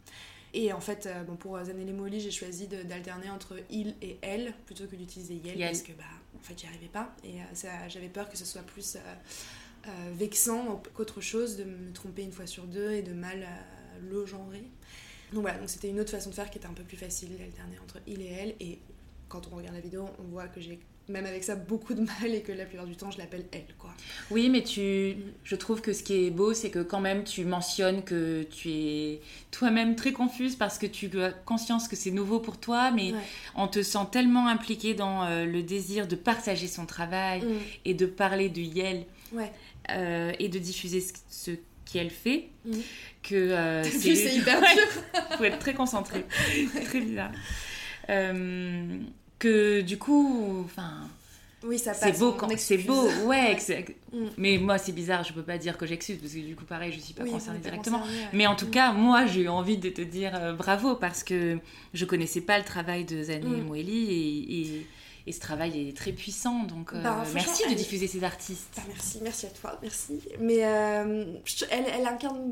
Et 0.54 0.72
en 0.74 0.80
fait, 0.80 1.06
euh, 1.06 1.24
bon, 1.24 1.36
pour 1.36 1.62
Zanelli 1.64 1.94
Molly, 1.94 2.20
j'ai 2.20 2.32
choisi 2.32 2.68
d'alterner 2.68 3.30
entre 3.30 3.58
il 3.70 3.96
et 4.02 4.18
elle 4.22 4.54
plutôt 4.66 4.86
que 4.86 4.96
d'utiliser 4.96 5.36
yel, 5.36 5.60
parce 5.60 5.82
que 5.82 5.92
bah, 5.92 6.04
en 6.36 6.42
fait, 6.42 6.60
j'y 6.60 6.68
arrivais 6.68 6.88
pas. 6.88 7.14
Et 7.24 7.42
euh, 7.42 7.88
j'avais 7.90 8.10
peur 8.10 8.30
que 8.30 8.38
ce 8.38 8.46
soit 8.46 8.64
plus 8.64 8.98
euh, 8.98 9.90
vexant 10.14 10.82
qu'autre 10.94 11.22
chose 11.22 11.58
de 11.58 11.64
me 11.64 11.92
tromper 11.92 12.24
une 12.24 12.32
fois 12.32 12.48
sur 12.48 12.64
deux 12.64 12.92
et 12.92 13.02
de 13.02 13.14
mal 13.14 13.46
le 14.02 14.26
genrer. 14.26 14.64
Donc 15.34 15.42
voilà, 15.42 15.58
donc 15.58 15.70
c'était 15.70 15.90
une 15.90 16.00
autre 16.00 16.12
façon 16.12 16.30
de 16.30 16.36
faire 16.36 16.50
qui 16.50 16.58
était 16.58 16.68
un 16.68 16.74
peu 16.74 16.84
plus 16.84 16.98
facile 16.98 17.38
d'alterner 17.38 17.78
entre 17.84 18.00
il 18.08 18.22
et 18.22 18.28
elle. 18.28 18.56
Et 18.60 18.80
quand 19.28 19.50
on 19.52 19.58
regarde 19.58 19.76
la 19.76 19.82
vidéo, 19.82 20.10
on 20.20 20.24
voit 20.24 20.48
que 20.48 20.62
j'ai 20.62 20.80
même 21.10 21.26
avec 21.26 21.44
ça 21.44 21.56
beaucoup 21.56 21.94
de 21.94 22.02
mal 22.02 22.34
et 22.34 22.42
que 22.42 22.52
la 22.52 22.66
plupart 22.66 22.86
du 22.86 22.96
temps 22.96 23.12
je 23.12 23.18
l'appelle 23.18 23.46
elle 23.52 23.66
quoi. 23.78 23.92
Oui 24.30 24.50
mais 24.50 24.62
tu 24.62 25.16
je 25.44 25.56
trouve 25.56 25.82
que 25.82 25.94
ce 25.94 26.04
qui 26.04 26.26
est 26.26 26.32
beau 26.32 26.54
c'est 26.54 26.70
que 26.70 26.80
quand 26.80 27.00
même 27.00 27.24
tu 27.24 27.46
mentionnes 27.46 28.04
que 28.04 28.44
tu 28.44 28.70
es 28.70 29.22
toi-même 29.52 29.96
très 29.96 30.12
confuse 30.12 30.56
parce 30.56 30.78
que 30.78 30.86
tu 30.86 31.22
as 31.22 31.32
conscience 31.32 31.88
que 31.88 31.96
c'est 31.96 32.12
nouveau 32.12 32.40
pour 32.40 32.60
toi 32.60 32.92
mais 32.92 33.14
on 33.56 33.68
te 33.68 33.82
sent 33.84 34.08
tellement 34.12 34.48
impliqué 34.48 34.94
dans 34.94 35.24
euh, 35.24 35.46
le 35.46 35.64
désir 35.64 36.08
de 36.08 36.16
partager 36.16 36.68
son 36.68 36.86
travail 36.86 37.42
mm. 37.42 37.58
et 37.86 37.94
de 37.94 38.06
parler 38.06 38.50
de 38.50 38.62
Yel 38.62 39.06
euh, 39.90 40.34
et 40.40 40.50
de 40.50 40.60
diffuser 40.60 41.04
ce, 41.30 41.52
qu'elle 41.86 42.10
fait 42.10 42.50
mm. 42.66 42.72
que 43.24 43.36
euh, 43.36 43.84
c'est 43.86 44.36
hyper 44.36 44.60
dur. 44.60 45.38
faut 45.38 45.46
être 45.46 45.60
très 45.60 45.74
concentré 45.74 46.26
très 46.86 47.00
bizarre 47.00 47.32
que 49.40 49.82
du 49.82 49.98
coup, 49.98 50.64
enfin. 50.66 51.08
Oui, 51.64 51.80
ça 51.80 51.92
passe. 51.92 52.02
C'est 52.02 52.20
beau 52.20 52.34
quand 52.34 52.50
c'est 52.58 52.78
beau, 52.78 53.10
ouais. 53.26 53.58
Mm. 54.14 54.26
Mais 54.38 54.58
moi, 54.58 54.78
c'est 54.78 54.92
bizarre, 54.92 55.24
je 55.24 55.34
peux 55.34 55.42
pas 55.42 55.58
dire 55.58 55.78
que 55.78 55.86
j'excuse 55.86 56.18
parce 56.18 56.34
que 56.34 56.40
du 56.40 56.56
coup, 56.56 56.66
pareil, 56.66 56.94
je 56.94 57.00
suis 57.00 57.14
pas 57.14 57.26
concernée 57.26 57.60
directement. 57.60 58.04
Mais 58.32 58.46
en 58.46 58.56
tout 58.56 58.68
mm. 58.68 58.72
cas, 58.72 58.92
moi, 58.94 59.26
j'ai 59.26 59.42
eu 59.42 59.50
envie 59.50 59.78
de 59.78 59.90
te 59.90 60.02
dire 60.02 60.34
euh, 60.36 60.54
bravo 60.54 60.96
parce 60.96 61.24
que 61.24 61.58
je 61.94 62.06
connaissais 62.06 62.42
pas 62.42 62.60
le 62.60 62.64
travail 62.64 63.06
de 63.06 63.24
Zani 63.24 63.62
mm. 63.62 63.76
et, 63.76 64.86
et, 65.26 65.32
ce 65.32 65.40
travail 65.40 65.90
est 65.90 65.98
très 65.98 66.12
puissant. 66.14 66.64
Donc, 66.64 66.94
euh, 66.94 67.02
bah, 67.02 67.24
merci 67.34 67.68
de 67.68 67.74
diffuser 67.74 68.08
ces 68.08 68.24
artistes. 68.24 68.74
Bah, 68.78 68.84
merci, 68.88 69.20
merci 69.24 69.46
à 69.48 69.50
toi, 69.50 69.80
merci. 69.82 70.20
Mais 70.40 70.64
euh, 70.64 71.26
elle, 71.72 71.86
elle 72.00 72.06
incarne 72.06 72.52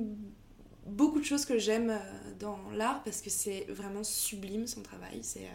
beaucoup 0.85 1.19
de 1.19 1.25
choses 1.25 1.45
que 1.45 1.57
j'aime 1.57 1.99
dans 2.39 2.59
l'art 2.73 3.03
parce 3.03 3.21
que 3.21 3.29
c'est 3.29 3.65
vraiment 3.69 4.03
sublime 4.03 4.67
son 4.67 4.81
travail. 4.81 5.19
C'est 5.21 5.47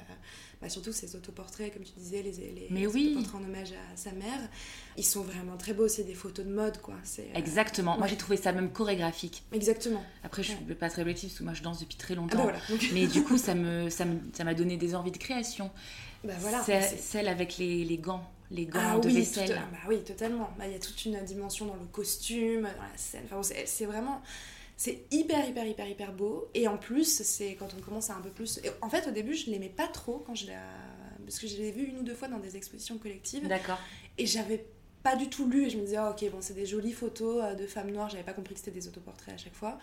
bah, 0.60 0.68
surtout 0.68 0.92
ses 0.92 1.16
autoportraits, 1.16 1.72
comme 1.72 1.82
tu 1.82 1.92
disais, 1.96 2.22
les, 2.22 2.32
les, 2.32 2.66
Mais 2.68 2.86
oui. 2.86 3.14
autoportraits 3.16 3.40
en 3.40 3.44
hommage 3.44 3.72
à 3.72 3.96
sa 3.96 4.12
mère. 4.12 4.40
Ils 4.98 5.04
sont 5.04 5.22
vraiment 5.22 5.56
très 5.56 5.72
beaux, 5.72 5.88
c'est 5.88 6.04
des 6.04 6.14
photos 6.14 6.44
de 6.44 6.52
mode, 6.52 6.78
quoi. 6.82 6.96
Euh, 7.18 7.22
Exactement. 7.34 7.96
Moi, 7.96 8.06
j'ai 8.06 8.18
trouvé 8.18 8.36
ça 8.36 8.52
même 8.52 8.70
chorégraphique. 8.70 9.42
Exactement. 9.52 10.02
Après, 10.22 10.42
je 10.42 10.52
ne 10.52 10.56
suis 10.58 10.74
pas 10.74 10.90
très 10.90 11.00
objective 11.00 11.30
parce 11.30 11.38
que 11.38 11.44
moi, 11.44 11.54
je 11.54 11.62
danse 11.62 11.80
depuis 11.80 11.96
très 11.96 12.14
longtemps. 12.14 12.46
Ah 12.46 12.52
bah 12.52 12.74
Mais 12.92 13.06
du 13.06 13.22
coup, 13.22 13.38
ça 13.38 13.54
m'a 13.54 13.88
ça 13.88 14.04
ça 14.34 14.54
donné 14.54 14.76
des 14.76 14.94
envies 14.94 15.12
de 15.12 15.18
création. 15.18 15.70
Bah 16.24 16.34
voilà, 16.40 16.62
celle 16.62 17.28
avec 17.28 17.56
les, 17.56 17.84
les 17.84 17.96
gants 17.96 18.30
les 18.50 18.66
gants 18.66 18.80
ah, 18.82 18.98
de 18.98 19.06
oui, 19.06 19.14
vaisselle. 19.14 19.62
bah 19.70 19.78
oui, 19.88 20.02
totalement. 20.02 20.50
Bah, 20.58 20.66
il 20.66 20.72
y 20.72 20.74
a 20.74 20.80
toute 20.80 21.04
une 21.04 21.22
dimension 21.24 21.66
dans 21.66 21.76
le 21.76 21.86
costume, 21.92 22.62
dans 22.62 22.82
la 22.82 22.96
scène. 22.96 23.22
Enfin, 23.30 23.40
c'est 23.64 23.86
vraiment 23.86 24.20
c'est 24.80 25.04
hyper, 25.10 25.46
hyper, 25.46 25.66
hyper, 25.66 25.86
hyper 25.86 26.10
beau. 26.10 26.48
Et 26.54 26.66
en 26.66 26.78
plus, 26.78 27.20
c'est 27.22 27.54
quand 27.54 27.68
on 27.78 27.82
commence 27.82 28.08
à 28.08 28.14
un 28.14 28.22
peu 28.22 28.30
plus. 28.30 28.62
en 28.80 28.88
fait, 28.88 29.06
au 29.06 29.10
début, 29.10 29.34
je 29.34 29.50
l'aimais 29.50 29.68
pas 29.68 29.86
trop 29.86 30.22
quand 30.26 30.34
je. 30.34 30.46
Parce 31.26 31.38
que 31.38 31.46
je 31.46 31.58
l'ai 31.58 31.70
vu 31.70 31.84
une 31.84 31.98
ou 31.98 32.02
deux 32.02 32.14
fois 32.14 32.28
dans 32.28 32.38
des 32.38 32.56
expositions 32.56 32.96
collectives. 32.96 33.46
D'accord. 33.46 33.78
Et 34.16 34.24
j'avais 34.24 34.64
pas 35.02 35.16
du 35.16 35.30
tout 35.30 35.48
lu 35.48 35.66
et 35.66 35.70
je 35.70 35.78
me 35.78 35.82
disais 35.82 35.98
oh, 35.98 36.10
ok 36.10 36.30
bon 36.30 36.38
c'est 36.40 36.54
des 36.54 36.66
jolies 36.66 36.92
photos 36.92 37.42
euh, 37.42 37.54
de 37.54 37.66
femmes 37.66 37.90
noires. 37.90 38.08
J'avais 38.10 38.22
pas 38.22 38.32
compris 38.32 38.54
que 38.54 38.60
c'était 38.60 38.70
des 38.70 38.86
autoportraits 38.86 39.34
à 39.34 39.38
chaque 39.38 39.54
fois. 39.54 39.78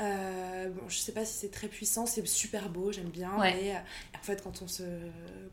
Euh, 0.00 0.68
bon 0.68 0.88
je 0.88 0.98
sais 0.98 1.12
pas 1.12 1.24
si 1.24 1.38
c'est 1.38 1.50
très 1.50 1.66
puissant 1.66 2.06
c'est 2.06 2.24
super 2.24 2.68
beau 2.68 2.92
j'aime 2.92 3.08
bien 3.08 3.32
mais 3.40 3.74
euh, 3.74 3.78
en 4.16 4.22
fait 4.22 4.40
quand 4.44 4.62
on 4.62 4.68
se 4.68 4.84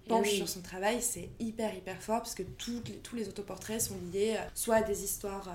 penche 0.07 0.29
sur 0.29 0.47
son 0.47 0.61
travail 0.61 1.01
c'est 1.01 1.29
hyper 1.39 1.73
hyper 1.73 1.99
fort 1.99 2.19
parce 2.19 2.35
que 2.35 2.43
tous 2.43 2.79
les, 2.85 2.97
tous 2.97 3.15
les 3.15 3.27
autoportraits 3.27 3.81
sont 3.81 3.97
liés 4.13 4.37
soit 4.53 4.75
à 4.75 4.81
des 4.83 5.03
histoires 5.03 5.51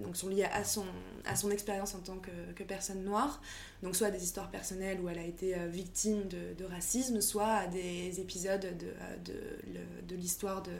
donc 0.00 0.16
sont 0.16 0.28
liés 0.28 0.48
à 0.52 0.64
son 0.64 0.84
à 1.26 1.36
son 1.36 1.52
expérience 1.52 1.94
en 1.94 2.00
tant 2.00 2.16
que, 2.16 2.52
que, 2.56 2.64
personne 2.64 3.04
noire 3.04 3.40
donc 3.84 3.94
soit 3.94 4.08
à 4.08 4.10
des 4.10 4.24
histoires 4.24 4.50
personnelles 4.50 4.98
où 5.00 5.08
elle 5.08 5.20
a 5.20 5.24
été 5.24 5.54
victime 5.68 6.26
de, 6.26 6.54
de 6.58 6.64
racisme 6.64 7.20
soit 7.20 7.52
à 7.52 7.66
des 7.68 8.18
épisodes 8.18 8.62
de, 8.62 9.32
de, 9.32 9.78
de 10.08 10.16
l'histoire 10.16 10.60
de 10.64 10.72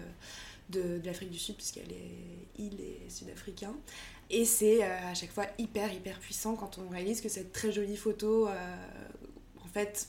de, 0.70 1.00
l'Afrique 1.05 1.31
du 1.31 1.38
Sud, 1.38 1.57
puisqu'elle 1.57 1.92
est 1.92 2.48
île 2.59 2.81
et 2.81 3.09
sud-africain. 3.09 3.74
Et 4.31 4.44
c'est 4.44 4.83
euh, 4.83 5.11
à 5.11 5.14
chaque 5.14 5.31
fois 5.31 5.46
hyper, 5.59 5.92
hyper 5.92 6.18
puissant 6.18 6.55
quand 6.57 6.79
on 6.79 6.88
réalise 6.88 7.20
que 7.20 7.29
cette 7.29 7.53
très 7.53 7.72
jolie 7.72 7.96
photo, 7.96 8.48
euh, 8.48 8.77
en 9.62 9.68
fait, 9.68 10.09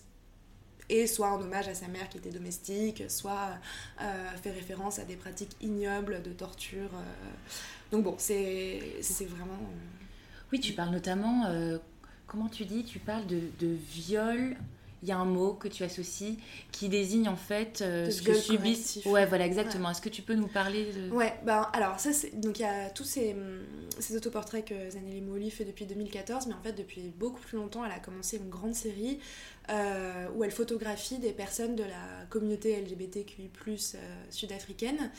est 0.89 1.07
soit 1.07 1.31
en 1.31 1.41
hommage 1.41 1.67
à 1.67 1.73
sa 1.73 1.87
mère 1.87 2.07
qui 2.09 2.17
était 2.17 2.29
domestique, 2.29 3.03
soit 3.09 3.57
euh, 4.01 4.29
fait 4.41 4.51
référence 4.51 4.99
à 4.99 5.03
des 5.03 5.15
pratiques 5.15 5.55
ignobles 5.61 6.21
de 6.21 6.31
torture. 6.31 6.89
Donc 7.91 8.03
bon, 8.03 8.15
c'est 8.17 8.81
vraiment... 9.27 9.59
Oui, 10.51 10.59
tu 10.59 10.73
parles 10.73 10.91
notamment, 10.91 11.51
comment 12.27 12.47
tu 12.47 12.65
dis, 12.65 12.85
tu 12.85 12.99
parles 12.99 13.25
de, 13.25 13.41
de 13.59 13.67
viol 13.67 14.55
il 15.03 15.09
y 15.09 15.11
a 15.11 15.17
un 15.17 15.25
mot 15.25 15.53
que 15.53 15.67
tu 15.67 15.83
associes 15.83 16.37
qui 16.71 16.89
désigne 16.89 17.27
en 17.29 17.35
fait 17.35 17.81
euh, 17.81 18.09
ce 18.09 18.21
que 18.21 18.33
subissent. 18.33 18.99
Ouais, 19.05 19.25
voilà, 19.25 19.45
exactement. 19.45 19.91
Est-ce 19.91 20.01
que 20.01 20.09
tu 20.09 20.21
peux 20.21 20.33
nous 20.35 20.47
parler 20.47 20.91
de. 20.93 21.11
Ouais, 21.11 21.33
ben 21.45 21.69
alors, 21.73 21.99
ça, 21.99 22.13
c'est. 22.13 22.39
Donc, 22.39 22.59
il 22.59 22.63
y 22.63 22.65
a 22.65 22.89
tous 22.89 23.03
ces, 23.03 23.33
hum, 23.33 23.61
ces 23.99 24.15
autoportraits 24.15 24.65
que 24.65 24.89
Zanelli 24.89 25.21
Molly 25.21 25.51
fait 25.51 25.65
depuis 25.65 25.85
2014, 25.85 26.47
mais 26.47 26.53
en 26.53 26.61
fait, 26.61 26.73
depuis 26.73 27.13
beaucoup 27.17 27.39
plus 27.39 27.57
longtemps, 27.57 27.85
elle 27.85 27.91
a 27.91 27.99
commencé 27.99 28.37
une 28.37 28.49
grande 28.49 28.73
série 28.73 29.19
euh, 29.69 30.27
où 30.35 30.43
elle 30.43 30.51
photographie 30.51 31.19
des 31.19 31.31
personnes 31.31 31.75
de 31.75 31.83
la 31.83 32.25
communauté 32.29 32.79
LGBTQI, 32.81 33.49
euh, 33.67 33.97
sud-africaine. 34.29 35.11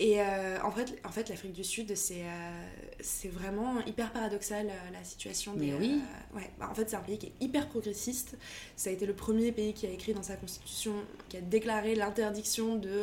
Et 0.00 0.18
euh, 0.22 0.56
en 0.64 0.70
fait, 0.70 0.98
en 1.04 1.10
fait 1.10 1.28
l'Afrique 1.28 1.52
du 1.52 1.62
Sud, 1.62 1.94
c'est 1.94 2.22
euh, 2.22 2.66
c'est 3.00 3.28
vraiment 3.28 3.84
hyper 3.84 4.12
paradoxal 4.12 4.68
euh, 4.68 4.90
la 4.94 5.04
situation. 5.04 5.52
Des, 5.52 5.66
Mais 5.66 5.74
oui. 5.74 6.00
ouais, 6.34 6.50
bah, 6.58 6.68
en 6.70 6.74
fait, 6.74 6.88
c'est 6.88 6.96
un 6.96 7.02
pays 7.02 7.18
qui 7.18 7.26
est 7.26 7.34
hyper 7.38 7.68
progressiste. 7.68 8.38
Ça 8.76 8.88
a 8.88 8.94
été 8.94 9.04
le 9.04 9.12
premier 9.12 9.52
pays 9.52 9.74
qui 9.74 9.86
a 9.86 9.90
écrit 9.90 10.14
dans 10.14 10.22
sa 10.22 10.36
constitution, 10.36 10.94
qui 11.28 11.36
a 11.36 11.42
déclaré 11.42 11.94
l'interdiction 11.94 12.76
de, 12.76 13.02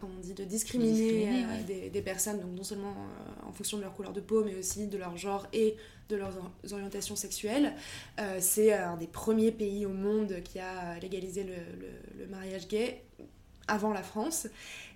comment 0.00 0.14
on 0.16 0.20
dit, 0.20 0.32
de 0.32 0.44
discriminer, 0.44 1.44
des, 1.66 1.90
des, 1.90 2.02
personnes, 2.02 2.40
donc 2.40 2.52
non 2.56 2.64
seulement 2.64 2.94
en 3.46 3.52
fonction 3.52 3.76
de 3.76 3.82
leur 3.82 3.94
couleur 3.94 4.14
de 4.14 4.20
peau, 4.20 4.42
mais 4.42 4.54
aussi 4.54 4.86
de 4.86 4.96
leur 4.96 5.18
genre 5.18 5.46
et 5.52 5.76
de 6.08 6.16
leurs 6.16 6.32
orientations 6.72 7.16
sexuelles. 7.16 7.74
c'est 8.38 8.72
un 8.72 8.96
des 8.96 9.06
premiers 9.06 9.52
pays 9.52 9.84
au 9.84 9.92
monde 9.92 10.42
qui 10.42 10.58
a 10.58 10.98
légalisé 11.00 11.44
le, 11.44 11.52
le, 11.52 12.22
le 12.24 12.26
mariage 12.26 12.68
gay 12.68 13.02
avant 13.68 13.92
la 13.92 14.02
France. 14.02 14.48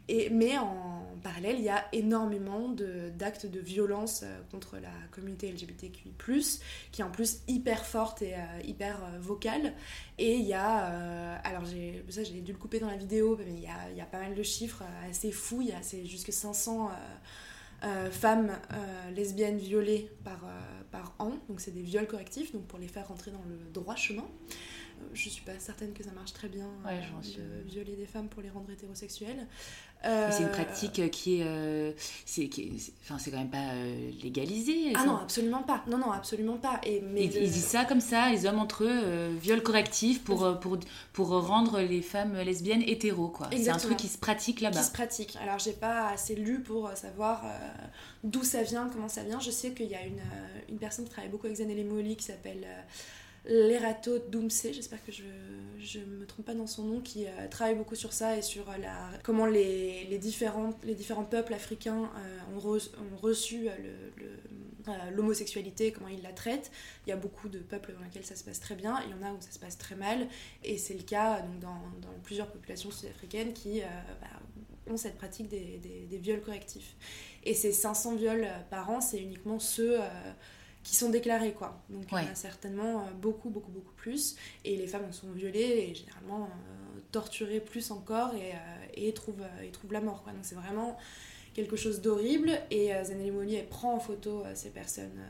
Et, 0.08 0.30
mais 0.30 0.58
en 0.58 1.02
parallèle, 1.22 1.56
il 1.58 1.64
y 1.64 1.68
a 1.68 1.84
énormément 1.92 2.68
d'actes 3.16 3.46
de, 3.46 3.60
violence 3.60 4.22
euh, 4.24 4.40
contre 4.50 4.76
la 4.76 4.90
communauté 5.10 5.50
LGBTQI, 5.50 6.12
qui 6.90 7.00
est 7.00 7.04
en 7.04 7.10
plus 7.10 7.40
hyper 7.48 7.84
forte 7.84 8.22
et 8.22 8.34
euh, 8.34 8.38
hyper 8.64 8.98
euh, 9.04 9.18
vocale. 9.20 9.72
Et 10.18 10.36
il 10.36 10.44
y 10.46 10.54
a. 10.54 11.40
alors, 11.44 11.64
ça, 12.08 12.22
j'ai 12.22 12.40
dû 12.40 12.52
le 12.52 12.58
couper 12.58 12.80
dans 12.80 12.88
la 12.88 12.96
vidéo, 12.96 13.38
mais 13.38 13.54
il 13.54 13.60
y 13.60 13.66
a, 13.66 13.90
il 13.90 13.96
y 13.96 14.00
a 14.00 14.06
pas 14.06 14.20
mal 14.20 14.34
de 14.34 14.42
chiffres 14.42 14.82
assez 15.08 15.32
fous. 15.32 15.66
C'est 15.80 16.04
jusque 16.04 16.32
500 16.32 16.90
femmes 18.10 18.52
lesbiennes 19.14 19.58
violées 19.58 20.10
par, 20.22 20.44
par 20.90 21.14
an. 21.18 21.32
Donc 21.48 21.60
c'est 21.60 21.72
des 21.72 21.82
viols 21.82 22.06
correctifs, 22.06 22.52
donc 22.52 22.66
pour 22.66 22.78
les 22.78 22.88
faire 22.88 23.08
rentrer 23.08 23.30
dans 23.30 23.42
le 23.48 23.72
droit 23.72 23.96
chemin 23.96 24.26
je 25.14 25.28
suis 25.28 25.42
pas 25.42 25.58
certaine 25.58 25.92
que 25.92 26.02
ça 26.02 26.12
marche 26.12 26.32
très 26.32 26.48
bien 26.48 26.68
de 26.84 27.68
violer 27.68 27.96
des 27.96 28.06
femmes 28.06 28.28
pour 28.28 28.42
les 28.42 28.50
rendre 28.50 28.70
hétérosexuelles. 28.70 29.46
C'est 30.02 30.42
une 30.42 30.50
pratique 30.50 31.10
qui 31.10 31.40
est, 31.40 31.44
euh, 31.44 31.92
c'est, 32.26 32.48
enfin, 33.02 33.18
c'est 33.18 33.30
quand 33.30 33.38
même 33.38 33.50
pas 33.50 33.72
euh, 33.72 34.10
légalisé. 34.22 34.92
Ah 34.94 35.04
non, 35.04 35.16
absolument 35.16 35.62
pas. 35.62 35.82
Non, 35.86 35.98
non, 35.98 36.10
absolument 36.10 36.56
pas. 36.56 36.80
Et 36.84 37.00
mais 37.00 37.24
ils, 37.24 37.50
disent 37.50 37.66
ça 37.66 37.84
comme 37.84 38.00
ça, 38.00 38.30
les 38.30 38.46
hommes 38.46 38.58
entre 38.58 38.84
eux, 38.84 38.90
euh, 38.90 39.34
viol 39.40 39.62
correctif 39.62 40.22
pour, 40.24 40.58
pour, 40.60 40.78
pour 41.12 41.28
rendre 41.28 41.80
les 41.80 42.02
femmes 42.02 42.36
lesbiennes 42.38 42.82
hétéros, 42.82 43.28
quoi. 43.28 43.48
C'est 43.52 43.68
un 43.68 43.76
truc 43.76 43.96
qui 43.96 44.08
se 44.08 44.18
pratique 44.18 44.60
là-bas. 44.60 44.80
Qui 44.80 44.86
se 44.86 44.92
pratique. 44.92 45.38
Alors, 45.42 45.58
j'ai 45.58 45.72
pas 45.72 46.08
assez 46.08 46.34
lu 46.34 46.60
pour 46.60 46.90
savoir 46.96 47.44
d'où 48.24 48.42
ça 48.42 48.62
vient, 48.62 48.88
comment 48.92 49.08
ça 49.08 49.22
vient. 49.22 49.40
Je 49.40 49.50
sais 49.50 49.70
qu'il 49.72 49.86
y 49.86 49.94
a 49.94 50.04
une, 50.04 50.22
une 50.68 50.78
personne 50.78 51.04
qui 51.04 51.10
travaille 51.10 51.30
beaucoup 51.30 51.46
avec 51.46 51.58
Zanelli 51.58 51.84
Molly 51.84 52.16
qui 52.16 52.24
s'appelle 52.24 52.66
Lerato 53.44 54.18
Doumse, 54.18 54.68
j'espère 54.72 55.04
que 55.04 55.10
je 55.10 55.98
ne 55.98 56.04
me 56.04 56.26
trompe 56.26 56.46
pas 56.46 56.54
dans 56.54 56.68
son 56.68 56.84
nom, 56.84 57.00
qui 57.00 57.26
euh, 57.26 57.48
travaille 57.50 57.74
beaucoup 57.74 57.96
sur 57.96 58.12
ça 58.12 58.36
et 58.36 58.42
sur 58.42 58.70
euh, 58.70 58.76
la, 58.78 59.10
comment 59.24 59.46
les, 59.46 60.04
les, 60.04 60.18
différents, 60.18 60.70
les 60.84 60.94
différents 60.94 61.24
peuples 61.24 61.52
africains 61.52 62.08
euh, 62.16 62.56
ont, 62.56 62.68
ont, 62.68 63.16
reçu 63.20 63.68
l'homosexualité, 65.12 65.90
comment 65.90 66.08
ils 66.08 66.22
la 66.22 66.32
traitent. 66.32 66.70
Il 67.06 67.10
y 67.10 67.12
a 67.12 67.16
beaucoup 67.16 67.48
de 67.48 67.58
peuples 67.58 67.92
dans 67.94 68.04
lesquels 68.04 68.24
ça 68.24 68.36
se 68.36 68.44
passe 68.44 68.60
très 68.60 68.76
bien, 68.76 69.00
il 69.06 69.10
y 69.10 69.14
en 69.14 69.26
a 69.26 69.32
où 69.32 69.40
ça 69.40 69.50
se 69.50 69.58
passe 69.58 69.76
très 69.76 69.96
mal, 69.96 70.28
et 70.62 70.78
c'est 70.78 70.94
le 70.94 71.02
cas 71.02 71.40
donc, 71.40 71.58
dans, 71.58 71.82
dans, 72.00 72.14
plusieurs 72.22 72.46
populations 72.46 72.92
sud-africaines 72.92 73.52
qui 73.52 73.80
bah, 74.20 74.92
ont 74.92 74.96
cette 74.96 75.16
pratique 75.16 75.48
des, 75.48 75.78
des, 75.78 76.06
des, 76.08 76.18
viols 76.18 76.42
correctifs. 76.42 76.94
Et 77.42 77.54
ces 77.54 77.72
500 77.72 78.14
viols 78.16 78.46
par 78.70 78.88
an, 78.90 79.00
c'est 79.00 79.18
uniquement 79.18 79.58
ceux 79.58 79.98
qui 80.82 80.94
sont 80.96 81.10
déclarés 81.10 81.52
quoi. 81.52 81.82
Donc 81.90 82.04
il 82.12 82.18
y 82.18 82.28
en 82.28 82.32
a 82.32 82.34
certainement 82.34 83.00
euh, 83.00 83.10
beaucoup 83.20 83.50
beaucoup 83.50 83.70
beaucoup 83.70 83.94
plus 83.94 84.36
et 84.64 84.76
les 84.76 84.86
femmes 84.86 85.04
en 85.08 85.12
sont 85.12 85.30
violées 85.30 85.88
et 85.90 85.94
généralement 85.94 86.44
euh, 86.44 87.00
torturées 87.12 87.60
plus 87.60 87.90
encore 87.90 88.34
et, 88.34 88.52
euh, 88.52 88.86
et, 88.94 89.12
trouvent, 89.12 89.44
et 89.62 89.70
trouvent 89.70 89.92
la 89.92 90.00
mort 90.00 90.22
quoi. 90.22 90.32
Donc 90.32 90.44
c'est 90.44 90.54
vraiment 90.54 90.96
quelque 91.54 91.76
chose 91.76 92.00
d'horrible 92.00 92.50
et 92.70 92.92
Zanelli 93.04 93.56
elle 93.56 93.68
prend 93.68 93.94
en 93.94 94.00
photo 94.00 94.42
ces 94.54 94.70
personnes 94.70 95.20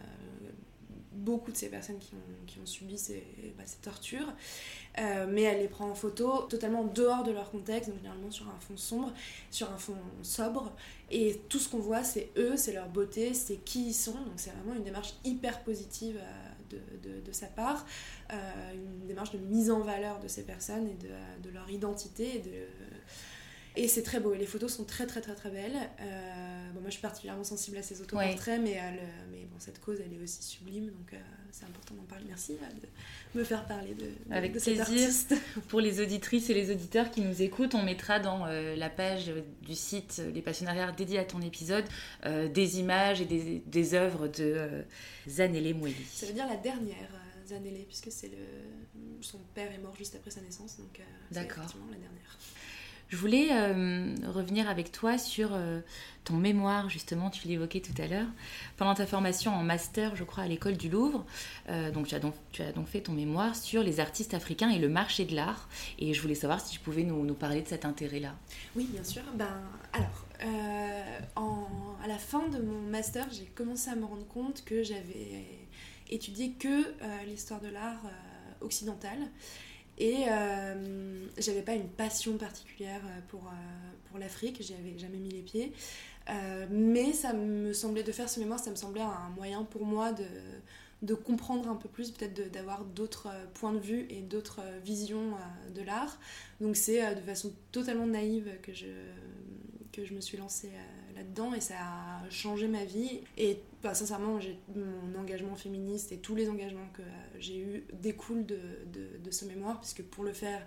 beaucoup 1.15 1.53
de 1.53 1.57
ces 1.57 1.69
personnes 1.69 1.99
qui 1.99 2.15
ont, 2.15 2.47
qui 2.47 2.59
ont 2.59 2.67
subi 2.67 2.99
ces, 2.99 3.25
bah, 3.57 3.65
tortures 3.83 4.33
euh, 4.99 5.27
mais 5.29 5.43
elle 5.43 5.61
les 5.61 5.69
prend 5.69 5.89
en 5.89 5.95
photo 5.95 6.43
totalement 6.51 6.85
dehors 6.85 7.23
de 7.23 7.33
leur 7.33 7.51
contexte, 7.51 7.89
donc 7.89 7.99
généralement 7.99 8.31
sur 8.31 8.47
un 8.49 8.61
fond 8.61 8.77
sombre, 8.77 9.13
sur 9.51 9.73
un 9.73 9.79
fond 9.79 9.97
sobre. 10.23 10.71
Et 11.11 11.41
tout 11.49 11.59
ce 11.59 11.69
qu'on 11.69 11.79
voit, 11.79 12.05
c'est 12.05 12.31
eux, 12.37 12.57
c'est 12.57 12.73
leur 12.73 12.89
beauté, 12.89 13.33
c'est 13.33 13.57
qui 13.57 13.89
ils 13.89 13.95
sont. 13.95 14.13
Donc 14.13 14.35
c'est 14.37 14.51
vraiment 14.51 14.75
une 14.75 14.85
démarche 14.85 15.15
hyper 15.25 15.63
positive 15.63 16.19
euh, 16.21 16.79
de, 17.03 17.21
de, 17.21 17.33
sa 17.33 17.47
part, 17.47 17.87
euh, 18.33 18.35
une 18.75 19.07
démarche 19.07 19.33
de 19.33 19.39
mise 19.39 19.71
en 19.71 19.81
valeur 19.81 20.21
de 20.21 20.29
ces 20.29 20.43
personnes 20.43 20.89
et 20.89 20.95
de, 20.95 21.49
de 21.49 21.55
leur 21.55 21.71
identité 21.71 22.43
et 23.75 23.89
c'est 23.89 24.03
très 24.03 24.21
beau, 24.21 24.35
et 24.35 24.39
les 24.39 24.47
photos 24.47 24.75
sont 24.75 24.85
très 24.85 25.07
très 25.07 25.21
très 25.23 25.35
très 25.35 25.51
belles. 25.51 25.77
Euh, 26.01 26.71
bon, 26.75 26.81
moi 26.81 26.89
je 26.89 26.93
suis 26.93 27.01
particulièrement 27.01 27.45
sensible 27.45 27.79
à 27.79 27.83
ces 27.83 28.03
autoportraits, 28.03 28.61
mais, 28.61 28.79
mais 29.31 29.47
bon, 29.51 29.59
cette 29.59 29.81
cause 29.81 29.99
elle 30.05 30.13
est 30.13 30.23
aussi 30.23 30.43
sublime, 30.43 30.87
donc 30.87 31.15
euh, 31.15 31.17
c'est 31.51 31.65
important 31.65 31.95
d'en 31.95 32.03
parler. 32.03 32.27
Merci 32.29 32.57
de 33.35 33.39
me 33.39 33.45
faire 33.45 33.67
parler 33.67 33.95
de, 33.95 34.05
de 34.05 34.35
Avec 34.35 34.53
de 34.53 34.61
plaisir. 34.61 34.83
artiste. 34.83 35.35
Pour 35.69 35.81
les 35.81 36.01
auditrices 36.01 36.51
et 36.51 36.55
les 36.55 36.71
auditeurs 36.71 37.11
qui 37.11 37.23
nous 37.23 37.41
écoutent, 37.41 37.75
on 37.75 37.83
mettra 37.83 38.21
dans 38.21 38.47
euh, 38.47 38.77
la 38.77 38.91
page 38.91 39.33
du 39.63 39.75
site 39.75 40.21
Les 40.35 40.43
Passionnariats 40.43 40.93
dédié 40.93 41.19
à 41.19 41.25
ton 41.25 41.41
épisode 41.41 41.85
des 42.25 42.79
images 42.79 43.21
et 43.21 43.25
des, 43.25 43.63
des 43.67 43.95
œuvres 43.95 44.29
de 44.29 44.85
Zanelle 45.29 45.75
Moueli. 45.75 45.95
Ça 46.13 46.27
veut 46.27 46.33
dire 46.33 46.47
la 46.47 46.57
dernière. 46.57 47.09
Zanelle, 47.47 47.85
puisque 47.87 48.13
c'est 48.13 48.29
le... 48.29 48.37
son 49.21 49.39
père 49.55 49.73
est 49.73 49.79
mort 49.79 49.97
juste 49.97 50.15
après 50.15 50.31
sa 50.31 50.41
naissance, 50.41 50.77
donc 50.79 51.01
c'est 51.31 51.41
effectivement 51.41 51.87
la 51.91 51.99
dernière. 51.99 52.39
Je 53.13 53.19
voulais 53.19 53.49
euh, 53.51 54.15
revenir 54.27 54.71
avec 54.71 54.91
toi 54.91 55.19
sur 55.19 55.51
euh, 55.53 55.81
ton 56.25 56.33
mémoire, 56.33 56.89
justement, 56.89 57.29
tu 57.29 57.47
l'évoquais 57.47 57.81
tout 57.81 57.93
à 58.01 58.07
l'heure. 58.07 58.27
Pendant 58.79 58.95
ta 58.95 59.05
formation 59.05 59.53
en 59.55 59.63
master, 59.63 60.17
je 60.17 60.25
crois, 60.25 60.45
à 60.45 60.47
l'école 60.47 60.79
du 60.79 60.89
Louvre, 60.89 61.27
euh, 61.69 61.91
donc, 61.91 62.07
tu 62.07 62.15
as 62.15 62.73
donc 62.73 62.87
fait 62.87 63.03
ton 63.03 63.13
mémoire 63.13 63.55
sur 63.55 63.83
les 63.83 64.01
artistes 64.01 64.33
africains 64.33 64.71
et 64.71 64.79
le 64.79 64.89
marché 64.89 65.27
de 65.27 65.37
l'art. 65.37 65.69
Et 65.99 66.15
je 66.15 66.23
voulais 66.23 66.35
savoir 66.35 66.63
si 66.63 66.73
tu 66.73 66.81
pouvais 66.81 67.03
nous, 67.03 67.35
parler 67.35 67.61
de 67.61 67.69
cet 67.69 67.85
intérêt-là. 67.85 68.35
Oui, 68.77 68.89
bien 68.91 69.05
sûr. 69.05 69.21
Ben, 69.35 69.61
alors, 69.93 70.27
à 72.03 72.09
la 72.09 72.17
fin 72.17 72.49
de 72.49 72.63
mon 72.63 72.81
master, 72.81 73.27
j'ai 73.31 73.45
commencé 73.45 73.91
à 73.91 73.95
me 73.95 74.07
rendre 74.07 74.27
compte 74.27 74.65
que 74.65 74.83
j'avais 74.83 75.45
étudié 76.09 76.53
que 76.53 76.95
l'histoire 77.27 77.61
de 77.61 77.69
l'art 77.69 78.01
occidental 78.63 79.19
et 80.03 80.25
euh, 80.29 81.27
j'avais 81.39 81.63
pas 81.63 81.75
une 81.75 81.89
passion 81.89 82.37
particulière 82.37 83.01
euh, 83.05 83.21
pour, 83.29 83.47
euh, 83.47 83.51
pour 84.11 84.19
l'Afrique, 84.19 84.61
j'y 84.61 84.75
avais 84.75 84.99
jamais 84.99 85.19
mis 85.19 85.31
les 85.31 85.43
pieds. 85.43 85.73
Euh, 86.29 86.67
mais 86.71 87.13
ça 87.13 87.33
me 87.33 87.73
semblait, 87.73 88.03
de 88.03 88.11
faire 88.11 88.29
ce 88.29 88.41
mémoire, 88.41 88.59
ça 88.59 88.73
me 88.73 88.75
semblait 88.75 89.01
un 89.01 89.31
moyen 89.37 89.63
pour 89.63 89.87
moi 89.87 90.11
de, 90.11 90.25
de 91.03 91.15
comprendre 91.15 91.69
un 91.69 91.77
peu 91.77 91.89
plus, 91.89 92.11
peut-être 92.11 92.51
d'avoir 92.51 92.85
d'autres 92.85 93.29
points 93.55 93.73
de 93.73 93.79
vue 93.79 94.07
et 94.11 94.23
d'autres 94.23 94.61
visions 94.85 95.35
de 95.73 95.83
l'art. 95.83 96.19
Donc 96.61 96.75
c'est 96.75 97.15
de 97.15 97.21
façon 97.21 97.53
totalement 97.71 98.07
naïve 98.07 98.51
que 98.63 98.73
je, 98.73 98.87
que 99.93 100.05
je 100.05 100.15
me 100.15 100.21
suis 100.21 100.37
lancée 100.37 100.73
là-dedans 101.15 101.55
et 101.55 101.61
ça 101.61 101.75
a 101.79 102.31
changé 102.31 102.69
ma 102.69 102.85
vie. 102.85 103.21
Et 103.37 103.61
bah, 103.83 103.95
sincèrement, 103.95 104.39
mon 104.75 105.19
engagement 105.19 105.57
féministe 105.57 106.13
et 106.13 106.19
tous 106.19 106.35
les 106.35 106.49
engagements 106.49 106.89
que 106.93 107.03
j'ai 107.39 107.59
eus 107.59 107.85
découlent 107.93 108.47
de, 108.47 108.61
de, 108.93 109.19
de, 109.23 109.31
ce 109.31 109.45
mémoire, 109.45 109.81
puisque 109.81 110.03
pour 110.03 110.25
le 110.25 110.33
faire, 110.33 110.65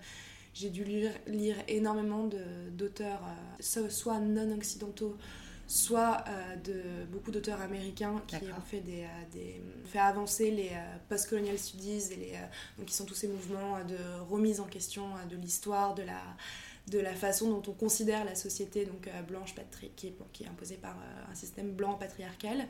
j'ai 0.54 0.70
dû 0.70 0.84
lire, 0.84 1.12
lire 1.28 1.56
énormément 1.68 2.30
d'auteurs, 2.72 3.22
euh, 3.78 3.90
soit 3.90 4.20
non-occidentaux, 4.20 5.16
soit 5.68 6.24
euh, 6.28 6.56
de 6.58 7.06
beaucoup 7.12 7.32
d'auteurs 7.32 7.62
américains 7.62 8.22
qui 8.28 8.36
ont 8.36 8.62
fait, 8.66 8.82
des, 8.82 9.04
euh, 9.04 9.32
des, 9.32 9.62
fait 9.86 10.00
avancer 10.00 10.52
les 10.52 10.72
post-colonial 11.10 11.58
studies, 11.58 12.12
et 12.12 12.16
les, 12.16 12.34
donc 12.78 12.88
qui 12.88 12.94
sont 12.94 13.06
tous 13.06 13.16
ces 13.16 13.28
mouvements 13.28 13.84
de 13.86 13.98
remise 14.30 14.60
en 14.60 14.66
question 14.66 15.06
de 15.30 15.36
l'histoire, 15.36 15.96
de 15.96 16.04
la 16.04 16.22
de 16.88 17.00
la 17.00 17.14
façon 17.14 17.50
dont 17.50 17.72
on 17.72 17.74
considère 17.74 18.26
la 18.26 18.36
société 18.36 18.86
donc 18.86 19.08
euh, 19.08 19.22
blanche 19.24 19.56
qui, 19.96 20.08
est, 20.08 20.14
qui 20.34 20.44
est 20.44 20.48
imposée 20.48 20.78
par 20.78 20.96
euh, 20.96 21.32
un 21.32 21.36
système 21.36 21.72
blanc 21.72 21.96
patriarcal. 21.96 22.68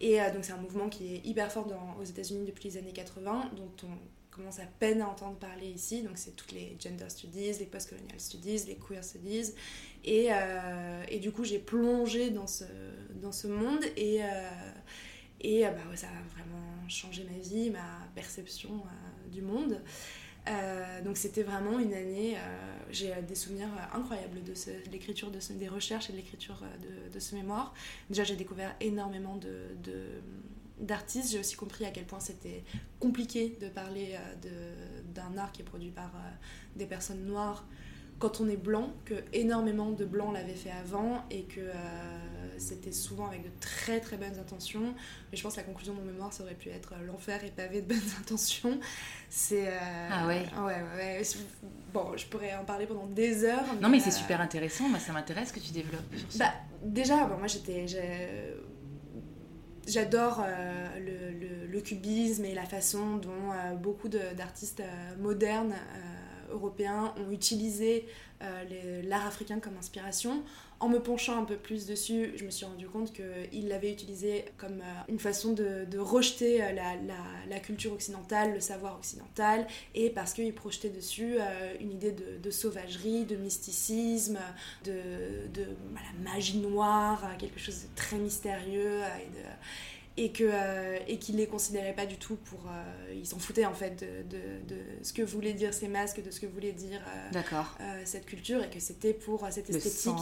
Et 0.00 0.20
euh, 0.20 0.32
donc 0.32 0.44
c'est 0.44 0.52
un 0.52 0.58
mouvement 0.58 0.88
qui 0.88 1.14
est 1.14 1.26
hyper 1.26 1.50
fort 1.52 1.66
dans, 1.66 1.96
aux 2.00 2.04
États-Unis 2.04 2.44
depuis 2.44 2.68
les 2.68 2.76
années 2.76 2.92
80, 2.92 3.52
dont 3.56 3.70
on 3.84 4.34
commence 4.34 4.58
à 4.58 4.66
peine 4.80 5.00
à 5.02 5.08
entendre 5.08 5.36
parler 5.36 5.68
ici. 5.68 6.02
Donc 6.02 6.12
c'est 6.16 6.34
toutes 6.34 6.52
les 6.52 6.76
gender 6.80 7.08
studies, 7.08 7.52
les 7.52 7.66
post-colonial 7.66 8.18
studies, 8.18 8.64
les 8.66 8.76
queer 8.76 9.04
studies. 9.04 9.52
Et, 10.04 10.30
et 11.08 11.18
du 11.20 11.30
coup 11.30 11.44
j'ai 11.44 11.60
plongé 11.60 12.30
dans 12.30 12.48
ce, 12.48 12.64
dans 13.20 13.30
ce 13.30 13.46
monde 13.46 13.84
et, 13.96 14.20
et 15.42 15.62
bah, 15.62 15.76
ça 15.94 16.08
a 16.08 16.34
vraiment 16.34 16.88
changé 16.88 17.24
ma 17.24 17.38
vie, 17.38 17.70
ma 17.70 18.08
perception 18.14 18.82
du 19.30 19.42
monde. 19.42 19.80
Euh, 20.48 21.02
donc 21.02 21.16
c'était 21.16 21.44
vraiment 21.44 21.78
une 21.78 21.94
année, 21.94 22.36
euh, 22.36 22.40
j'ai 22.90 23.14
des 23.22 23.36
souvenirs 23.36 23.68
incroyables 23.94 24.42
de, 24.42 24.52
l'écriture 24.90 25.30
de, 25.30 25.38
des 25.54 25.68
recherches 25.68 26.10
et 26.10 26.12
de 26.12 26.16
l'écriture 26.16 26.60
euh, 26.64 27.10
de, 27.10 27.18
ce 27.20 27.36
mémoire. 27.36 27.72
Déjà 28.10 28.24
j'ai 28.24 28.34
découvert 28.34 28.74
énormément 28.80 29.38
d'artistes, 30.80 31.30
j'ai 31.30 31.38
aussi 31.38 31.54
compris 31.54 31.84
à 31.84 31.90
quel 31.90 32.06
point 32.06 32.18
c'était 32.18 32.64
compliqué 32.98 33.56
de 33.60 33.68
parler 33.68 34.16
d'un 35.14 35.38
art 35.38 35.52
qui 35.52 35.62
est 35.62 35.64
produit 35.64 35.90
par 35.90 36.10
des 36.74 36.86
personnes 36.86 37.24
noires 37.24 37.64
quand 38.18 38.40
on 38.40 38.48
est 38.48 38.56
blanc, 38.56 38.92
que 39.04 39.14
énormément 39.32 39.90
de 39.90 40.04
blancs 40.04 40.32
l'avaient 40.32 40.54
fait 40.54 40.70
avant 40.70 41.24
et 41.30 41.44
que 41.44 41.60
c'était 42.58 42.92
souvent 42.92 43.26
avec 43.26 43.42
de 43.42 43.50
très 43.60 44.00
très 44.00 44.16
bonnes 44.16 44.38
intentions. 44.38 44.94
Mais 45.30 45.36
je 45.36 45.42
pense 45.42 45.54
que 45.54 45.60
la 45.60 45.66
conclusion 45.66 45.94
de 45.94 46.00
mon 46.00 46.04
mémoire, 46.04 46.32
ça 46.32 46.42
aurait 46.42 46.54
pu 46.54 46.68
être 46.68 46.92
euh, 46.92 47.06
l'enfer 47.06 47.44
est 47.44 47.50
pavé 47.50 47.82
de 47.82 47.88
bonnes 47.88 48.10
intentions. 48.20 48.78
C'est. 49.28 49.68
Euh, 49.68 50.08
ah 50.10 50.26
ouais. 50.26 50.44
ouais, 50.58 50.82
ouais, 50.96 51.22
Bon, 51.92 52.16
je 52.16 52.26
pourrais 52.26 52.54
en 52.54 52.64
parler 52.64 52.86
pendant 52.86 53.06
des 53.06 53.44
heures. 53.44 53.64
Non, 53.80 53.88
mais, 53.88 54.00
c'est 54.00 54.10
euh, 54.10 54.12
super 54.12 54.40
intéressant. 54.40 54.88
Moi, 54.88 54.98
ça 54.98 55.12
m'intéresse 55.12 55.52
que 55.52 55.60
tu 55.60 55.72
développes. 55.72 56.00
Bah, 56.36 56.52
déjà, 56.82 57.24
bon, 57.26 57.38
moi 57.38 57.46
j'étais. 57.46 57.86
J'adore 59.84 60.44
le, 61.00 61.66
le, 61.66 61.80
cubisme 61.80 62.44
et 62.44 62.54
la 62.54 62.64
façon 62.64 63.16
dont 63.16 63.76
beaucoup 63.80 64.08
d'artistes 64.08 64.80
modernes 65.18 65.74
européens 66.52 67.12
ont 67.18 67.32
utilisé 67.32 68.06
l'art 69.08 69.26
africain 69.26 69.58
comme 69.58 69.76
inspiration. 69.76 70.44
En 70.82 70.88
me 70.88 70.98
penchant 70.98 71.40
un 71.40 71.44
peu 71.44 71.54
plus 71.54 71.86
dessus, 71.86 72.32
je 72.34 72.44
me 72.44 72.50
suis 72.50 72.66
rendu 72.66 72.88
compte 72.88 73.12
qu'ils 73.12 73.68
l'avaient 73.68 73.92
utilisé 73.92 74.46
comme 74.56 74.82
une 75.08 75.20
façon 75.20 75.52
de, 75.52 75.86
rejeter 75.96 76.58
la, 76.58 77.60
culture 77.60 77.92
occidentale, 77.92 78.52
le 78.52 78.58
savoir 78.58 78.96
occidental, 78.96 79.68
et 79.94 80.10
parce 80.10 80.32
qu'ils 80.32 80.52
projetaient 80.52 80.90
dessus 80.90 81.36
une 81.78 81.92
idée 81.92 82.10
de, 82.10 82.50
sauvagerie, 82.50 83.24
de 83.26 83.36
mysticisme, 83.36 84.40
de, 84.84 84.92
magie 86.20 86.58
noire, 86.58 87.28
quelque 87.38 87.60
chose 87.60 87.82
de 87.82 87.94
très 87.94 88.16
mystérieux 88.16 89.02
et 89.22 89.30
de 89.30 89.44
et 90.16 90.30
que 90.30 90.44
euh, 90.44 90.98
et 91.08 91.18
qu'ils 91.18 91.36
les 91.36 91.46
considéraient 91.46 91.94
pas 91.94 92.04
du 92.04 92.16
tout 92.16 92.36
pour 92.36 92.60
euh, 92.66 93.14
ils 93.14 93.26
s'en 93.26 93.38
foutaient 93.38 93.64
en 93.64 93.72
fait 93.72 94.04
de, 94.04 94.34
de, 94.68 94.76
ce 95.02 95.12
que 95.12 95.22
voulaient 95.22 95.54
dire 95.54 95.72
ces 95.72 95.88
masques 95.88 96.22
de 96.22 96.30
ce 96.30 96.40
que 96.40 96.46
voulait 96.46 96.72
dire 96.72 97.00
euh, 97.34 98.02
cette 98.04 98.26
culture 98.26 98.62
et 98.62 98.68
que 98.68 98.80
c'était 98.80 99.14
pour 99.14 99.46
cette 99.50 99.70
esthétique, 99.70 100.12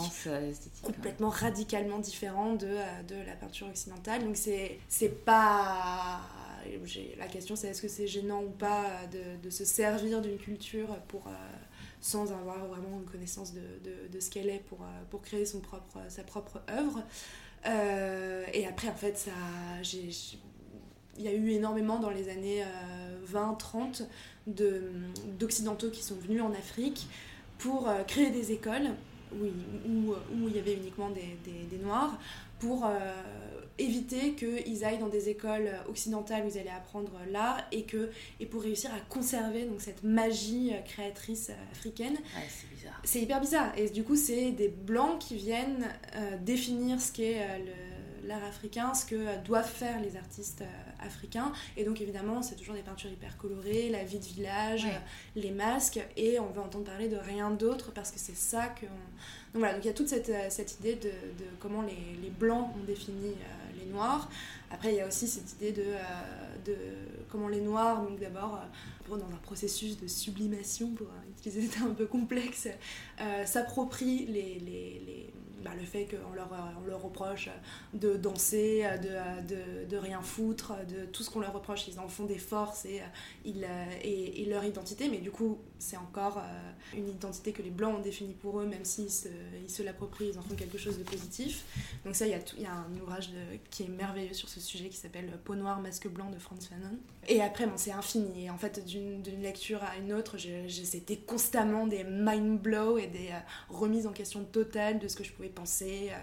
complètement 0.81 1.29
radicalement 1.29 1.99
différent 1.99 2.53
de, 2.53 2.77
de 3.07 3.15
la 3.25 3.35
peinture 3.35 3.67
occidentale. 3.67 4.23
Donc 4.23 4.37
c'est 4.37 4.79
c'est 4.87 5.23
pas 5.25 6.21
la 7.17 7.27
question 7.27 7.55
c'est 7.55 7.69
est-ce 7.69 7.81
que 7.81 7.87
c'est 7.87 8.07
gênant 8.07 8.43
ou 8.43 8.49
pas 8.49 8.85
de, 9.41 9.49
se 9.49 9.65
servir 9.65 10.21
d'une 10.21 10.37
culture 10.37 10.95
pour 11.07 11.23
sans 11.99 12.31
avoir 12.31 12.65
vraiment 12.65 12.99
une 12.99 13.05
connaissance 13.05 13.53
de, 13.53 14.07
de, 14.09 14.19
ce 14.19 14.29
qu'elle 14.29 14.49
est 14.49 14.63
pour, 14.69 14.79
pour 15.09 15.21
créer 15.21 15.45
son 15.45 15.59
propre, 15.59 15.99
sa 16.07 16.23
propre 16.23 16.61
œuvre. 16.69 17.03
Euh, 17.65 18.45
et 18.53 18.65
après, 18.67 18.89
en 18.89 18.95
fait, 18.95 19.17
ça, 19.17 19.31
il 21.17 21.23
y 21.23 21.27
a 21.27 21.33
eu 21.33 21.51
énormément 21.51 21.99
dans 21.99 22.09
les 22.09 22.29
années 22.29 22.63
20-30 23.31 24.03
euh, 24.61 24.79
d'occidentaux 25.39 25.89
qui 25.89 26.03
sont 26.03 26.15
venus 26.15 26.41
en 26.41 26.51
Afrique 26.51 27.07
pour 27.57 27.87
euh, 27.87 28.03
créer 28.03 28.31
des 28.31 28.51
écoles 28.51 28.89
où, 29.33 29.45
il 30.47 30.55
y 30.55 30.59
avait 30.59 30.73
uniquement 30.73 31.09
des, 31.09 31.37
des, 31.45 31.77
noirs 31.77 32.19
pour 32.59 32.85
éviter 33.77 34.33
qu'ils 34.33 34.83
aillent 34.83 34.97
dans 34.97 35.07
des 35.07 35.29
écoles 35.29 35.69
occidentales 35.87 36.43
où 36.43 36.49
ils 36.49 36.59
allaient 36.59 36.69
apprendre 36.69 37.13
l'art 37.31 37.63
et, 37.71 37.83
que, 37.83 38.09
et 38.41 38.45
pour 38.45 38.61
réussir 38.61 38.93
à 38.93 38.99
conserver 39.07 39.63
donc, 39.63 39.79
cette 39.79 40.03
magie 40.03 40.73
créatrice 40.85 41.49
africaine. 41.71 42.17
Bizarre. 42.81 43.01
C'est 43.03 43.21
hyper 43.21 43.39
bizarre. 43.39 43.71
Et 43.77 43.89
du 43.89 44.03
coup, 44.03 44.15
c'est 44.15 44.51
des 44.51 44.69
blancs 44.69 45.19
qui 45.19 45.35
viennent 45.35 45.87
euh, 46.15 46.37
définir 46.37 46.99
ce 46.99 47.11
qu'est 47.11 47.41
euh, 47.41 47.57
l'art 48.25 48.43
africain, 48.43 48.93
ce 48.93 49.05
que 49.05 49.15
euh, 49.15 49.37
doivent 49.43 49.69
faire 49.69 50.01
les 50.01 50.17
artistes 50.17 50.63
africains. 50.99 51.51
Et 51.77 51.83
donc, 51.83 52.01
évidemment, 52.01 52.41
c'est 52.41 52.55
toujours 52.55 52.75
des 52.75 52.81
peintures 52.81 53.11
hyper 53.11 53.37
colorées, 53.37 53.89
la 53.89 54.03
vie 54.03 54.19
de 54.19 54.25
village, 54.25 54.87
les 55.35 55.51
masques. 55.51 55.99
Et 56.17 56.39
on 56.39 56.47
veut 56.47 56.61
entendre 56.61 56.85
parler 56.85 57.07
de 57.07 57.17
rien 57.17 57.51
d'autre 57.51 57.91
parce 57.91 58.11
que 58.11 58.19
c'est 58.19 58.37
ça 58.37 58.67
que. 58.67 58.85
Donc 58.85 59.59
voilà, 59.59 59.73
donc 59.73 59.83
il 59.83 59.87
y 59.87 59.91
a 59.91 59.93
toute 59.93 60.07
cette, 60.07 60.31
cette 60.49 60.79
idée 60.79 60.95
de, 60.95 61.09
de, 61.09 61.45
comment 61.59 61.81
les, 61.81 61.97
les, 62.21 62.29
blancs 62.29 62.69
ont 62.79 62.85
défini 62.85 63.35
les 63.77 63.85
noirs. 63.91 64.29
Après, 64.69 64.93
il 64.93 64.95
y 64.95 65.01
a 65.01 65.07
aussi 65.07 65.27
cette 65.27 65.51
idée 65.53 65.73
de, 65.73 65.83
de 66.63 66.77
comment 67.29 67.49
les 67.49 67.59
noirs, 67.59 68.01
donc 68.01 68.17
d'abord 68.17 68.61
dans 69.17 69.25
un 69.25 69.39
processus 69.41 69.99
de 69.99 70.07
sublimation, 70.07 70.89
pour 70.91 71.07
des 71.49 71.67
termes 71.67 71.91
un 71.91 71.95
peu 71.95 72.05
complexes, 72.05 72.67
euh, 73.19 73.45
s'approprient 73.45 74.25
les, 74.27 74.59
les, 74.59 75.01
les 75.05 75.33
bah, 75.63 75.71
le 75.79 75.85
fait 75.85 76.05
qu'on 76.05 76.33
leur, 76.33 76.49
on 76.81 76.87
leur 76.87 77.01
reproche 77.03 77.49
de 77.93 78.15
danser, 78.15 78.83
de, 79.01 79.85
de, 79.85 79.97
rien 79.97 80.21
foutre, 80.21 80.73
de 80.87 81.05
tout 81.05 81.21
ce 81.21 81.29
qu'on 81.29 81.39
leur 81.39 81.53
reproche, 81.53 81.87
ils 81.87 81.99
en 81.99 82.07
font 82.07 82.25
des 82.25 82.39
forces 82.39 82.85
et, 82.85 83.01
et 83.45 84.45
leur 84.45 84.63
identité, 84.63 85.07
mais 85.07 85.19
du 85.19 85.29
coup 85.29 85.59
c'est 85.81 85.97
encore 85.97 86.37
euh, 86.37 86.71
une 86.95 87.09
identité 87.09 87.51
que 87.51 87.63
les 87.63 87.71
blancs 87.71 87.97
ont 87.97 88.01
définie 88.01 88.33
pour 88.33 88.59
eux, 88.59 88.65
même 88.67 88.85
s'ils 88.85 89.09
se, 89.09 89.27
ils 89.63 89.69
se 89.69 89.81
l'approprient, 89.81 90.29
ils 90.29 90.37
en 90.37 90.43
font 90.43 90.55
quelque 90.55 90.77
chose 90.77 90.97
de 90.99 91.03
positif. 91.03 91.65
Donc 92.05 92.15
ça, 92.15 92.27
il 92.27 92.31
y 92.31 92.65
a, 92.65 92.71
un 92.71 93.01
ouvrage 93.01 93.31
qui 93.71 93.83
est 93.83 93.87
merveilleux 93.87 94.33
sur 94.33 94.47
ce 94.47 94.59
sujet 94.59 94.89
qui 94.89 94.97
s'appelle 94.97 95.39
Peau 95.43 95.55
noire, 95.55 95.81
masque 95.81 96.07
blanc 96.07 96.29
de 96.29 96.37
Franz 96.37 96.67
Fanon. 96.67 96.97
Et 97.27 97.41
après, 97.41 97.65
bon, 97.65 97.73
c'est 97.77 97.91
infini. 97.91 98.45
Et 98.45 98.49
en 98.49 98.57
fait, 98.57 98.85
d'une 98.85 99.23
lecture 99.41 99.83
à 99.83 99.97
une 99.97 100.13
autre, 100.13 100.37
c'était 100.69 101.17
constamment 101.17 101.87
des 101.87 102.03
mind 102.03 102.59
blows 102.59 102.99
et 102.99 103.07
des 103.07 103.29
euh, 103.29 103.39
remises 103.69 104.05
en 104.05 104.13
question 104.13 104.43
totales 104.43 104.99
de 104.99 105.07
ce 105.07 105.15
que 105.15 105.23
je 105.23 105.31
pouvais 105.31 105.49
penser. 105.49 106.09
Euh, 106.11 106.17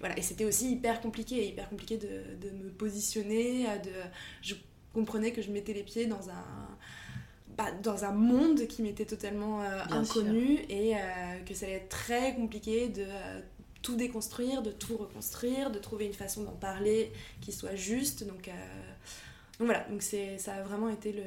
voilà. 0.00 0.18
Et 0.18 0.22
c'était 0.22 0.44
aussi 0.44 0.72
hyper 0.72 1.00
compliqué, 1.00 1.46
hyper 1.46 1.68
compliqué 1.68 1.96
de, 1.96 2.34
de 2.40 2.50
me 2.50 2.70
positionner. 2.70 3.66
De, 3.84 3.92
je 4.42 4.54
comprenais 4.92 5.32
que 5.32 5.42
je 5.42 5.50
mettais 5.50 5.72
les 5.72 5.82
pieds 5.82 6.06
dans 6.06 6.30
un 6.30 6.76
bah, 7.56 7.70
dans 7.82 8.04
un 8.04 8.12
monde 8.12 8.66
qui 8.66 8.82
m'était 8.82 9.04
totalement 9.04 9.62
euh, 9.62 9.82
inconnu 9.90 10.60
et 10.68 10.94
que 11.46 11.54
ça 11.54 11.66
allait 11.66 11.76
être 11.76 11.88
très 11.88 12.34
compliqué 12.34 12.88
de 12.88 13.06
tout 13.82 13.96
déconstruire, 13.96 14.62
de 14.62 14.72
tout 14.72 14.96
reconstruire, 14.96 15.70
de 15.70 15.78
trouver 15.78 16.06
une 16.06 16.14
façon 16.14 16.42
d'en 16.42 16.56
parler 16.56 17.12
qui 17.40 17.52
soit 17.52 17.76
juste. 17.76 18.26
Donc, 18.26 18.50
donc 19.58 19.66
voilà, 19.66 19.86
donc 19.88 20.02
ça 20.02 20.54
a 20.54 20.62
vraiment 20.62 20.90
été 20.90 21.12
le, 21.12 21.22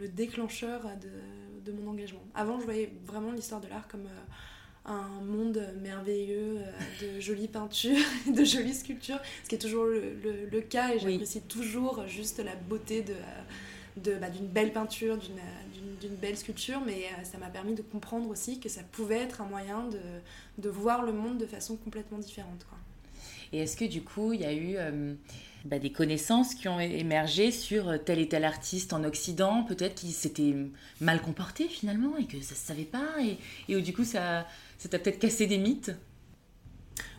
le 0.00 0.08
déclencheur 0.08 0.82
de, 1.02 1.70
de, 1.70 1.76
mon 1.76 1.90
engagement. 1.90 2.22
Avant, 2.34 2.58
je 2.58 2.64
voyais 2.64 2.90
vraiment 3.04 3.32
l'histoire 3.32 3.60
de 3.60 3.68
l'art 3.68 3.86
comme 3.88 4.06
euh, 4.06 4.90
un 4.90 5.20
monde 5.22 5.62
merveilleux 5.82 6.58
euh, 6.58 7.16
de 7.16 7.20
jolies 7.20 7.48
peintures, 7.48 8.06
de 8.32 8.42
jolies 8.42 8.74
sculptures, 8.74 9.20
ce 9.42 9.48
qui 9.50 9.54
est 9.56 9.58
toujours 9.58 9.84
le, 9.84 10.16
le, 10.50 10.60
cas 10.62 10.94
et 10.94 10.98
j'apprécie 10.98 11.42
toujours 11.42 12.06
juste 12.06 12.38
la 12.38 12.56
beauté 12.56 13.02
de, 13.02 13.14
de, 13.98 14.16
bah, 14.16 14.30
d'une 14.30 14.48
belle 14.48 14.72
peinture, 14.72 15.18
d'une, 15.18 15.40
d'une, 16.00 16.16
belle 16.16 16.36
sculpture, 16.36 16.80
mais 16.84 17.04
euh, 17.04 17.24
ça 17.24 17.38
m'a 17.38 17.48
permis 17.48 17.74
de 17.74 17.82
comprendre 17.82 18.28
aussi 18.28 18.60
que 18.60 18.68
ça 18.68 18.82
pouvait 18.82 19.20
être 19.20 19.40
un 19.40 19.46
moyen 19.46 19.88
de, 19.88 20.00
de 20.58 20.68
voir 20.68 21.02
le 21.02 21.12
monde 21.12 21.38
de 21.38 21.46
façon 21.46 21.76
complètement 21.76 22.18
différente. 22.18 22.64
Quoi. 22.68 22.78
Et 23.52 23.58
est-ce 23.58 23.76
que 23.76 23.84
du 23.84 24.02
coup, 24.02 24.32
il 24.32 24.40
y 24.40 24.44
a 24.44 24.52
eu 24.52 24.76
bah, 25.64 25.78
des 25.78 25.92
connaissances 25.92 26.54
qui 26.54 26.68
ont 26.68 26.80
émergé 26.80 27.50
sur 27.50 28.02
tel 28.04 28.18
et 28.18 28.28
tel 28.28 28.44
artiste 28.44 28.92
en 28.92 29.04
Occident, 29.04 29.62
peut-être 29.62 29.94
qui 29.94 30.12
s'était 30.12 30.54
mal 31.00 31.22
comporté 31.22 31.68
finalement 31.68 32.16
et 32.16 32.26
que 32.26 32.40
ça 32.40 32.54
se 32.54 32.66
savait 32.66 32.82
pas, 32.82 33.22
et, 33.22 33.38
et 33.68 33.76
où 33.76 33.80
du 33.80 33.94
coup 33.94 34.04
ça, 34.04 34.46
t'a 34.90 34.98
peut-être 34.98 35.20
cassé 35.20 35.46
des 35.46 35.58
mythes? 35.58 35.92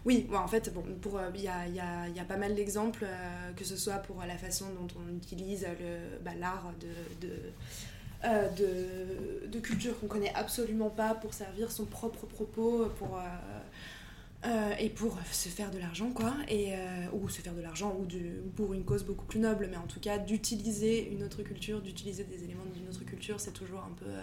Oui, 0.06 0.28
en 0.32 0.48
fait, 0.48 0.72
bon, 0.72 0.84
pour 1.02 1.20
il 1.34 1.42
y, 1.42 1.48
a, 1.48 1.68
y, 1.68 1.80
a, 1.80 2.08
y, 2.10 2.20
a, 2.20 2.24
pas 2.26 2.38
mal 2.38 2.54
d'exemples, 2.54 3.06
euh, 3.06 3.52
que 3.54 3.64
ce 3.64 3.76
soit 3.76 3.96
pour 3.96 4.24
la 4.24 4.38
façon 4.38 4.66
dont 4.80 4.88
on 5.00 5.16
utilise 5.16 5.66
bah, 6.24 6.36
l'art 6.40 6.72
de, 6.80 7.28
de, 7.28 7.34
euh, 8.26 8.50
de, 9.48 9.60
culture 9.60 9.98
qu'on 10.00 10.08
connaît 10.08 10.34
absolument 10.36 10.90
pas 10.90 11.16
pour 11.16 11.34
servir 11.34 11.72
son 11.72 11.86
propre 11.86 12.26
propos, 12.28 12.88
pour, 13.00 13.18
euh, 13.18 13.22
euh, 14.46 14.76
et 14.78 14.90
pour 14.90 15.18
se 15.32 15.50
faire 15.50 15.72
de 15.72 15.80
l'argent, 15.80 16.12
quoi, 16.12 16.36
et, 16.48 16.74
euh, 16.74 16.78
ou 17.14 17.30
se 17.30 17.42
faire 17.42 17.56
de 17.56 17.62
l'argent, 17.62 17.98
ou, 18.00 18.06
pour 18.56 18.76
une 18.76 18.84
cause 18.84 19.04
beaucoup 19.04 19.26
plus 19.26 19.40
noble, 19.40 19.68
mais 19.72 19.78
en 19.78 19.88
tout 19.88 20.00
cas, 20.00 20.20
d'utiliser 20.20 21.10
une 21.12 21.24
autre 21.24 21.42
culture, 21.42 21.82
d'utiliser 21.82 22.26
des 22.26 22.44
éléments 22.44 22.66
d'une 22.72 22.88
autre 22.88 23.04
culture, 23.06 23.40
c'est 23.40 23.54
toujours 23.54 23.80
un 23.80 23.94
peu, 23.96 24.06
euh, 24.06 24.22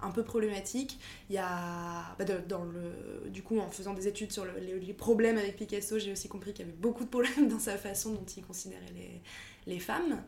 un 0.00 0.12
peu 0.12 0.22
problématique. 0.22 0.98
Il 1.28 1.34
y 1.34 1.38
a, 1.38 2.16
bah, 2.18 2.24
dans 2.48 2.64
le, 2.64 3.28
du 3.28 3.42
coup, 3.42 3.58
en 3.58 3.68
faisant 3.68 3.92
des 3.92 4.08
études 4.08 4.32
sur 4.32 4.46
les, 4.46 4.94
problèmes 4.94 5.36
avec 5.36 5.56
Picasso, 5.56 5.98
j'ai 5.98 6.12
aussi 6.12 6.28
compris 6.28 6.54
qu'il 6.54 6.64
y 6.64 6.68
avait 6.68 6.78
beaucoup 6.78 7.04
de 7.04 7.10
problèmes 7.10 7.48
dans 7.50 7.58
sa 7.58 7.76
façon 7.76 8.12
dont 8.14 8.24
il 8.34 8.42
considérait 8.42 8.80
les, 8.94 9.20
les 9.66 9.78
femmes. 9.78 10.22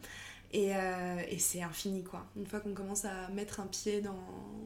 Et, 0.52 0.72
et 1.30 1.38
c'est 1.38 1.62
infini, 1.62 2.04
quoi. 2.04 2.26
Une 2.36 2.46
fois 2.46 2.60
qu'on 2.60 2.74
commence 2.74 3.06
à 3.06 3.28
mettre 3.28 3.60
un 3.60 3.66
pied 3.66 4.02
dans, 4.02 4.18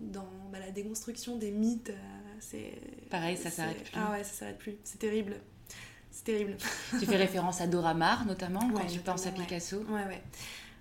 dans 0.02 0.28
bah, 0.50 0.58
la 0.58 0.72
déconstruction 0.72 1.36
des 1.36 1.52
mythes 1.52 1.92
c'est 2.40 2.72
pareil, 3.10 3.36
ça 3.36 3.50
s'arrête 3.50 3.82
plus. 3.82 3.92
Ah 3.94 4.12
ouais, 4.12 4.24
ça 4.24 4.32
s'arrête 4.32 4.58
plus. 4.58 4.76
C'est 4.84 4.98
terrible. 4.98 5.36
C'est 6.10 6.24
terrible. 6.24 6.56
tu 6.98 7.06
fais 7.06 7.16
référence 7.16 7.60
à 7.60 7.66
Dora 7.66 7.94
Maar 7.94 8.24
notamment 8.24 8.70
quand 8.70 8.86
tu 8.86 9.00
penses 9.00 9.26
à 9.26 9.32
Picasso. 9.32 9.78
Ouais, 9.88 10.04
ouais. 10.06 10.22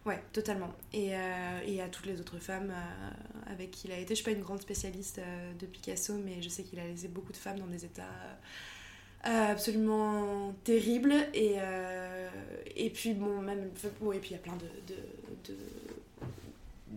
Ouais, 0.05 0.21
totalement. 0.31 0.71
Et, 0.93 1.15
euh, 1.15 1.61
et, 1.65 1.81
à 1.81 1.89
toutes 1.89 2.05
les 2.05 2.19
autres 2.19 2.37
femmes 2.37 2.71
euh, 2.71 3.51
avec 3.51 3.71
qui 3.71 3.87
il 3.87 3.91
a 3.91 3.97
été. 3.97 4.13
Je 4.13 4.21
suis 4.21 4.23
pas 4.23 4.37
une 4.37 4.43
grande 4.43 4.61
spécialiste 4.61 5.17
euh, 5.17 5.53
de 5.55 5.65
Picasso, 5.65 6.13
mais 6.23 6.43
je 6.43 6.49
sais 6.49 6.61
qu'il 6.61 6.79
a 6.79 6.85
laissé 6.85 7.07
beaucoup 7.07 7.31
de 7.31 7.37
femmes 7.37 7.57
dans 7.57 7.65
des 7.65 7.85
états 7.85 8.03
absolument 9.25 10.53
terribles. 10.63 11.13
Et, 11.33 11.55
et 12.75 12.89
puis, 12.89 13.13
bon, 13.13 13.41
même. 13.41 13.69
et 14.13 14.19
puis 14.19 14.29
il 14.29 14.33
y 14.33 14.35
a 14.35 14.39
plein 14.39 14.55
de, 14.55 14.93
de, 14.93 14.99
de, 15.45 15.57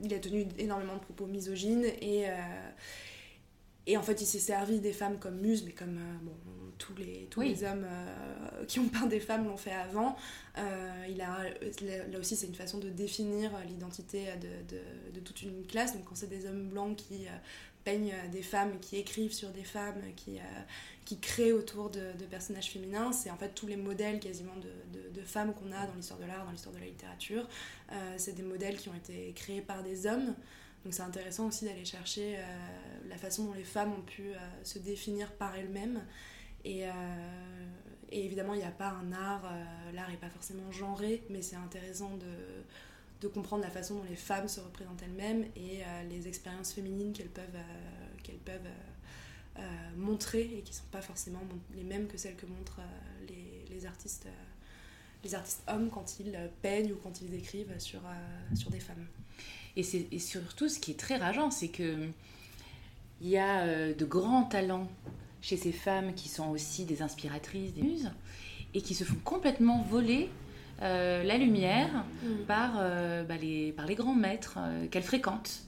Il 0.05 0.15
a 0.15 0.19
tenu 0.19 0.47
énormément 0.59 0.95
de 0.95 1.01
propos 1.01 1.27
misogynes 1.27 1.87
et 2.01 2.27
et 3.89 3.97
en 3.97 4.03
fait, 4.03 4.21
il 4.21 4.27
s'est 4.27 4.39
servi 4.39 4.81
des 4.81 4.93
femmes 4.93 5.19
comme 5.19 5.41
muses, 5.41 5.65
mais 5.65 5.73
comme 5.73 5.97
euh, 5.97 6.19
bon, 6.21 6.35
tous 6.77 6.95
les, 6.97 7.27
tous 7.31 7.41
les 7.41 7.65
hommes 7.65 7.87
euh, 7.89 8.65
qui 8.67 8.81
ont 8.81 8.89
peint 8.89 9.07
des 9.07 9.19
femmes 9.19 9.47
l'ont 9.47 9.57
fait 9.57 9.73
avant. 9.73 10.15
Euh, 10.59 11.07
il 11.09 11.23
a, 11.23 11.45
là 12.13 12.19
aussi, 12.19 12.37
c'est 12.37 12.49
une 12.49 12.55
façon 12.55 12.77
de 12.77 12.91
définir 12.91 13.51
l'identité 13.67 14.27
de, 14.43 14.77
de, 14.77 14.83
de, 15.15 15.21
toute 15.21 15.41
une 15.41 15.67
classe. 15.67 15.95
Donc, 15.95 16.05
quand 16.05 16.15
c'est 16.15 16.29
des 16.29 16.45
hommes 16.45 16.69
blancs 16.69 16.97
qui 16.97 17.29
peignent 17.89 18.15
des 18.31 18.43
femmes, 18.43 18.79
qui 18.81 18.97
écrivent 18.97 19.33
sur 19.33 19.49
des 19.49 19.65
femmes, 19.65 20.03
qui, 20.15 20.39
qui 21.07 21.19
créent 21.19 21.53
autour 21.53 21.89
de, 21.89 22.13
personnages 22.31 22.71
féminins, 22.71 23.13
c'est 23.13 23.31
en 23.31 23.37
fait 23.39 23.55
tous 23.55 23.67
les 23.67 23.77
modèles 23.77 24.21
quasiment 24.21 24.53
de, 24.57 25.23
femmes 25.23 25.55
qu'on 25.55 25.73
a 25.73 25.87
dans 25.87 25.95
l'histoire 25.95 26.21
de 26.21 26.27
l'art, 26.27 26.45
dans 26.45 26.51
l'histoire 26.51 26.75
de 26.75 26.81
la 26.81 26.87
littérature. 26.87 27.49
c'est 28.17 28.35
des 28.35 28.43
modèles 28.43 28.77
qui 28.77 28.89
ont 28.91 28.95
été 28.95 29.33
créés 29.35 29.63
par 29.63 29.83
des 29.83 30.07
hommes. 30.07 30.35
Donc 30.85 30.93
c'est 30.95 31.03
intéressant 31.03 31.49
aussi 31.49 31.65
d'aller 31.65 31.85
chercher 31.85 32.39
la 33.09 33.17
façon 33.17 33.45
dont 33.45 33.55
les 33.55 33.65
femmes 33.65 33.93
ont 33.93 34.03
pu 34.03 34.33
se 34.65 34.79
définir 34.79 35.33
par 35.33 35.57
elles-mêmes. 35.57 36.03
Et, 36.65 36.83
et 38.11 38.25
évidemment, 38.25 38.55
il 38.55 38.59
n'y 38.59 38.67
a 38.67 38.71
pas 38.71 38.91
un 38.91 39.13
art, 39.13 39.51
l'art 39.95 40.11
n'est 40.11 40.17
pas 40.17 40.31
forcément 40.31 40.71
genré, 40.71 41.25
mais 41.31 41.41
c'est 41.43 41.57
intéressant 41.57 42.17
de, 42.17 42.65
de 43.21 43.29
comprendre 43.29 43.63
la 43.63 43.71
façon 43.71 43.97
dont 43.97 44.07
les 44.09 44.17
femmes 44.17 44.49
se 44.49 44.61
représentent 44.61 45.03
elles-mêmes 45.03 45.45
et 45.57 45.83
les 46.09 46.29
expériences 46.29 46.73
féminines 46.73 47.13
qu'elles 47.13 47.29
peuvent, 47.29 47.45
qu'elles 48.23 48.37
peuvent 48.37 48.69
euh, 49.59 49.63
montrer 49.97 50.43
et 50.43 50.61
qui 50.63 50.71
ne 50.71 50.77
sont 50.77 50.91
pas 50.93 51.03
forcément 51.03 51.41
les 51.75 51.83
mêmes 51.83 52.07
que 52.07 52.17
celles 52.17 52.37
que 52.37 52.47
montrent 52.47 52.79
euh, 52.79 53.27
les, 53.29 53.75
les, 53.75 53.87
artistes, 53.87 54.27
euh, 54.27 54.45
les 55.25 55.35
artistes 55.35 55.63
hommes 55.67 55.91
quand 55.91 56.21
ils 56.21 56.39
peignent 56.63 56.93
ou 56.93 56.97
quand 57.03 57.21
ils 57.23 57.35
écrivent 57.35 57.77
sur, 57.79 58.01
sur 58.55 58.71
des 58.71 58.79
femmes. 58.79 59.05
Et, 59.75 59.83
et 60.13 60.19
surtout, 60.21 60.69
ce 60.69 60.79
qui 60.79 60.93
est 60.93 61.01
très 61.01 61.17
rageant, 61.17 61.51
c'est 61.51 61.69
que 61.69 62.09
il 63.21 63.29
y 63.29 63.37
a 63.37 63.93
de 63.93 64.05
grands 64.05 64.45
talents 64.45 64.89
chez 65.41 65.57
ces 65.57 65.73
femmes 65.73 66.15
qui 66.15 66.29
sont 66.29 66.51
aussi 66.51 66.85
des 66.85 67.03
inspiratrices, 67.03 67.75
des 67.75 67.83
muses, 67.83 68.13
et 68.75 68.81
qui 68.81 68.95
se 68.95 69.03
font 69.03 69.19
complètement 69.25 69.83
voler 69.83 70.31
la 70.81 71.37
lumière 71.37 72.05
mm. 72.23 72.45
par, 72.47 72.75
bah, 73.27 73.37
les, 73.41 73.73
par 73.73 73.87
les 73.87 73.95
grands 73.95 74.15
maîtres 74.15 74.59
qu'elles 74.91 75.03
fréquentent. 75.03 75.65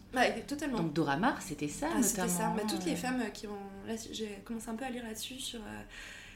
totalement. 0.46 0.78
Donc 0.78 0.92
Dora 0.92 1.16
Maar, 1.16 1.40
c'était 1.42 1.68
ça 1.68 1.88
ah, 1.94 2.02
C'était 2.02 2.28
ça. 2.28 2.52
Bah, 2.56 2.62
toutes 2.68 2.84
les 2.84 2.96
femmes 2.96 3.22
qui 3.32 3.46
ont 3.46 3.70
j'ai 4.12 4.40
commencé 4.44 4.68
un 4.68 4.74
peu 4.74 4.84
à 4.84 4.90
lire 4.90 5.04
là-dessus. 5.04 5.38
Sur, 5.38 5.61
euh, 5.61 5.82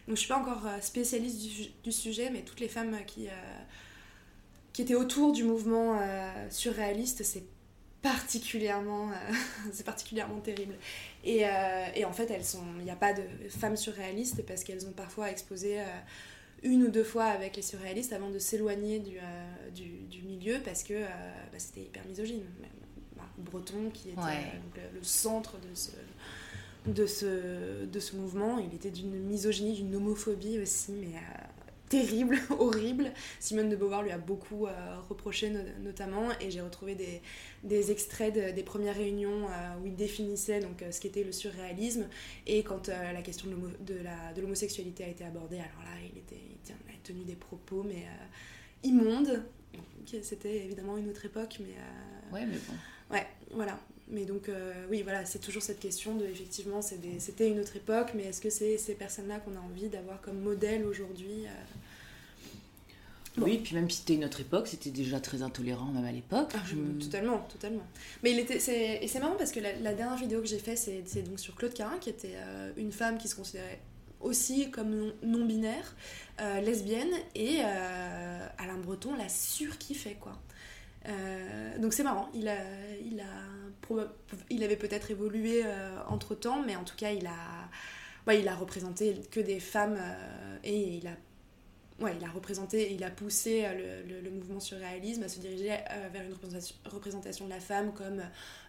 donc 0.07 0.17
je 0.17 0.21
suis 0.21 0.29
pas 0.29 0.39
encore 0.39 0.67
euh, 0.67 0.81
spécialiste 0.81 1.73
du, 1.83 1.93
sujet, 1.93 2.31
mais 2.31 2.43
toutes 2.43 2.61
les 2.61 2.69
femmes 2.69 2.97
qui, 3.07 3.29
euh, 3.29 3.33
qui 4.73 4.83
étaient 4.83 4.95
autour 4.95 5.33
du 5.33 5.45
mouvement 5.45 6.01
surréaliste, 6.51 7.23
c'est 7.23 7.45
particulièrement, 8.03 9.11
c'est 9.73 9.85
particulièrement 9.85 10.41
terrible. 10.41 10.75
Et, 11.25 11.45
et, 11.95 12.05
en 12.05 12.13
fait, 12.13 12.31
elles 12.31 12.45
sont, 12.45 12.65
il 12.79 12.85
n'y 12.85 12.91
a 12.91 12.97
pas 12.97 13.15
de 13.15 13.23
femmes 13.49 13.77
surréalistes 13.77 14.45
parce 14.47 14.63
qu'elles 14.63 14.87
ont 14.87 14.93
parfois 14.93 15.31
exposé 15.31 15.81
une 16.65 16.83
ou 16.85 16.89
deux 16.89 17.05
fois 17.05 17.27
avec 17.27 17.57
les 17.57 17.63
surréalistes 17.63 18.13
avant 18.13 18.31
de 18.31 18.39
s'éloigner 18.39 18.99
du, 18.99 19.19
du, 19.75 19.91
du, 20.11 20.23
milieu 20.23 20.61
parce 20.65 20.83
que 20.83 21.03
bah, 21.03 21.59
c'était 21.59 21.83
hyper 21.83 22.05
misogyne. 22.07 22.43
Bah, 23.17 23.23
Breton 23.39 23.91
qui 23.93 24.11
était 24.11 24.21
le, 24.95 25.03
centre 25.03 25.59
de 25.59 25.75
ce, 25.75 25.91
de 26.87 27.07
ce, 27.07 27.85
de 27.85 28.01
ce 28.01 28.17
mouvement. 28.17 28.59
Il 28.59 28.75
était 28.75 28.91
d'une 28.91 29.15
misogynie, 29.15 29.75
d'une 29.75 29.95
homophobie 29.95 30.59
aussi, 30.59 30.93
mais 30.93 31.17
euh, 31.17 31.45
terrible, 31.95 32.39
horrible. 32.59 33.13
Simone 33.41 33.69
de 33.69 33.77
Beauvoir 33.77 34.03
lui 34.03 34.11
a 34.11 34.19
beaucoup 34.19 34.67
euh, 34.67 34.71
reproché 35.09 35.53
notamment, 35.83 36.29
et 36.41 36.51
j'ai 36.51 36.61
retrouvé 36.61 36.95
des, 36.95 37.21
des 37.63 37.91
extraits 37.91 38.33
des 38.33 38.63
premières 38.63 38.97
réunions 38.97 39.47
euh, 39.49 39.81
où 39.81 39.87
il 39.87 39.95
définissait 39.95 40.61
donc, 40.61 40.83
ce 40.91 41.01
qu'était 41.01 41.25
le 41.25 41.33
surréalisme, 41.33 42.07
et 42.47 42.63
quand 42.63 42.89
la 42.89 43.23
question 43.23 43.49
de 43.81 44.41
l'homosexualité 44.41 45.05
a 45.05 45.09
été 45.09 45.25
abordée, 45.25 45.57
alors 45.57 45.83
là, 45.85 46.01
il, 46.03 46.19
était, 46.19 46.43
il 46.67 46.73
a 46.73 46.97
tenu 47.03 47.25
des 47.25 47.37
propos, 47.37 47.85
mais 47.85 48.07
immondes. 48.83 49.43
C'était 50.23 50.65
évidemment 50.65 50.97
une 50.99 51.09
autre 51.09 51.25
époque, 51.25 51.59
mais... 51.61 51.75
ouais, 52.33 52.47
mais 52.47 52.59
bon. 52.69 52.75
Ouais, 53.15 53.27
voilà. 53.53 53.79
Mais 54.09 54.25
donc, 54.27 54.49
euh, 54.49 54.87
oui, 54.91 55.03
voilà, 55.03 55.25
c'est 55.25 55.39
toujours 55.39 55.63
cette 55.63 55.81
question 55.81 56.15
de, 56.15 56.27
effectivement, 56.27 56.83
c'était 56.83 57.49
une 57.49 57.59
autre 57.59 57.77
époque, 57.77 58.11
mais 58.15 58.25
est-ce 58.25 58.41
que 58.41 58.51
c'est 58.51 58.77
ces 58.77 58.95
personnes-là 58.95 59.41
qu'on 59.41 59.57
a 59.57 59.61
envie 59.61 59.89
d'avoir 59.89 60.21
comme 60.21 60.41
modèle 60.41 60.85
aujourd'hui 60.85 61.47
euh? 61.47 61.51
Oui, 63.39 63.59
puis 63.59 63.75
même 63.75 63.91
si 63.91 63.99
c'était 63.99 64.15
une 64.15 64.25
autre 64.25 64.41
époque, 64.41 64.69
c'était 64.69 64.91
déjà 64.91 65.19
très 65.19 65.43
intolérant, 65.43 65.87
même 65.87 66.05
à 66.05 66.13
l'époque. 66.13 66.53
Ah, 66.55 66.63
totalement, 67.01 67.39
totalement. 67.49 67.83
Mais 68.23 68.31
il 68.31 68.39
était, 68.39 68.59
et 69.03 69.09
c'est 69.09 69.19
marrant 69.19 69.35
parce 69.37 69.51
que 69.51 69.61
la, 69.61 69.95
dernière 69.95 70.17
vidéo 70.17 70.41
que 70.41 70.47
j'ai 70.47 70.59
faite, 70.59 70.79
c'est 70.79 71.23
donc 71.23 71.41
sur 71.41 71.55
Claude 71.57 71.75
Carin, 71.75 71.99
qui 71.99 72.11
était 72.11 72.37
euh, 72.37 72.73
une 72.77 72.93
femme 72.93 73.19
qui 73.19 73.27
se 73.27 73.35
considérait 73.35 73.81
aussi 74.21 74.71
comme 74.71 75.13
non-binaire, 75.23 75.97
lesbienne, 76.63 77.13
et 77.35 77.61
Alain 77.61 78.79
Breton 78.83 79.15
l'a 79.17 79.29
surkiffé, 79.29 80.17
quoi. 80.19 80.41
Euh, 81.09 81.79
donc 81.79 81.93
c'est 81.93 82.03
marrant, 82.03 82.29
il, 82.35 82.49
a, 82.49 82.57
il, 83.05 83.21
a, 83.21 84.05
il 84.49 84.65
avait 84.65 84.77
peut-être 84.77 85.11
évolué 85.11 85.63
euh, 85.65 85.99
entre 86.09 86.35
temps, 86.35 86.63
mais 86.63 86.77
en 86.77 86.85
tout 86.85 86.97
cas 86.97 87.11
il 87.11 87.27
a, 87.27 88.33
il 88.33 88.49
a 88.49 88.55
représenté 88.55 89.15
que 89.31 89.41
des 89.41 89.61
femmes 89.61 89.99
euh, 89.99 90.57
et 90.65 90.97
il 90.97 91.07
a 91.07 91.17
ouais, 92.01 92.13
il 92.19 92.25
a 92.25 92.31
représenté, 92.31 92.93
il 92.93 93.05
a 93.05 93.11
poussé 93.11 93.65
euh, 93.65 94.03
le, 94.09 94.21
le, 94.21 94.31
mouvement 94.31 94.61
surréalisme 94.61 95.23
à 95.23 95.29
se 95.29 95.39
diriger 95.39 95.73
euh, 95.73 96.09
vers 96.13 96.23
une 96.23 96.33
représentation, 96.33 96.77
représentation 96.87 97.45
de 97.45 97.51
la 97.51 97.61
femme 97.61 97.93
comme 97.93 98.23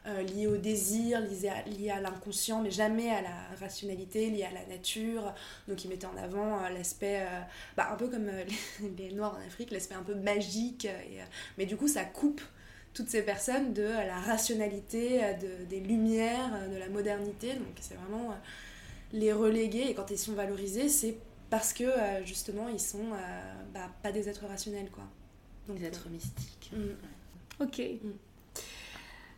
euh, 0.06 0.22
liée 0.22 0.48
au 0.48 0.58
désir, 0.58 1.22
liée 1.22 1.90
à, 1.90 2.00
l'inconscient, 2.02 2.62
mais 2.62 2.72
jamais 2.72 3.10
à 3.10 3.22
la 3.22 3.36
rationalité, 3.60 4.30
liée 4.30 4.44
à 4.44 4.52
la 4.52 4.66
nature. 4.68 5.34
Donc 5.68 5.84
il 5.84 5.90
mettait 5.90 6.06
en 6.06 6.18
avant 6.18 6.70
l'aspect, 6.70 7.26
bah, 7.76 7.90
un 7.92 7.96
peu 7.96 8.08
comme 8.08 8.30
les, 8.98 9.12
Noirs 9.12 9.38
en 9.42 9.48
Afrique, 9.48 9.72
l'aspect 9.72 9.96
un 9.96 10.04
peu 10.04 10.16
magique. 10.16 10.88
mais 11.58 11.66
du 11.66 11.78
coup, 11.78 11.88
ça 11.88 12.06
coupe 12.06 12.42
toutes 12.94 13.10
ces 13.10 13.24
personnes 13.24 13.74
de 13.74 13.84
la 13.84 14.20
rationalité, 14.20 15.20
de, 15.42 15.66
des 15.66 15.80
lumières, 15.80 16.70
de 16.72 16.78
la 16.78 16.90
modernité. 16.90 17.54
Donc 17.54 17.76
c'est 17.82 17.96
vraiment 17.96 18.36
les 19.12 19.34
reléguer. 19.34 19.90
Et 19.90 19.94
quand 19.96 20.12
ils 20.12 20.18
sont 20.18 20.34
valorisés, 20.34 20.90
c'est 20.90 21.18
parce 21.56 21.72
que 21.72 21.86
euh, 21.86 22.26
justement 22.26 22.68
ils 22.68 22.82
sont 22.82 23.14
euh, 23.14 23.54
bah, 23.74 23.90
pas 24.04 24.12
des 24.12 24.28
êtres 24.28 24.46
rationnels 24.46 24.90
quoi. 24.92 25.06
Donc, 25.70 25.80
des 25.80 25.86
êtres 25.86 26.10
mystiques. 26.10 26.70
Mm. 26.74 27.64
Ok. 27.64 27.80
Mm. 27.80 28.60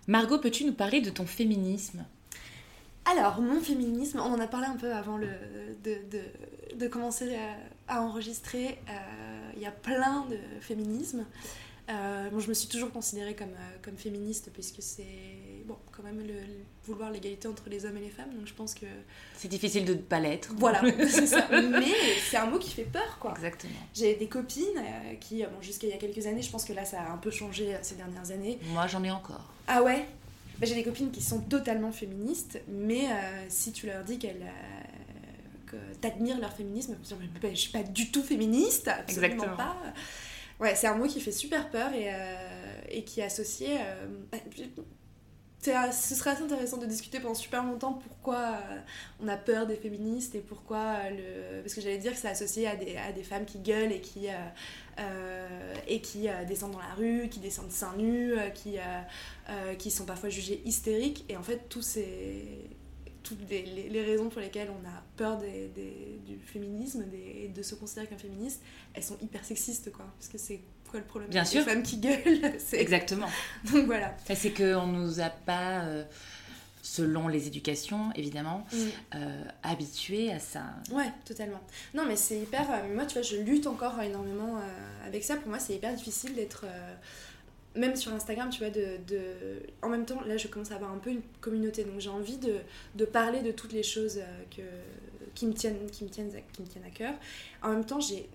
Margot, 0.08 0.40
peux-tu 0.40 0.66
nous 0.66 0.74
parler 0.74 1.00
de 1.00 1.12
ton 1.12 1.28
féminisme? 1.28 2.04
Alors, 3.06 3.40
mon 3.40 3.62
féminisme, 3.62 4.20
on 4.20 4.34
en 4.34 4.40
a 4.40 4.48
parlé 4.48 4.66
un 4.66 4.78
peu 4.78 4.92
avant 4.92 5.18
le, 5.18 5.28
de, 5.84 5.98
de, 6.10 6.76
de 6.76 6.88
commencer 6.88 7.38
à, 7.88 8.02
enregistrer. 8.02 8.80
Euh, 8.90 9.52
il 9.56 9.62
y 9.62 9.68
a 9.68 9.72
plein 9.72 10.26
de 10.26 10.40
féminismes. 10.60 11.24
Euh, 11.92 12.30
je 12.36 12.50
me 12.50 12.54
suis 12.56 12.68
toujours 12.68 12.92
considérée 12.92 13.36
comme, 13.36 13.54
euh, 13.54 13.78
comme 13.84 13.96
féministe 13.96 14.50
puisque 14.52 14.82
c'est 14.82 15.37
bon, 15.68 15.78
quand 15.92 16.04
même 16.04 16.20
le, 16.20 16.34
vouloir 16.86 17.12
l'égalité 17.12 17.48
entre 17.48 17.70
les 17.70 17.86
hommes 17.86 17.98
et 17.98 18.02
les 18.02 18.10
femmes. 18.10 18.34
Donc 18.36 18.48
je 18.48 18.54
pense 18.54 18.74
que 18.74 18.86
c'est 19.36 19.48
difficile 19.48 19.86
de 19.86 19.94
ne 19.94 20.00
pas 20.00 20.20
l'être. 20.20 20.54
Voilà, 20.58 20.82
c'est 21.10 21.28
ça. 21.28 21.48
Mais 21.52 21.94
c'est 22.30 22.38
un 22.38 22.48
mot 22.48 22.58
qui 22.58 22.72
fait 22.72 22.84
peur, 22.84 23.18
quoi. 23.20 23.34
Exactement. 23.36 23.74
J'ai 23.94 24.16
des 24.16 24.28
copines 24.28 24.64
euh, 24.78 25.16
qui, 25.20 25.44
bon, 25.44 25.62
jusqu'à 25.62 25.88
il 25.88 25.92
y 25.92 25.94
a 25.94 25.98
quelques 25.98 26.26
années, 26.26 26.42
je 26.42 26.50
pense 26.50 26.66
que 26.66 26.74
là 26.74 26.86
ça 26.86 27.02
a 27.02 27.12
un 27.12 27.18
peu 27.18 27.32
changé 27.32 27.76
ces 27.82 27.96
dernières 27.96 28.32
années. 28.32 28.58
Moi, 28.70 28.88
j'en 28.88 29.04
ai 29.04 29.12
encore. 29.12 29.54
Ah 29.68 29.84
ouais? 29.84 30.06
Bah, 30.60 30.66
j'ai 30.66 30.76
des 30.76 30.84
copines 30.84 31.12
qui 31.12 31.22
sont 31.22 31.42
totalement 31.42 31.92
féministes, 31.92 32.60
mais 32.68 33.06
si 33.48 33.72
tu 33.72 33.86
leur 33.86 34.04
dis 34.04 34.18
qu'elles 34.18 34.46
que 35.68 35.76
t'admires 36.02 36.40
leur 36.40 36.54
féminisme, 36.54 36.98
je 37.04 37.56
suis 37.56 37.72
pas 37.72 37.84
du 37.84 38.10
tout 38.10 38.24
féministe, 38.24 38.88
absolument 38.88 39.34
Exactement. 39.34 39.58
pas. 39.58 39.76
Ouais, 40.60 40.74
c'est 40.76 40.88
un 40.88 40.96
mot 40.96 41.06
qui 41.06 41.22
fait 41.22 41.32
super 41.32 41.70
peur 41.70 41.94
et, 41.94 42.08
euh, 42.12 42.82
et 42.90 43.04
qui 43.04 43.20
est 43.20 43.24
associé. 43.24 43.78
Euh, 43.80 44.08
bah, 44.32 44.40
ce 45.92 46.16
serait 46.16 46.32
assez 46.32 46.44
intéressant 46.44 46.78
de 46.78 46.86
discuter 46.86 47.20
pendant 47.20 47.36
super 47.36 47.64
longtemps 47.64 47.94
pourquoi 47.94 48.38
euh, 48.38 48.80
on 49.22 49.28
a 49.28 49.38
peur 49.38 49.68
des 49.68 49.76
féministes 49.76 50.36
et 50.36 50.40
pourquoi 50.40 51.10
le. 51.10 51.62
Parce 51.62 51.74
que 51.74 51.82
j'allais 51.82 51.98
dire 51.98 52.14
que 52.14 52.18
c'est 52.18 52.30
associé 52.30 52.68
à 52.68 52.76
des, 52.76 52.98
à 52.98 53.12
des 53.12 53.24
femmes 53.24 53.46
qui 53.46 53.60
gueulent 53.60 53.92
et 53.92 54.02
qui, 54.02 54.28
et 55.88 56.02
qui 56.02 56.28
descendent 56.48 56.72
dans 56.72 56.80
la 56.80 56.94
rue, 56.96 57.30
qui 57.30 57.40
descendent 57.40 57.72
seins 57.72 57.96
nus, 57.98 58.34
qui, 58.54 58.78
qui 59.78 59.92
sont 59.92 60.06
parfois 60.06 60.30
jugées 60.30 60.62
hystériques. 60.66 61.26
Et 61.30 61.38
en 61.38 61.44
fait, 61.44 61.70
tous 61.70 61.82
ces 61.82 62.68
toutes 63.28 63.50
les, 63.50 64.04
raisons 64.04 64.30
pour 64.30 64.42
lesquelles 64.42 64.70
on 64.70 64.88
a 64.88 65.04
peur 65.18 65.38
des, 65.38 65.70
du 66.26 66.40
féminisme 66.40 67.04
et 67.14 67.50
de 67.50 67.62
se 67.62 67.76
considérer 67.76 68.08
comme 68.08 68.18
féministe, 68.18 68.62
elles 68.94 69.04
sont 69.04 69.18
hyper 69.22 69.44
sexistes, 69.44 69.92
quoi. 69.92 70.06
Parce 70.18 70.30
que 70.30 70.38
c'est 70.38 70.62
quoi 70.88 71.00
le 71.00 71.06
problème 71.06 71.30
Bien 71.30 71.46
sûr. 71.46 71.60
Les 71.66 71.72
femmes 71.72 71.84
qui 71.84 71.98
gueulent. 71.98 72.54
Exactement. 72.74 73.28
Donc 73.72 73.86
voilà. 73.86 74.16
C'est 74.34 74.52
qu'on 74.52 74.88
nous 74.88 75.20
a 75.20 75.30
pas, 75.30 75.82
euh, 75.82 76.04
selon 76.82 77.28
les 77.28 77.48
éducations, 77.48 78.12
évidemment, 78.16 78.66
mm. 78.72 78.78
euh, 79.16 79.44
habitués 79.64 80.32
à 80.32 80.40
ça. 80.40 80.64
Ouais, 80.92 81.12
totalement. 81.26 81.62
Non, 81.94 82.06
mais 82.08 82.16
c'est 82.16 82.40
hyper. 82.40 82.70
Euh, 82.70 82.94
moi, 82.94 83.06
tu 83.06 83.14
vois, 83.14 83.24
je 83.24 83.38
lutte 83.38 83.68
encore 83.68 84.02
énormément 84.02 84.60
avec 85.06 85.24
ça. 85.24 85.36
Pour 85.36 85.50
moi, 85.50 85.60
c'est 85.60 85.76
hyper 85.76 85.94
difficile 85.94 86.36
d'être 86.36 86.66
même 87.78 87.96
sur 87.96 88.14
Instagram, 88.14 88.50
tu 88.50 88.60
vois, 88.60 88.70
de, 88.70 88.98
de, 89.08 89.62
en 89.82 89.90
même 89.90 90.06
temps, 90.06 90.22
là, 90.26 90.38
je 90.38 90.48
commence 90.48 90.72
à 90.72 90.76
avoir 90.76 90.92
un 90.92 90.98
peu 90.98 91.12
une 91.12 91.22
communauté, 91.40 91.84
donc 91.84 92.00
j'ai 92.00 92.10
envie 92.10 92.38
de, 92.38 92.56
de, 92.96 93.06
parler 93.06 93.42
de 93.42 93.52
toutes 93.52 93.74
les 93.74 93.84
choses 93.84 94.18
euh, 94.18 94.44
que, 94.56 94.62
qui, 95.36 95.46
me 95.46 95.54
tiennent, 95.54 95.90
qui, 95.92 96.04
me 96.04 96.10
tiennent, 96.10 96.32
qui 96.54 96.62
me 96.62 96.68
tiennent 96.68 96.86
à 96.86 96.90
cœur. 96.90 97.14
En 97.62 97.70
même 97.70 97.86
temps, 97.86 98.00
j'ai 98.00 98.28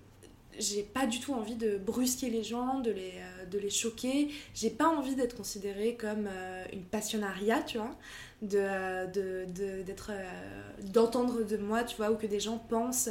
j'ai 0.59 0.83
pas 0.83 1.05
du 1.05 1.19
tout 1.19 1.33
envie 1.33 1.55
de 1.55 1.77
brusquer 1.77 2.29
les 2.29 2.43
gens, 2.43 2.79
de 2.79 2.91
les, 2.91 3.13
euh, 3.17 3.45
de 3.45 3.57
les 3.57 3.69
choquer. 3.69 4.29
J'ai 4.53 4.69
pas 4.69 4.87
envie 4.87 5.15
d'être 5.15 5.35
considérée 5.35 5.95
comme 5.95 6.27
euh, 6.27 6.65
une 6.73 6.83
passionnariat, 6.83 7.61
tu 7.63 7.77
vois, 7.77 7.95
de, 8.41 8.57
euh, 8.59 9.05
de, 9.45 9.83
d'entendre 10.91 11.43
de 11.43 11.57
moi, 11.57 11.83
tu 11.83 11.97
vois, 11.97 12.11
ou 12.11 12.15
que 12.15 12.27
des 12.27 12.39
gens 12.39 12.57
pensent, 12.57 13.09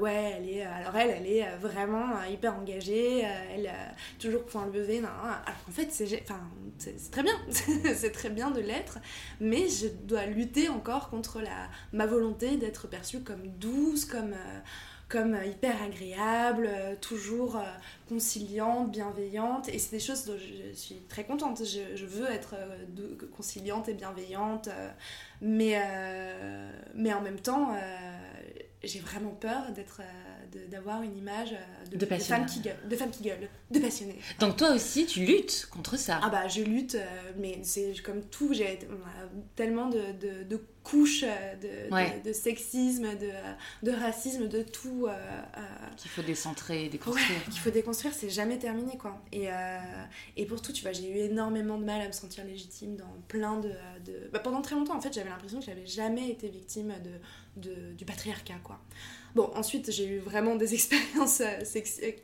ouais, 0.00 0.34
elle 0.36 0.48
est, 0.48 0.62
alors 0.62 0.96
elle, 0.96 1.10
elle 1.10 1.26
est 1.26 1.56
vraiment 1.56 2.22
hyper 2.30 2.54
engagée, 2.54 3.20
elle 3.20 3.70
toujours 4.18 4.44
point 4.44 4.66
levé, 4.66 5.00
non, 5.00 5.08
alors 5.08 5.64
qu'en 5.64 5.72
fait, 5.72 5.88
c'est, 5.90 6.06
très 7.10 7.22
bien, 7.22 7.34
c'est 7.94 8.12
très 8.12 8.30
bien 8.30 8.50
de 8.50 8.60
l'être, 8.60 8.98
mais 9.40 9.68
je 9.68 9.88
dois 9.88 10.26
lutter 10.26 10.68
encore 10.68 11.08
contre 11.08 11.40
la, 11.40 11.68
ma 11.92 12.06
volonté 12.06 12.56
d'être 12.56 12.86
perçue 12.86 13.20
comme 13.20 13.48
douce, 13.58 14.04
comme 14.04 14.34
comme 15.08 15.34
euh, 15.34 15.44
hyper 15.44 15.82
agréable, 15.82 16.68
euh, 16.70 16.94
toujours 17.00 17.56
euh, 17.56 17.62
conciliante, 18.08 18.90
bienveillante. 18.90 19.68
Et 19.68 19.78
c'est 19.78 19.92
des 19.92 20.00
choses 20.00 20.24
dont 20.24 20.36
je, 20.36 20.74
suis 20.74 20.96
très 21.08 21.24
contente. 21.24 21.62
Je, 21.64 22.04
veux 22.04 22.30
être 22.30 22.54
conciliante 23.36 23.88
et 23.88 23.94
bienveillante. 23.94 24.68
mais, 25.40 25.80
mais 26.94 27.12
en 27.12 27.20
même 27.20 27.40
temps, 27.40 27.74
j'ai 28.82 29.00
vraiment 29.00 29.30
peur 29.30 29.72
d'être 29.72 30.02
d'avoir 30.70 31.02
une 31.02 31.16
image 31.16 31.54
de, 31.90 31.96
de, 31.96 32.06
femmes 32.06 32.46
qui 32.46 32.60
gueulent, 32.60 32.88
de 32.88 32.96
femmes 32.96 33.10
qui 33.10 33.22
gueulent, 33.22 33.48
de 33.70 33.78
passionnées. 33.78 34.18
Donc 34.40 34.56
toi 34.56 34.74
aussi, 34.74 35.06
tu 35.06 35.24
luttes 35.24 35.68
contre 35.70 35.98
ça. 35.98 36.20
Ah 36.22 36.28
bah 36.28 36.48
je 36.48 36.62
lutte, 36.62 36.96
mais 37.38 37.60
c'est 37.62 37.94
comme 38.02 38.22
tout, 38.22 38.52
j'ai 38.52 38.78
tellement 39.56 39.88
de, 39.88 40.12
de 40.44 40.56
couche 40.84 41.22
de, 41.22 42.22
de, 42.22 42.32
sexisme, 42.32 43.06
de, 43.82 43.90
racisme, 43.90 44.48
de 44.48 44.62
tout. 44.62 45.06
Euh, 45.06 45.10
euh, 45.56 45.60
qu'il 45.96 46.10
faut 46.10 46.22
décentrer, 46.22 46.88
déconstruire. 46.88 47.42
qu'il 47.44 47.58
faut 47.58 47.70
déconstruire, 47.70 48.12
c'est 48.14 48.28
jamais 48.28 48.58
terminé 48.58 48.96
quoi. 48.98 49.20
Et, 49.32 49.50
euh, 49.50 49.78
et 50.36 50.44
pour 50.46 50.62
tout, 50.62 50.72
tu 50.72 50.82
vois, 50.82 50.92
j'ai 50.92 51.10
eu 51.10 51.16
énormément 51.16 51.78
de 51.78 51.84
mal 51.84 52.02
à 52.02 52.06
me 52.06 52.12
sentir 52.12 52.44
légitime 52.44 52.96
dans 52.96 53.16
plein 53.26 53.58
de. 53.58 53.72
Bah, 54.32 54.38
pendant 54.38 54.60
très 54.60 54.76
longtemps, 54.76 54.96
en 54.96 55.00
fait, 55.00 55.12
j'avais 55.12 55.30
l'impression 55.30 55.58
que 55.58 55.66
j'avais 55.66 55.86
jamais 55.86 56.28
été 56.28 56.48
victime 56.48 56.92
de, 57.02 57.10
du 57.56 58.04
patriarcat 58.04 58.58
quoi. 58.62 58.80
Bon, 59.34 59.50
ensuite, 59.56 59.90
j'ai 59.90 60.06
eu 60.06 60.18
vraiment 60.18 60.54
des 60.54 60.74
expériences 60.78 61.42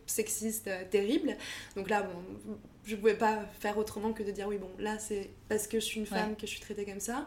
sexistes 0.07 0.71
terribles. 0.91 1.37
Donc 1.75 1.91
là, 1.91 2.03
bon, 2.05 2.57
je 2.85 2.97
pouvais 2.97 3.15
pas 3.15 3.41
faire 3.59 3.79
autrement 3.79 4.13
que 4.13 4.23
de 4.23 4.31
dire 4.31 4.49
oui 4.49 4.59
bon 4.59 4.71
là 4.79 4.99
c'est 4.99 5.31
parce 5.49 5.67
que 5.67 5.79
je 5.79 5.85
suis 5.85 6.01
une 6.01 6.07
femme 6.07 6.35
que 6.35 6.43
je 6.43 6.53
suis 6.53 6.61
traitée 6.61 6.85
comme 6.85 7.01
ça 7.01 7.27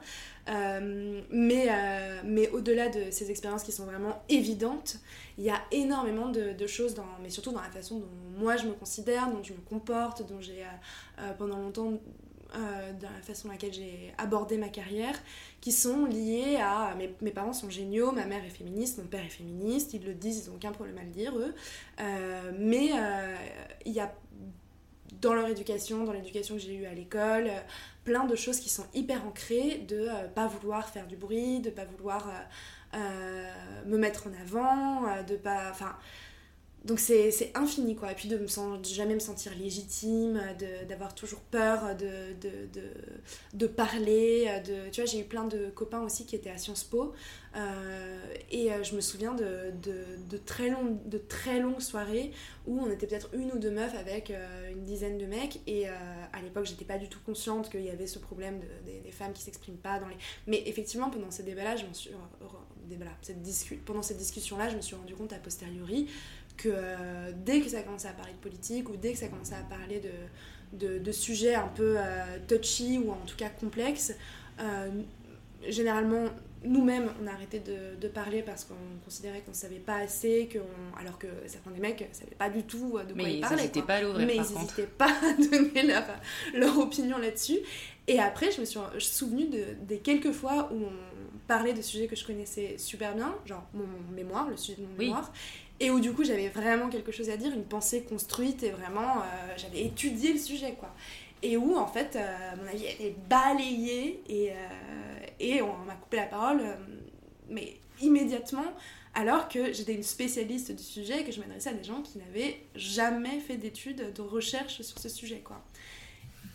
euh, 0.49 1.21
mais 1.29 1.67
euh, 1.69 2.21
mais 2.25 2.49
au-delà 2.49 2.89
de 2.89 3.11
ces 3.11 3.29
expériences 3.29 3.63
qui 3.63 3.71
sont 3.71 3.85
vraiment 3.85 4.23
évidentes 4.29 4.97
il 5.37 5.43
y 5.43 5.49
a 5.49 5.61
énormément 5.71 6.29
de, 6.29 6.67
choses 6.67 6.95
dans 6.95 7.05
mais 7.21 7.29
surtout 7.29 7.51
dans 7.51 7.61
la 7.61 7.69
façon 7.69 7.99
dont 7.99 8.39
moi 8.39 8.57
je 8.57 8.65
me 8.65 8.73
considère 8.73 9.29
dont 9.29 9.43
je 9.43 9.53
me 9.53 9.59
comporte 9.59 10.27
dont 10.27 10.41
j'ai 10.41 10.63
euh, 11.19 11.33
pendant 11.37 11.59
longtemps 11.59 11.99
dans 12.53 13.09
la 13.09 13.21
façon 13.21 13.47
dans 13.47 13.53
laquelle 13.53 13.73
j'ai 13.73 14.13
abordé 14.17 14.57
ma 14.57 14.69
carrière, 14.69 15.15
qui 15.61 15.71
sont 15.71 16.05
liées 16.05 16.57
à 16.57 16.95
mes, 16.95 17.31
parents 17.31 17.53
sont 17.53 17.69
géniaux, 17.69 18.11
ma 18.11 18.25
mère 18.25 18.43
est 18.45 18.49
féministe, 18.49 18.99
mon 18.99 19.05
père 19.05 19.23
est 19.25 19.29
féministe, 19.29 19.93
ils 19.93 20.03
le 20.03 20.13
disent, 20.13 20.45
ils 20.45 20.49
n'ont 20.49 20.55
aucun 20.55 20.71
problème 20.71 20.97
à 20.97 21.03
le 21.03 21.09
dire, 21.09 21.33
eux. 21.37 21.53
mais 22.59 22.91
il 23.85 23.91
y 23.91 23.99
a 23.99 24.13
dans 25.23 25.33
leur 25.33 25.47
éducation, 25.47 26.03
dans 26.03 26.11
l'éducation 26.11 26.55
que 26.55 26.61
j'ai 26.61 26.75
eue 26.75 26.85
à 26.85 26.93
l'école, 26.93 27.47
euh, 27.47 27.59
plein 28.03 28.25
de 28.25 28.35
choses 28.35 28.59
qui 28.59 28.69
sont 28.69 28.85
hyper 28.93 29.25
ancrées, 29.25 29.83
de 29.87 30.07
euh, 30.09 30.27
pas 30.27 30.47
vouloir 30.47 30.89
faire 30.89 31.07
du 31.07 31.15
bruit, 31.15 31.61
de 31.61 31.69
pas 31.69 31.85
vouloir 31.85 32.29
euh, 32.93 33.51
me 33.85 33.97
mettre 33.97 34.27
en 34.27 34.41
avant, 34.41 35.23
de 35.23 35.35
pas... 35.35 35.69
Enfin, 35.71 35.95
donc 36.85 36.99
c'est 36.99 37.51
infini 37.55 37.95
quoi. 37.95 38.11
Et 38.11 38.15
puis 38.15 38.27
de 38.27 38.37
me 38.37 38.47
jamais 38.83 39.13
me 39.13 39.19
sentir 39.19 39.53
légitime 39.55 40.41
d'avoir 40.87 41.15
toujours 41.15 41.39
peur 41.39 41.95
de, 41.95 42.33
de, 42.41 42.81
de, 43.53 43.67
parler 43.67 44.61
de 44.65 44.89
tu 44.91 45.01
vois 45.01 45.09
j'ai 45.09 45.19
eu 45.19 45.23
plein 45.23 45.45
de 45.45 45.69
copains 45.69 46.01
aussi 46.01 46.25
qui 46.25 46.35
étaient 46.35 46.49
à 46.49 46.57
Sciences 46.57 46.83
Po 46.83 47.13
euh, 47.55 48.33
et 48.49 48.73
euh, 48.73 48.83
je 48.83 48.95
me 48.95 49.01
souviens 49.01 49.35
de, 49.35 49.71
de, 49.83 50.37
très 50.37 50.69
long, 50.69 50.99
de 51.05 51.19
très 51.19 51.59
longues 51.59 51.81
soirées 51.81 52.31
où 52.65 52.79
on 52.79 52.89
était 52.89 53.05
peut-être 53.05 53.29
une 53.33 53.51
ou 53.51 53.59
deux 53.59 53.69
meufs 53.69 53.93
avec 53.93 54.31
euh, 54.31 54.71
une 54.71 54.83
dizaine 54.83 55.19
de 55.19 55.25
mecs 55.25 55.59
et 55.67 55.87
à 55.87 56.41
l'époque 56.41 56.65
j'étais 56.65 56.85
pas 56.85 56.97
du 56.97 57.09
tout 57.09 57.19
consciente 57.25 57.69
qu'il 57.69 57.83
y 57.83 57.89
avait 57.89 58.07
ce 58.07 58.17
problème 58.17 58.59
des, 58.85 59.11
femmes 59.11 59.33
qui 59.33 59.43
s'expriment 59.43 59.77
pas 59.77 59.99
dans 59.99 60.07
les 60.07 60.15
mais 60.47 60.63
effectivement 60.65 61.11
pendant 61.11 61.29
ces 61.29 61.43
débats 61.43 61.63
là 61.63 61.75
je 61.75 61.85
m'en 61.85 61.93
suis 61.93 62.09
cette 63.21 63.85
pendant 63.85 64.01
cette 64.01 64.17
discussion 64.17 64.57
là 64.57 64.69
je 64.69 64.75
me 64.75 64.81
suis 64.81 64.95
rendu 64.95 65.13
compte 65.13 65.33
a 65.33 65.37
posteriori 65.37 66.07
que 66.57 66.69
euh, 66.71 67.31
dès 67.35 67.61
que 67.61 67.69
ça 67.69 67.81
commençait 67.81 68.07
à 68.07 68.13
parler 68.13 68.33
de 68.33 68.37
politique 68.37 68.89
ou 68.89 68.95
dès 68.95 69.13
que 69.13 69.19
ça 69.19 69.27
commençait 69.27 69.55
à 69.55 69.63
parler 69.63 70.01
de, 70.71 70.99
de, 70.99 71.11
sujets 71.11 71.55
un 71.55 71.67
peu 71.67 71.95
euh, 71.97 72.37
touchy 72.47 72.97
ou 72.97 73.11
en 73.11 73.25
tout 73.25 73.35
cas 73.35 73.49
complexes, 73.49 74.13
euh, 74.59 74.89
généralement 75.67 76.25
nous-mêmes 76.65 77.09
on 77.21 77.27
a 77.27 77.31
arrêté 77.31 77.59
de, 77.59 77.99
de 77.99 78.07
parler 78.07 78.41
parce 78.41 78.63
qu'on 78.63 78.75
considérait 79.03 79.41
qu'on 79.41 79.51
ne 79.51 79.55
savait 79.55 79.79
pas 79.79 79.97
assez, 79.97 80.49
alors 80.97 81.17
que 81.17 81.27
certains 81.47 81.71
des 81.71 81.81
mecs 81.81 81.99
ne 81.99 82.13
savaient 82.13 82.35
pas 82.37 82.49
du 82.49 82.63
tout 82.63 82.97
de 83.07 83.13
quoi 83.13 83.29
ils 83.29 83.41
parlaient. 83.41 83.67
Pas 83.67 83.95
à 83.95 84.01
Mais 84.25 84.35
ils 84.35 84.39
n'hésitaient 84.39 84.87
pas 84.87 85.09
à 85.23 85.33
donner 85.33 85.83
leur, 85.83 86.05
leur 86.53 86.79
opinion 86.79 87.17
là-dessus. 87.17 87.59
Et 88.07 88.19
après, 88.19 88.51
je 88.51 88.61
me 88.61 88.65
suis 88.65 88.79
souvenue 88.99 89.47
de, 89.47 89.63
des 89.81 89.99
quelques 89.99 90.31
fois 90.31 90.69
où 90.73 90.85
on 90.85 91.47
parlait 91.47 91.73
de 91.73 91.81
sujets 91.81 92.07
que 92.07 92.15
je 92.15 92.25
connaissais 92.25 92.77
super 92.77 93.15
bien, 93.15 93.35
genre 93.45 93.63
mon 93.73 93.85
mémoire, 94.13 94.49
le 94.49 94.57
sujet 94.57 94.81
de 94.81 94.87
mon 94.87 94.97
mémoire, 94.97 95.31
et 95.83 95.91
où 95.91 95.99
du 95.99 96.13
coup 96.13 96.23
j'avais 96.23 96.47
vraiment 96.47 96.87
quelque 96.87 97.11
chose 97.11 97.29
à 97.29 97.35
dire, 97.35 97.53
une 97.53 97.65
pensée 97.65 98.03
construite 98.03 98.63
et 98.63 98.71
vraiment 98.71 99.17
euh, 99.17 99.53
j'avais 99.57 99.81
étudié 99.81 100.31
le 100.31 100.39
sujet 100.39 100.75
quoi. 100.79 100.95
Et 101.41 101.57
où 101.57 101.75
en 101.75 101.87
fait 101.87 102.15
euh, 102.15 102.55
mon 102.57 102.67
avis 102.67 102.85
était 102.85 103.13
balayé 103.29 104.23
et, 104.29 104.51
euh, 104.51 104.55
et 105.41 105.61
on 105.61 105.77
m'a 105.79 105.95
coupé 105.95 106.17
la 106.17 106.25
parole, 106.25 106.61
mais 107.49 107.75
immédiatement 108.01 108.63
alors 109.13 109.49
que 109.49 109.73
j'étais 109.73 109.93
une 109.93 110.03
spécialiste 110.03 110.71
du 110.71 110.81
sujet 110.81 111.21
et 111.21 111.23
que 111.25 111.31
je 111.31 111.39
m'adressais 111.39 111.69
à 111.69 111.73
des 111.73 111.83
gens 111.83 112.01
qui 112.01 112.17
n'avaient 112.17 112.61
jamais 112.75 113.39
fait 113.41 113.57
d'études, 113.57 114.13
de 114.13 114.21
recherche 114.21 114.81
sur 114.81 114.97
ce 114.97 115.09
sujet 115.09 115.41
quoi. 115.43 115.61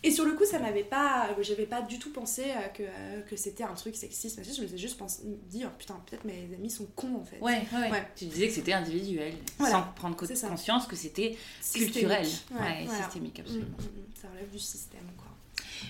Et 0.04 0.10
sur 0.12 0.24
le 0.24 0.32
coup, 0.34 0.44
ça 0.44 0.58
m'avait 0.58 0.84
pas. 0.84 1.28
J'avais 1.40 1.66
pas 1.66 1.82
du 1.82 1.98
tout 1.98 2.12
pensé 2.12 2.44
euh, 2.44 2.68
que, 2.68 2.82
euh, 2.82 3.20
que 3.22 3.36
c'était 3.36 3.64
un 3.64 3.74
truc 3.74 3.96
sexiste. 3.96 4.40
Je 4.42 4.62
me 4.62 4.66
suis 4.68 4.78
juste 4.78 4.96
pensé, 4.96 5.22
dit, 5.48 5.64
oh, 5.66 5.70
putain, 5.76 6.00
peut-être 6.06 6.24
mes 6.24 6.48
amis 6.54 6.70
sont 6.70 6.86
cons 6.94 7.16
en 7.16 7.24
fait. 7.24 7.40
Ouais, 7.40 7.66
ouais. 7.72 8.06
Tu 8.14 8.26
disais 8.26 8.48
que 8.48 8.54
c'était 8.54 8.72
individuel, 8.72 9.34
sans 9.58 9.82
prendre 9.96 10.16
conscience 10.16 10.86
que 10.86 10.96
c'était 10.96 11.36
culturel. 11.72 12.26
Ouais, 12.52 12.86
systémique, 13.02 13.40
absolument. 13.40 13.76
Mm, 13.78 13.82
mm, 13.82 14.00
mm. 14.00 14.22
ça 14.22 14.28
relève 14.28 14.50
du 14.50 14.58
système, 14.58 15.00
quoi. 15.16 15.26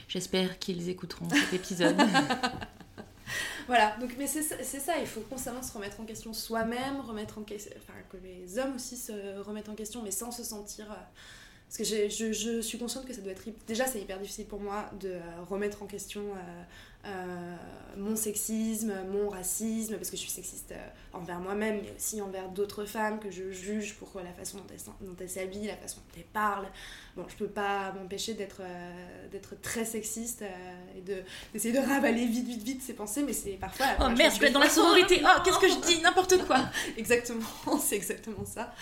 J'espère 0.08 0.58
qu'ils 0.58 0.88
écouteront 0.88 1.28
cet 1.28 1.52
épisode. 1.52 1.96
voilà, 3.66 3.96
donc, 4.00 4.14
mais 4.18 4.26
c'est 4.26 4.42
ça, 4.42 4.98
il 4.98 5.06
faut 5.06 5.20
constamment 5.20 5.62
se 5.62 5.72
remettre 5.72 6.00
en 6.00 6.04
question 6.04 6.32
soi-même, 6.32 7.00
remettre 7.00 7.38
en 7.38 7.42
question. 7.42 7.72
Enfin, 7.76 7.98
que 8.10 8.16
les 8.16 8.58
hommes 8.58 8.76
aussi 8.76 8.96
se 8.96 9.38
remettent 9.40 9.68
en 9.68 9.74
question, 9.74 10.02
mais 10.02 10.10
sans 10.10 10.30
se 10.30 10.44
sentir. 10.44 10.90
Euh, 10.90 10.94
parce 11.68 11.76
que 11.76 11.84
je, 11.84 12.32
je, 12.32 12.62
suis 12.62 12.78
consciente 12.78 13.04
que 13.04 13.12
ça 13.12 13.20
doit 13.20 13.32
être. 13.32 13.42
Déjà, 13.66 13.86
c'est 13.86 14.00
hyper 14.00 14.18
difficile 14.18 14.46
pour 14.46 14.58
moi 14.58 14.86
de 15.00 15.10
euh, 15.10 15.20
remettre 15.50 15.82
en 15.82 15.86
question 15.86 16.22
euh, 16.22 16.62
euh, 17.04 17.56
mon 17.98 18.16
sexisme, 18.16 18.94
mon 19.12 19.28
racisme, 19.28 19.96
parce 19.96 20.08
que 20.08 20.16
je 20.16 20.22
suis 20.22 20.30
sexiste 20.30 20.72
envers 21.12 21.40
moi-même, 21.40 21.80
mais 21.82 21.92
aussi 21.94 22.22
envers 22.22 22.48
d'autres 22.48 22.86
femmes 22.86 23.18
que 23.20 23.30
je 23.30 23.52
juge 23.52 23.96
pour 23.96 24.10
la 24.16 24.32
façon 24.32 24.56
dont 25.02 25.14
elles, 25.20 25.28
s'habillent, 25.28 25.66
la 25.66 25.76
façon 25.76 25.98
dont 25.98 26.14
elles 26.16 26.32
parlent. 26.32 26.68
Bon, 27.16 27.26
je 27.28 27.36
peux 27.36 27.48
pas 27.48 27.92
m'empêcher 27.92 28.32
d'être 28.32 28.62
d'être 29.30 29.60
très 29.60 29.84
sexiste 29.84 30.42
et 30.96 31.02
d'essayer 31.52 31.74
de, 31.74 31.86
ravaler 31.86 32.24
vite, 32.24 32.46
vite, 32.46 32.62
vite 32.62 32.82
ces 32.82 32.94
pensées, 32.94 33.24
mais 33.24 33.34
c'est 33.34 33.58
parfois. 33.60 33.88
Oh 34.00 34.08
merde, 34.08 34.32
je 34.34 34.40
vais 34.40 34.46
être 34.46 34.54
dans 34.54 34.60
la 34.60 34.70
sororité 34.70 35.20
Oh, 35.22 35.40
qu'est-ce 35.44 35.58
que 35.58 35.68
je 35.68 35.80
dis? 35.86 36.00
N'importe 36.00 36.38
quoi 36.46 36.60
Exactement, 36.96 37.44
c'est 37.78 37.96
exactement 37.96 38.46
ça. 38.46 38.72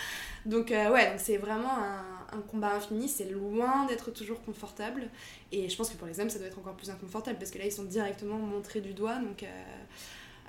Donc, 0.45 0.69
ouais, 0.69 1.15
c'est 1.17 1.35
vraiment 1.35 1.77
un 1.77 2.16
un 2.31 2.41
combat 2.41 2.75
infini, 2.75 3.07
c'est 3.07 3.29
loin 3.29 3.85
d'être 3.85 4.11
toujours 4.11 4.41
confortable. 4.43 5.09
Et 5.51 5.69
je 5.69 5.75
pense 5.75 5.89
que 5.89 5.97
pour 5.97 6.07
les 6.07 6.19
hommes, 6.19 6.29
ça 6.29 6.39
doit 6.39 6.47
être 6.47 6.59
encore 6.59 6.75
plus 6.75 6.89
inconfortable 6.89 7.37
parce 7.39 7.51
que 7.51 7.57
là, 7.57 7.65
ils 7.65 7.71
sont 7.71 7.83
directement 7.83 8.37
montrés 8.37 8.81
du 8.81 8.93
doigt. 8.93 9.15
Donc, 9.15 9.43
euh, 9.43 9.47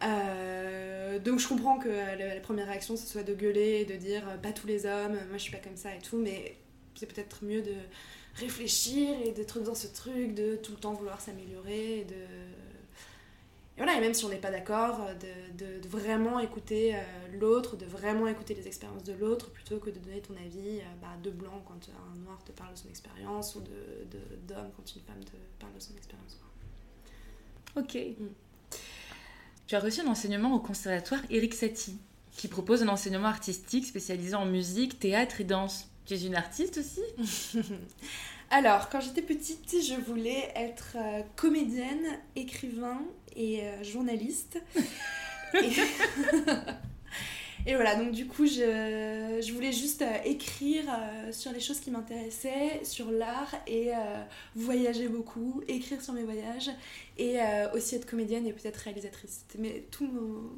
euh, 0.05 1.19
donc 1.19 1.39
je 1.39 1.49
comprends 1.49 1.79
que 1.79 1.89
la, 1.89 2.41
première 2.41 2.69
réaction, 2.69 2.97
ce 2.97 3.07
soit 3.07 3.23
de 3.23 3.35
gueuler 3.35 3.81
et 3.81 3.85
de 3.85 3.97
dire 3.97 4.29
euh, 4.29 4.37
pas 4.37 4.53
tous 4.53 4.67
les 4.67 4.87
hommes, 4.87 5.15
moi 5.29 5.35
je 5.35 5.39
suis 5.39 5.53
pas 5.53 5.59
comme 5.59 5.77
ça 5.77 5.95
et 5.95 5.99
tout, 5.99 6.19
mais 6.19 6.57
c'est 6.95 7.13
peut-être 7.13 7.45
mieux 7.45 7.63
de 7.63 7.75
réfléchir 8.37 9.17
et 9.25 9.33
d'être 9.33 9.61
dans 9.61 9.75
ce 9.75 9.89
truc 9.89 10.35
de 10.35 10.57
tout 10.57 10.73
le 10.73 10.79
temps 10.79 10.93
vouloir 10.93 11.21
s'améliorer 11.21 12.01
et 12.01 12.05
de 12.05 12.15
et 13.79 13.81
voilà, 13.81 13.97
et 13.97 14.01
même 14.01 14.13
si 14.13 14.25
on 14.25 14.29
n'est 14.29 14.41
pas 14.41 14.51
d'accord, 14.51 15.07
euh, 15.07 15.15
de, 15.57 15.81
de, 15.81 15.89
vraiment 15.89 16.41
écouter 16.41 16.97
euh, 16.97 16.99
l'autre, 17.39 17.77
de 17.77 17.87
vraiment 17.87 18.27
écouter 18.27 18.55
les 18.55 18.67
expériences 18.67 19.05
de 19.05 19.13
l'autre, 19.13 19.53
plutôt 19.53 19.79
que 19.79 19.89
de 19.89 20.01
donner 20.01 20.21
ton 20.21 20.35
avis 20.35 20.81
euh, 20.81 20.83
bah, 21.01 21.15
de 21.23 21.31
blanc 21.31 21.63
quand 21.65 21.79
un 21.89 22.19
noir 22.19 22.43
te 22.45 22.51
parle 22.51 22.73
de 22.73 22.79
son 22.79 22.89
expérience, 22.89 23.55
ou 23.55 23.61
d'homme 23.61 23.69
de, 24.49 24.55
quand 24.77 24.97
une 24.97 25.03
femme 25.03 25.23
te 25.25 25.37
parle 25.61 25.73
de 25.75 25.79
son 25.79 25.95
expérience. 25.95 26.41
Ok. 27.77 27.95
Mm. 28.19 28.77
Tu 29.69 29.77
as 29.77 29.81
reçu 29.81 30.01
un 30.01 30.09
enseignement 30.09 30.53
au 30.57 30.59
conservatoire 30.59 31.21
Eric 31.31 31.55
Satie. 31.55 31.99
qui 32.33 32.49
propose 32.49 32.83
un 32.83 32.89
enseignement 32.89 33.29
artistique 33.29 33.87
spécialisé 33.87 34.35
en 34.35 34.47
musique, 34.47 34.99
théâtre 34.99 35.41
et 35.41 35.45
danse. 35.45 35.89
Tu 36.05 36.15
es 36.15 36.23
une 36.25 36.35
artiste 36.35 36.79
aussi? 36.79 37.03
Alors, 38.51 38.89
quand 38.89 39.01
j'étais 39.01 39.23
petite, 39.23 39.71
je 39.71 39.95
voulais 40.01 40.51
être 40.57 40.97
euh, 40.97 41.23
comédienne, 41.37 42.19
écrivain 42.35 43.03
et 43.37 43.63
euh, 43.63 43.83
journaliste. 43.85 44.63
et... 45.55 45.73
Et 47.69 47.75
voilà, 47.75 47.97
donc 47.97 48.13
du 48.13 48.27
coup, 48.27 48.47
je, 48.47 49.43
je 49.47 49.53
voulais 49.53 49.73
juste 49.73 50.01
euh, 50.01 50.17
écrire 50.25 50.85
euh, 50.89 51.33
sur 51.33 51.53
les 51.53 51.61
choses 51.61 51.81
qui 51.81 51.91
m'intéressaient, 51.91 52.81
sur 52.83 53.11
l'art 53.11 53.55
et 53.67 53.91
euh, 53.91 54.23
voyager 54.57 55.07
beaucoup, 55.07 55.61
écrire 55.69 56.01
sur 56.01 56.15
mes 56.15 56.23
voyages 56.23 56.71
et 57.19 57.39
aussi 57.75 57.97
être 57.97 58.07
comédienne 58.07 58.47
et 58.47 58.53
peut-être 58.53 58.77
réalisatrice. 58.77 59.43
C'était 59.49 59.85
tous 59.91 60.09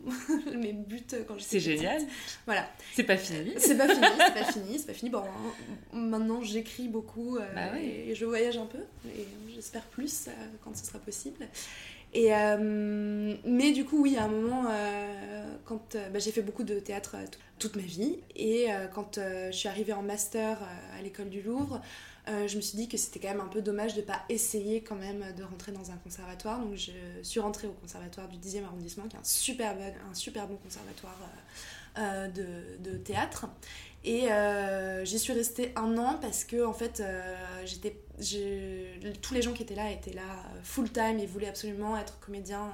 mes 0.55 0.75
buts 0.75 1.03
quand 1.27 1.39
j'étais 1.39 1.59
C'est 1.59 1.61
génial. 1.61 2.03
Voilà. 2.45 2.69
C'est 2.95 3.03
pas 3.03 3.17
fini. 3.17 3.55
C'est 3.57 3.79
pas 3.79 3.89
fini, 3.89 4.07
c'est 4.19 4.35
pas 4.35 4.53
fini, 4.53 4.79
c'est 4.79 4.87
pas 4.87 4.93
fini. 4.93 5.11
Bon, 5.11 5.23
maintenant 5.95 6.43
j'écris 6.43 6.89
beaucoup 6.89 7.39
bah 7.55 7.81
et, 7.81 8.15
je 8.15 8.27
voyage 8.27 8.59
un 8.59 8.67
peu 8.67 8.81
et 9.07 9.27
j'espère 9.55 9.85
plus 9.85 10.29
quand 10.63 10.77
ce 10.77 10.85
sera 10.85 10.99
possible. 10.99 11.49
Euh, 12.17 13.37
mais 13.45 13.73
du 13.73 13.85
coup, 13.85 14.03
oui, 14.03 14.17
à 14.17 14.25
un 14.25 14.29
moment, 14.29 14.65
euh, 14.69 15.57
quand 15.65 15.95
euh, 15.95 16.09
bah, 16.11 16.19
j'ai 16.19 16.33
fait 16.33 16.43
beaucoup 16.43 16.65
de 16.65 16.81
théâtre 16.81 17.17
toute 17.59 17.77
ma 17.77 17.83
vie, 17.83 18.19
et 18.35 18.69
quand 18.95 19.19
je 19.19 19.55
suis 19.55 19.69
arrivée 19.69 19.93
en 19.93 20.03
master 20.03 20.59
à 20.99 21.03
l'école 21.03 21.29
du 21.29 21.43
Louvre, 21.43 21.83
je 22.27 22.57
me 22.57 22.63
suis 22.63 22.79
dit 22.79 22.89
que 22.89 22.97
c'était 22.97 23.19
quand 23.19 23.29
même 23.29 23.43
un 23.43 23.49
peu 23.49 23.61
dommage 23.61 23.95
de 23.95 24.01
ne 24.01 24.07
pas 24.07 24.23
essayer 24.31 24.83
quand 24.83 24.95
même 24.95 25.23
de 25.37 25.43
rentrer 25.43 25.71
dans 25.71 25.91
un 25.91 25.97
conservatoire. 25.97 26.59
Donc 26.59 26.75
je 26.77 26.93
suis 27.23 27.39
rentrée 27.39 27.67
au 27.67 27.73
conservatoire 27.73 28.29
du 28.29 28.39
10e 28.39 28.65
arrondissement, 28.65 29.05
qui 29.09 29.17
est 29.17 29.19
un 29.19 29.25
super 29.25 29.75
bon, 29.75 29.83
un 30.11 30.15
super 30.15 30.47
bon 30.47 30.57
conservatoire 30.57 31.19
de, 32.35 32.97
théâtre. 32.97 33.47
Et 34.05 34.31
euh, 34.33 35.05
j'y 35.05 35.19
suis 35.19 35.33
restée 35.33 35.73
un 35.77 35.99
an 35.99 36.19
parce 36.21 36.45
que 36.45 36.65
en 36.65 36.73
fait, 36.73 37.01
euh, 37.01 37.37
j'étais, 37.67 37.97
tous 39.21 39.35
les 39.35 39.43
gens 39.43 39.53
qui 39.53 39.63
étaient 39.63 39.75
là 39.75 39.91
étaient 39.91 40.13
là 40.13 40.23
euh, 40.23 40.61
full 40.63 40.91
time. 40.91 41.19
Et 41.19 41.27
voulaient 41.27 41.49
absolument 41.49 41.97
être 41.99 42.19
comédiens 42.21 42.73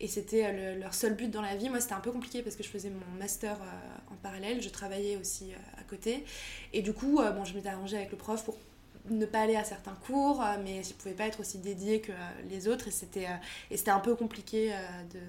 et, 0.00 0.08
c'était 0.08 0.74
leur 0.78 0.94
seul 0.94 1.14
but 1.14 1.30
dans 1.30 1.42
la 1.42 1.54
vie. 1.54 1.68
Moi, 1.68 1.80
c'était 1.80 1.94
un 1.94 2.00
peu 2.00 2.10
compliqué 2.10 2.42
parce 2.42 2.56
que 2.56 2.64
je 2.64 2.68
faisais 2.68 2.90
mon 2.90 3.18
master 3.20 3.56
en 4.10 4.16
parallèle, 4.16 4.60
je 4.60 4.68
travaillais 4.68 5.16
aussi 5.16 5.52
à 5.78 5.84
côté. 5.84 6.24
Et 6.72 6.82
du 6.82 6.92
coup, 6.92 7.20
bon, 7.36 7.44
je 7.44 7.54
m'étais 7.54 7.68
arrangée 7.68 7.98
avec 7.98 8.10
le 8.10 8.16
prof 8.16 8.42
pour 8.44 8.58
ne 9.10 9.24
pas 9.26 9.42
aller 9.42 9.54
à 9.54 9.62
certains 9.62 9.94
cours, 10.04 10.42
mais 10.64 10.82
je 10.82 10.92
pouvais 10.94 11.14
pas 11.14 11.26
être 11.26 11.38
aussi 11.38 11.58
dédiée 11.58 12.00
que 12.00 12.10
les 12.50 12.66
autres. 12.66 12.88
Et 12.88 12.90
c'était 12.90 13.90
un 13.92 14.00
peu 14.00 14.16
compliqué 14.16 14.74
de 15.14 15.20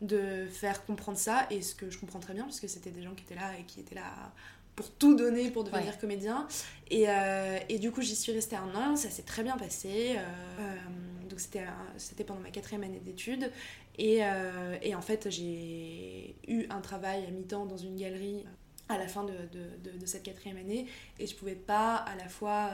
de 0.00 0.46
faire 0.46 0.84
comprendre 0.84 1.18
ça, 1.18 1.46
et 1.50 1.62
ce 1.62 1.74
que 1.74 1.90
je 1.90 1.98
comprends 1.98 2.20
très 2.20 2.34
bien, 2.34 2.44
parce 2.44 2.60
que 2.60 2.68
c'était 2.68 2.90
des 2.90 3.02
gens 3.02 3.14
qui 3.14 3.24
étaient 3.24 3.34
là 3.34 3.58
et 3.58 3.64
qui 3.64 3.80
étaient 3.80 3.96
là 3.96 4.32
pour 4.78 4.92
tout 4.92 5.16
donner 5.16 5.50
pour 5.50 5.64
devenir 5.64 5.98
comédien. 5.98 6.46
Et, 6.88 7.06
euh, 7.08 7.58
et, 7.68 7.80
du 7.80 7.90
coup, 7.90 8.00
j'y 8.00 8.14
suis 8.14 8.30
restée 8.30 8.54
un 8.54 8.72
an, 8.76 8.94
ça 8.94 9.10
s'est 9.10 9.24
très 9.24 9.42
bien 9.42 9.56
passé. 9.56 10.14
Euh, 10.16 10.20
euh, 10.60 11.28
donc, 11.28 11.40
c'était, 11.40 11.64
c'était 11.96 12.22
pendant 12.22 12.38
ma 12.38 12.50
quatrième 12.50 12.84
année 12.84 13.00
d'études. 13.00 13.50
Et, 13.98 14.20
et, 14.82 14.94
en 14.94 15.02
fait, 15.02 15.28
j'ai 15.30 16.36
eu 16.46 16.66
un 16.70 16.80
travail 16.80 17.26
à 17.26 17.30
mi-temps 17.32 17.66
dans 17.66 17.76
une 17.76 17.96
galerie 17.96 18.44
à 18.88 18.96
la 18.96 19.08
fin 19.08 19.24
de, 19.24 19.32
de, 19.52 19.98
de, 19.98 20.06
cette 20.06 20.22
quatrième 20.22 20.58
année. 20.58 20.86
Et 21.18 21.26
je 21.26 21.34
pouvais 21.34 21.56
pas 21.56 21.96
à 21.96 22.14
la 22.14 22.28
fois 22.28 22.70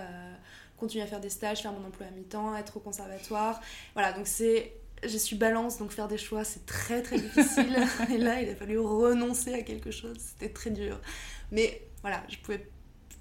continuer 0.77 1.03
à 1.03 1.07
faire 1.07 1.21
des 1.21 1.31
stages, 1.31 1.63
faire 1.63 1.73
mon 1.73 1.87
emploi 1.89 2.07
à 2.07 2.11
mi-temps, 2.11 2.55
être 2.55 2.77
au 2.77 2.81
conservatoire. 2.81 3.63
Voilà, 3.95 4.13
donc 4.13 4.27
c'est 4.27 4.75
je 5.03 5.19
suis 5.19 5.37
balance, 5.37 5.79
donc 5.79 5.91
faire 5.91 6.09
des 6.09 6.19
choix, 6.19 6.45
c'est 6.45 6.67
très 6.67 7.03
très 7.03 7.19
difficile. 7.19 7.77
et 8.11 8.19
là, 8.19 8.41
il 8.41 8.49
a 8.49 8.55
fallu 8.55 8.79
renoncer 8.79 9.55
à 9.55 9.63
quelque 9.63 9.91
chose, 9.91 10.17
c'était 10.19 10.53
très 10.53 10.71
dur. 10.71 11.01
Mais 11.51 11.83
voilà, 12.03 12.23
je 12.29 12.37
pouvais 12.39 12.67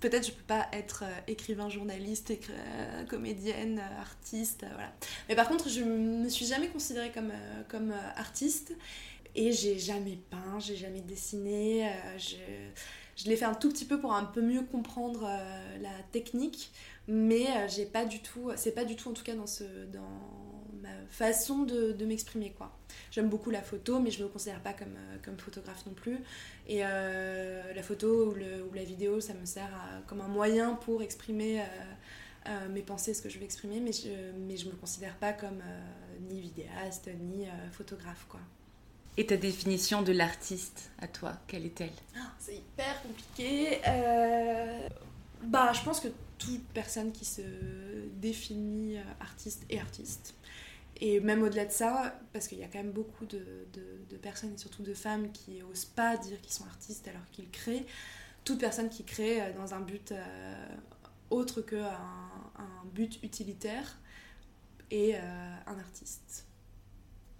peut-être 0.03 0.28
je 0.28 0.32
peux 0.32 0.43
pas 0.43 0.67
être 0.74 1.03
euh, 1.05 1.19
écrivain, 1.28 1.69
journaliste, 1.69 2.32
euh, 2.32 3.05
comédienne, 3.05 3.80
euh, 3.80 4.01
artiste, 4.01 4.65
voilà. 4.74 4.91
Mais 5.30 5.36
par 5.36 5.47
contre, 5.47 5.69
je 5.69 5.82
me 5.82 6.28
suis 6.28 6.45
jamais 6.45 6.67
considérée 6.67 7.11
comme, 7.11 7.32
comme 7.69 7.93
artiste 8.17 8.76
et 9.36 9.53
j'ai 9.53 9.80
jamais 9.80 10.19
peint, 10.30 10.59
j'ai 10.59 10.76
jamais 10.76 10.99
dessiné. 10.99 11.89
je, 12.17 12.36
je 13.15 13.30
l'ai 13.30 13.38
fait 13.38 13.45
un 13.45 13.53
tout 13.53 13.69
petit 13.69 13.86
peu 13.86 13.99
pour 13.99 14.13
un 14.13 14.26
peu 14.26 14.41
mieux 14.41 14.61
comprendre 14.61 15.21
la 15.82 16.03
technique, 16.11 16.71
mais 17.07 17.45
j'ai 17.69 17.86
pas 17.86 18.05
du 18.05 18.19
tout, 18.19 18.51
c'est 18.55 18.76
pas 18.76 18.86
du 18.86 18.95
tout 18.95 19.09
en 19.09 19.13
tout 19.13 19.24
cas 19.24 19.36
dans 19.36 19.47
ce 19.47 19.63
dans 19.91 20.42
ma 20.84 20.89
façon 21.09 21.63
de, 21.63 21.93
de 21.93 22.05
m'exprimer 22.05 22.51
quoi. 22.51 22.71
J'aime 23.09 23.29
beaucoup 23.29 23.49
la 23.49 23.61
photo 23.61 23.99
mais 23.99 24.11
je 24.11 24.21
me 24.21 24.27
considère 24.27 24.59
pas 24.59 24.73
comme, 24.73 24.95
euh, 24.95 25.17
comme 25.23 25.38
photographe 25.38 25.86
non 25.88 25.93
plus 25.93 26.17
et 26.67 26.81
euh, 26.84 27.73
la 27.73 27.81
photo 27.81 28.31
ou, 28.31 28.34
le, 28.36 28.63
ou, 28.63 28.73
la 28.73 28.84
vidéo 28.84 29.19
ça 29.21 29.34
me 29.34 29.45
sert 29.45 29.71
comme 30.07 30.21
un 30.21 30.27
moyen 30.27 30.75
pour 30.75 31.01
exprimer 31.01 31.61
euh, 32.47 32.69
mes 32.69 32.81
pensées, 32.81 33.13
ce 33.13 33.21
que 33.21 33.29
je 33.29 33.39
veux 33.39 33.45
exprimer 33.45 33.79
mais 33.79 33.93
je, 33.93 34.09
mais 34.47 34.57
je 34.57 34.67
me 34.67 34.73
considère 34.73 35.15
pas 35.15 35.34
comme 35.34 35.61
ni 36.29 36.39
vidéaste 36.41 37.09
ni 37.21 37.47
photographe 37.71 38.25
quoi. 38.29 38.41
Et 39.15 39.27
ta 39.27 39.38
définition 39.38 40.01
de 40.01 40.11
l'artiste 40.11 40.89
à 40.99 41.07
toi, 41.07 41.34
quelle 41.45 41.67
est-elle? 41.67 41.91
Ah, 42.17 42.34
C'est 42.39 42.55
hyper 42.55 42.99
compliqué. 43.03 43.79
Bah, 45.43 45.71
je 45.73 45.84
pense 45.84 45.99
que 45.99 46.07
toute 46.39 46.63
personne 46.73 47.11
qui 47.11 47.25
se 47.25 47.41
définit 48.15 48.97
artiste 49.19 49.63
est 49.69 49.79
artiste. 49.79 50.34
Et 51.01 51.19
même 51.19 51.41
au-delà 51.43 51.65
de 51.65 51.71
ça, 51.71 52.19
parce 52.33 52.47
qu'il 52.47 52.59
y 52.59 52.63
a 52.63 52.67
quand 52.67 52.77
même 52.77 52.91
beaucoup 52.91 53.25
de, 53.25 53.67
de, 53.73 54.17
personnes, 54.17 54.53
et 54.53 54.57
surtout 54.57 54.83
de 54.83 54.93
femmes, 54.93 55.31
qui 55.31 55.59
n'osent 55.59 55.85
pas 55.85 56.15
dire 56.17 56.39
qu'ils 56.39 56.53
sont 56.53 56.65
artistes 56.65 57.07
alors 57.07 57.25
qu'ils 57.31 57.49
créent. 57.49 57.85
Toute 58.45 58.59
personne 58.59 58.89
qui 58.89 59.03
crée 59.03 59.41
euh, 59.41 59.53
dans 59.53 59.73
un 59.73 59.79
but 59.79 60.11
euh, 60.11 60.75
autre 61.29 61.61
qu'un 61.61 61.99
un 62.57 62.85
but 62.93 63.19
utilitaire 63.23 63.97
est 64.91 65.15
euh, 65.15 65.55
un 65.65 65.79
artiste. 65.79 66.45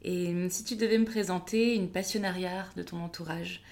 Et 0.02 0.50
si 0.50 0.66
tu 0.66 0.76
devais 0.76 0.98
me 0.98 1.06
présenter 1.06 1.76
une 1.76 1.90
passionnariat 1.90 2.68
de 2.76 2.84
ton 2.84 3.02
entourage, 3.02 3.64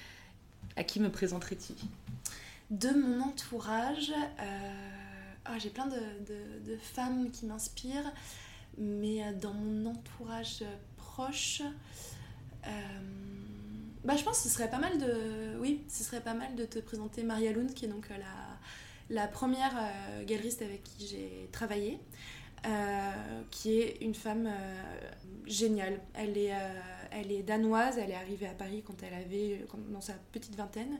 à 0.77 0.86
qui 0.86 1.01
me 1.01 1.11
présenterais-tu? 1.11 1.73
De 2.69 2.89
mon 2.91 3.21
entourage, 3.21 4.13
ah, 5.43 5.57
j'ai 5.59 5.69
plein 5.69 5.88
de, 5.88 5.99
de, 6.65 6.77
femmes 6.77 7.29
qui 7.32 7.45
m'inspirent. 7.45 8.13
Mais 8.78 9.24
euh, 9.24 9.34
dans 9.34 9.53
mon 9.53 9.86
entourage 9.86 10.61
euh, 10.61 10.76
proche, 10.97 11.61
euh, 12.65 12.69
bah, 14.03 14.15
je 14.15 14.24
pense 14.24 14.38
que 14.38 14.43
ce 14.43 14.49
serait 14.49 14.69
pas 14.69 14.80
mal 14.80 14.97
de, 14.97 15.57
oui, 15.59 15.84
ce 15.88 16.03
serait 16.03 16.22
pas 16.22 16.34
mal 16.34 16.55
de 16.55 16.65
te 16.65 16.80
présenter 16.80 17.24
Maria 17.24 17.51
Lund, 17.51 17.74
qui 17.74 17.86
est 17.86 17.89
donc 17.89 18.09
la, 18.09 18.26
la 19.09 19.28
première 19.28 19.74
galeriste 20.26 20.61
avec 20.61 20.84
qui 20.84 21.07
j'ai 21.07 21.49
travaillé. 21.51 21.99
qui 23.51 23.80
est 23.80 23.97
une 24.01 24.15
femme 24.15 24.49
géniale. 25.45 25.99
Elle 26.13 26.38
est, 26.38 26.53
elle 27.11 27.32
est 27.32 27.43
danoise, 27.43 27.99
elle 27.99 28.09
est 28.09 28.15
arrivée 28.15 28.47
à 28.47 28.53
Paris 28.53 28.84
quand 28.86 29.03
elle 29.03 29.13
avait, 29.13 29.65
dans 29.89 30.01
sa 30.01 30.13
petite 30.32 30.55
vingtaine. 30.55 30.99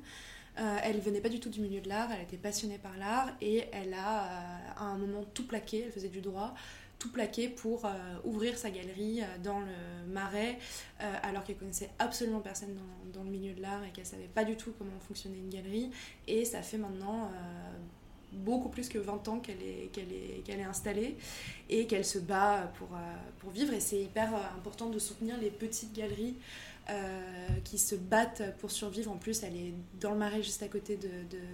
elle 0.56 1.00
venait 1.00 1.22
pas 1.22 1.30
du 1.30 1.40
tout 1.40 1.50
du 1.50 1.62
milieu 1.62 1.82
de 1.82 1.90
l'art, 1.90 2.12
elle 2.12 2.22
était 2.22 2.38
passionnée 2.38 2.78
par 2.78 2.98
l'art 2.98 3.30
et 3.42 3.66
elle 3.72 3.96
a 3.96 4.74
à 4.76 4.84
un 4.84 4.98
moment 4.98 5.24
tout 5.34 5.48
plaqué, 5.48 5.84
elle 5.86 5.92
faisait 5.92 6.10
du 6.10 6.22
droit, 6.22 6.54
tout 7.02 7.12
plaqué 7.12 7.50
pour 7.50 7.86
euh, 7.86 7.90
ouvrir 8.24 8.56
sa 8.58 8.70
galerie 8.70 9.22
euh, 9.22 9.26
dans 9.44 9.60
le 9.60 10.14
Marais, 10.14 10.60
euh, 11.02 11.14
alors 11.24 11.44
qu'elle 11.44 11.58
connaissait 11.58 11.90
absolument 11.98 12.42
personne 12.42 12.76
dans, 12.76 13.20
dans 13.20 13.24
le 13.24 13.32
milieu 13.32 13.54
de 13.54 13.62
l'art 13.62 13.84
et 13.84 13.90
qu'elle 13.90 14.06
savait 14.06 14.30
pas 14.32 14.44
du 14.44 14.56
tout 14.56 14.72
comment 14.78 15.00
fonctionnait 15.00 15.40
une 15.40 15.50
galerie. 15.50 15.90
Et 16.28 16.46
ça 16.46 16.62
fait 16.62 16.78
maintenant 16.78 17.32
beaucoup 18.34 18.70
plus 18.70 18.88
que 18.88 19.00
20 19.00 19.28
ans 19.28 19.40
qu'elle 19.40 19.62
est, 19.62 19.98
est, 19.98 20.50
est 20.50 20.64
installée 20.64 21.18
et 21.70 21.88
qu'elle 21.88 22.06
se 22.06 22.20
bat 22.20 22.72
pour, 22.78 22.90
pour 23.40 23.50
vivre. 23.50 23.74
Et 23.74 23.80
c'est 23.80 24.02
hyper 24.02 24.34
important 24.56 24.90
de 24.90 25.00
soutenir 25.00 25.38
les 25.38 25.50
petites 25.50 25.94
galeries 25.94 26.36
qui 27.64 27.78
se 27.78 27.96
battent 27.96 28.56
pour 28.60 28.72
survivre. 28.72 29.12
En 29.12 29.18
plus, 29.18 29.44
elle 29.44 29.56
est 29.56 29.74
dans 30.00 30.12
le 30.12 30.18
marais 30.18 30.44
juste 30.44 30.64
à 30.64 30.68
côté 30.68 30.98
de, 30.98 31.08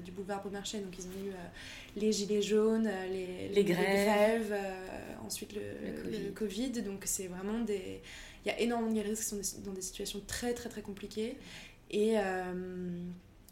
du 0.03 0.11
boulevard 0.11 0.41
Beaumarchais. 0.43 0.79
Donc, 0.79 0.97
ils 0.97 1.05
ont 1.05 1.27
eu 1.27 1.29
euh, 1.29 1.47
les 1.95 2.11
gilets 2.11 2.41
jaunes, 2.41 2.87
euh, 2.87 3.07
les, 3.07 3.49
les, 3.49 3.63
grèves, 3.63 4.55
ensuite 5.25 5.53
le, 5.53 6.31
COVID. 6.31 6.81
Donc, 6.81 7.03
c'est 7.05 7.27
vraiment 7.27 7.59
des. 7.59 8.01
Il 8.45 8.49
y 8.49 8.51
a 8.51 8.59
énormément 8.59 8.91
de 8.91 8.97
galeries 8.97 9.15
qui 9.15 9.23
sont 9.23 9.39
dans 9.63 9.73
des 9.73 9.81
situations 9.81 10.21
très, 10.25 10.53
très, 10.53 10.69
très 10.69 10.81
compliquées. 10.81 11.37
Et. 11.91 12.15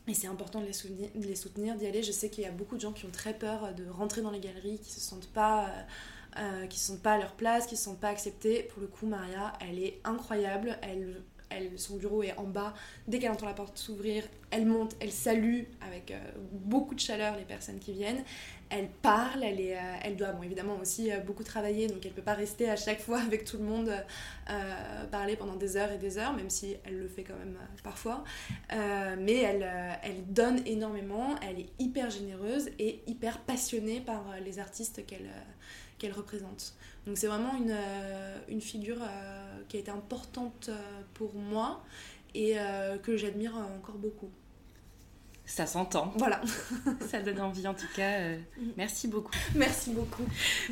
Et 0.07 0.13
c'est 0.13 0.27
important 0.27 0.61
de 0.61 0.67
les, 0.67 0.73
soutenir, 0.73 1.09
de 1.15 1.25
les 1.25 1.35
soutenir, 1.35 1.75
d'y 1.75 1.87
aller. 1.87 2.03
Je 2.03 2.11
sais 2.11 2.29
qu'il 2.29 2.43
y 2.43 2.47
a 2.47 2.51
beaucoup 2.51 2.75
de 2.75 2.81
gens 2.81 2.91
qui 2.91 3.05
ont 3.05 3.11
très 3.11 3.33
peur 3.33 3.73
de 3.73 3.89
rentrer 3.89 4.21
dans 4.21 4.29
les 4.29 4.39
galeries, 4.39 4.77
qui 4.77 4.91
se 4.91 4.99
sentent 4.99 5.29
pas, 5.29 5.67
qui 6.69 6.77
se 6.79 6.85
sentent 6.89 7.01
pas 7.01 7.13
à 7.13 7.17
leur 7.17 7.33
place, 7.33 7.65
qui 7.65 7.75
se 7.75 7.85
sentent 7.85 7.99
pas 7.99 8.09
acceptés. 8.09 8.61
Pour 8.71 8.81
le 8.81 8.87
coup, 8.87 9.07
Maria, 9.07 9.53
elle 9.61 9.79
est 9.79 9.99
incroyable. 10.03 10.77
Elle 10.83 11.23
son 11.77 11.97
bureau 11.97 12.23
est 12.23 12.37
en 12.37 12.43
bas. 12.43 12.73
Dès 13.07 13.19
qu'elle 13.19 13.31
entend 13.31 13.45
la 13.45 13.53
porte 13.53 13.77
s'ouvrir, 13.77 14.23
elle 14.51 14.65
monte, 14.65 14.95
elle 14.99 15.11
salue 15.11 15.63
avec 15.81 16.13
beaucoup 16.51 16.95
de 16.95 16.99
chaleur 16.99 17.35
les 17.35 17.43
personnes 17.43 17.79
qui 17.79 17.93
viennent. 17.93 18.23
Elle 18.69 18.87
parle, 18.87 19.43
elle, 19.43 19.59
elle 20.03 20.15
doit 20.15 20.33
évidemment 20.43 20.77
aussi 20.81 21.09
beaucoup 21.25 21.43
travailler, 21.43 21.87
donc 21.87 21.99
elle 22.03 22.11
ne 22.11 22.15
peut 22.15 22.21
pas 22.21 22.33
rester 22.33 22.69
à 22.69 22.75
chaque 22.75 22.99
fois 22.99 23.19
avec 23.25 23.45
tout 23.45 23.57
le 23.57 23.63
monde, 23.63 23.91
parler 25.11 25.35
pendant 25.35 25.55
des 25.55 25.77
heures 25.77 25.91
et 25.91 25.97
des 25.97 26.17
heures, 26.17 26.33
même 26.33 26.49
si 26.49 26.75
elle 26.83 26.99
le 26.99 27.07
fait 27.07 27.23
quand 27.23 27.37
même 27.37 27.57
parfois. 27.83 28.23
mais 28.71 29.41
elle, 29.41 30.25
donne 30.27 30.61
énormément, 30.65 31.35
elle 31.41 31.59
est 31.59 31.69
hyper 31.79 32.09
généreuse 32.09 32.69
et 32.79 33.01
hyper 33.07 33.39
passionnée 33.39 34.01
par 34.01 34.23
les 34.43 34.59
artistes 34.59 35.05
qu'elle 35.05 36.13
représente. 36.13 36.75
Donc 37.05 37.17
c'est 37.17 37.27
vraiment 37.27 37.55
une, 37.57 37.71
euh, 37.71 38.37
une 38.49 38.61
figure 38.61 38.97
euh, 39.01 39.61
qui 39.67 39.77
a 39.77 39.79
été 39.79 39.91
importante 39.91 40.69
euh, 40.69 41.01
pour 41.13 41.35
moi 41.35 41.83
et 42.33 42.57
que 43.01 43.15
j'admire 43.15 43.55
encore 43.77 43.95
beaucoup. 43.95 44.29
Ça 45.45 45.65
s'entend. 45.65 46.11
Voilà. 46.17 46.41
Ça 47.09 47.21
donne 47.21 47.39
envie 47.39 47.65
en 47.65 47.73
tout 47.73 47.87
cas. 47.95 48.31
Mm. 48.31 48.71
merci 48.75 49.07
beaucoup. 49.07 49.31
Merci 49.55 49.91
beaucoup. 49.91 50.25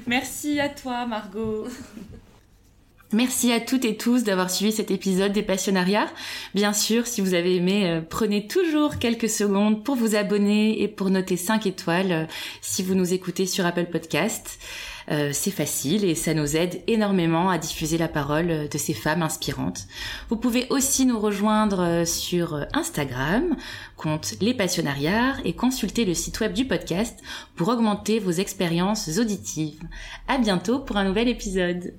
Merci 0.06 0.60
à 0.60 0.68
toi 0.68 1.06
Margot. 1.06 1.66
Merci 3.14 3.54
à 3.54 3.62
toutes 3.62 3.86
et 3.86 3.96
tous 3.96 4.24
d'avoir 4.24 4.50
suivi 4.50 4.74
cet 4.74 4.92
épisode 4.92 5.32
des 5.32 5.44
Passionnariats. 5.44 6.10
Bien 6.54 6.74
sûr, 6.74 7.08
si 7.08 7.22
vous 7.22 7.34
avez 7.34 7.56
aimé, 7.56 8.02
prenez 8.10 8.48
toujours 8.48 8.98
quelques 8.98 9.30
secondes 9.30 9.86
pour 9.86 9.96
vous 9.96 10.16
abonner 10.16 10.82
et 10.82 10.88
pour 10.90 11.12
noter 11.12 11.38
5 11.38 11.68
étoiles 11.68 12.28
si 12.60 12.82
vous 12.82 12.96
nous 12.96 13.14
écoutez 13.14 13.46
sur 13.46 13.68
Apple 13.68 13.86
Podcast. 13.86 14.60
Euh, 15.12 15.32
c'est 15.34 15.52
facile 15.52 16.06
et 16.06 16.16
ça 16.16 16.34
nous 16.34 16.56
aide 16.56 16.82
énormément 16.88 17.50
à 17.50 17.58
diffuser 17.58 17.98
la 17.98 18.08
parole 18.08 18.70
de 18.70 18.78
ces 18.78 18.94
femmes 18.94 19.22
inspirantes. 19.22 19.88
Vous 20.30 20.38
pouvez 20.38 20.68
aussi 20.70 21.06
nous 21.06 21.20
rejoindre 21.20 21.82
euh, 21.82 22.06
sur 22.06 22.66
Instagram, 22.74 23.56
compte 23.98 24.36
Les 24.42 24.54
Passionnariats 24.54 25.36
et 25.44 25.54
consulter 25.54 26.06
le 26.06 26.14
site 26.14 26.40
web 26.40 26.54
du 26.54 26.66
podcast 26.66 27.20
pour 27.56 27.70
augmenter 27.70 28.20
vos 28.20 28.32
expériences 28.32 29.18
auditives. 29.18 29.82
À 30.28 30.38
bientôt 30.38 30.80
pour 30.80 30.98
un 30.98 31.06
nouvel 31.06 31.28
épisode. 31.28 31.94